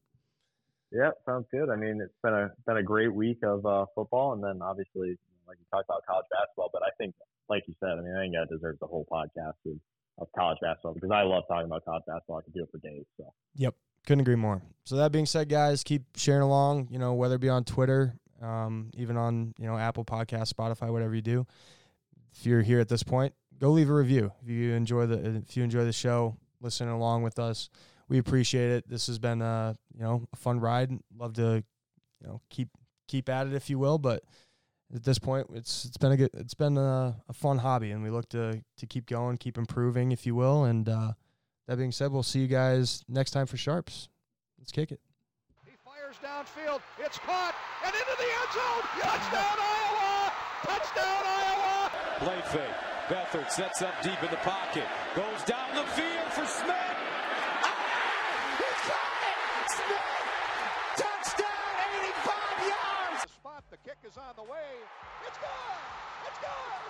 Yeah, 0.92 1.10
sounds 1.26 1.46
good. 1.50 1.70
I 1.70 1.76
mean, 1.76 2.00
it's 2.02 2.14
been 2.22 2.34
a 2.34 2.50
been 2.66 2.76
a 2.76 2.82
great 2.82 3.12
week 3.12 3.38
of 3.42 3.64
uh, 3.64 3.86
football, 3.94 4.34
and 4.34 4.44
then 4.44 4.60
obviously, 4.62 5.16
like 5.46 5.56
you 5.58 5.64
talked 5.70 5.86
about 5.88 6.04
college 6.06 6.26
basketball. 6.30 6.68
But 6.72 6.82
I 6.82 6.90
think, 6.98 7.14
like 7.48 7.64
you 7.66 7.74
said, 7.80 7.92
I 7.92 8.02
mean, 8.02 8.14
I 8.14 8.22
think 8.24 8.34
that 8.34 8.54
deserves 8.54 8.78
the 8.78 8.86
whole 8.86 9.06
podcast 9.10 9.56
of, 9.66 9.78
of 10.18 10.28
college 10.36 10.58
basketball 10.60 10.94
because 10.94 11.10
I 11.10 11.22
love 11.22 11.44
talking 11.48 11.66
about 11.66 11.84
college 11.84 12.04
basketball. 12.06 12.38
I 12.38 12.42
could 12.42 12.54
do 12.54 12.62
it 12.62 12.68
for 12.70 12.78
days. 12.78 13.04
So 13.16 13.32
Yep. 13.56 13.74
Couldn't 14.08 14.22
agree 14.22 14.36
more. 14.36 14.62
So 14.84 14.96
that 14.96 15.12
being 15.12 15.26
said, 15.26 15.50
guys, 15.50 15.84
keep 15.84 16.02
sharing 16.16 16.40
along, 16.40 16.88
you 16.90 16.98
know, 16.98 17.12
whether 17.12 17.34
it 17.34 17.42
be 17.42 17.50
on 17.50 17.62
Twitter, 17.62 18.14
um, 18.40 18.90
even 18.94 19.18
on, 19.18 19.52
you 19.58 19.66
know, 19.66 19.76
Apple 19.76 20.02
Podcast, 20.02 20.50
Spotify, 20.50 20.90
whatever 20.90 21.14
you 21.14 21.20
do. 21.20 21.46
If 22.32 22.46
you're 22.46 22.62
here 22.62 22.80
at 22.80 22.88
this 22.88 23.02
point, 23.02 23.34
go 23.58 23.68
leave 23.68 23.90
a 23.90 23.92
review. 23.92 24.32
If 24.42 24.48
you 24.48 24.72
enjoy 24.72 25.04
the 25.04 25.42
if 25.46 25.58
you 25.58 25.62
enjoy 25.62 25.84
the 25.84 25.92
show, 25.92 26.38
listening 26.62 26.88
along 26.88 27.22
with 27.22 27.38
us. 27.38 27.68
We 28.08 28.16
appreciate 28.16 28.70
it. 28.70 28.88
This 28.88 29.08
has 29.08 29.18
been 29.18 29.42
uh, 29.42 29.74
you 29.94 30.02
know, 30.02 30.26
a 30.32 30.36
fun 30.36 30.58
ride. 30.58 30.90
Love 31.14 31.34
to, 31.34 31.62
you 32.22 32.26
know, 32.26 32.40
keep 32.48 32.70
keep 33.08 33.28
at 33.28 33.46
it 33.46 33.52
if 33.52 33.68
you 33.68 33.78
will, 33.78 33.98
but 33.98 34.24
at 34.94 35.04
this 35.04 35.18
point 35.18 35.48
it's 35.52 35.84
it's 35.84 35.98
been 35.98 36.12
a 36.12 36.16
good 36.16 36.30
it's 36.32 36.54
been 36.54 36.78
a, 36.78 37.14
a 37.28 37.32
fun 37.34 37.58
hobby 37.58 37.90
and 37.90 38.02
we 38.02 38.08
look 38.08 38.30
to 38.30 38.62
to 38.78 38.86
keep 38.86 39.04
going, 39.04 39.36
keep 39.36 39.58
improving 39.58 40.12
if 40.12 40.24
you 40.24 40.34
will, 40.34 40.64
and 40.64 40.88
uh 40.88 41.12
that 41.68 41.76
being 41.76 41.92
said, 41.92 42.10
we'll 42.10 42.22
see 42.22 42.40
you 42.40 42.48
guys 42.48 43.04
next 43.08 43.30
time 43.30 43.46
for 43.46 43.58
Sharps. 43.58 44.08
Let's 44.58 44.72
kick 44.72 44.90
it. 44.90 45.00
He 45.66 45.76
fires 45.84 46.16
downfield. 46.24 46.80
It's 46.98 47.18
caught 47.18 47.54
and 47.84 47.92
into 47.94 48.16
the 48.16 48.24
end 48.24 48.50
zone. 48.56 48.84
Touchdown 49.04 49.58
Iowa! 49.60 50.32
Touchdown 50.64 51.22
Iowa! 51.28 51.92
Play 52.24 52.40
fake. 52.48 52.78
Beathard 53.12 53.50
sets 53.50 53.82
up 53.82 53.92
deep 54.02 54.16
in 54.24 54.30
the 54.30 54.40
pocket. 54.40 54.88
Goes 55.14 55.44
down 55.44 55.68
the 55.76 55.84
field 55.92 56.32
for 56.32 56.46
Smith. 56.48 56.96
Ah! 57.60 57.76
He 58.56 58.70
caught 58.88 59.20
it! 59.28 59.68
Smith! 59.76 61.04
Touchdown, 61.04 61.72
85 62.00 62.64
yards! 62.64 63.22
The 63.24 63.28
spot. 63.28 63.64
The 63.70 63.76
kick 63.84 63.98
is 64.08 64.16
on 64.16 64.32
the 64.36 64.42
way. 64.42 64.72
It's 65.28 65.36
good. 65.36 65.80
It's 66.28 66.38
good. 66.40 66.88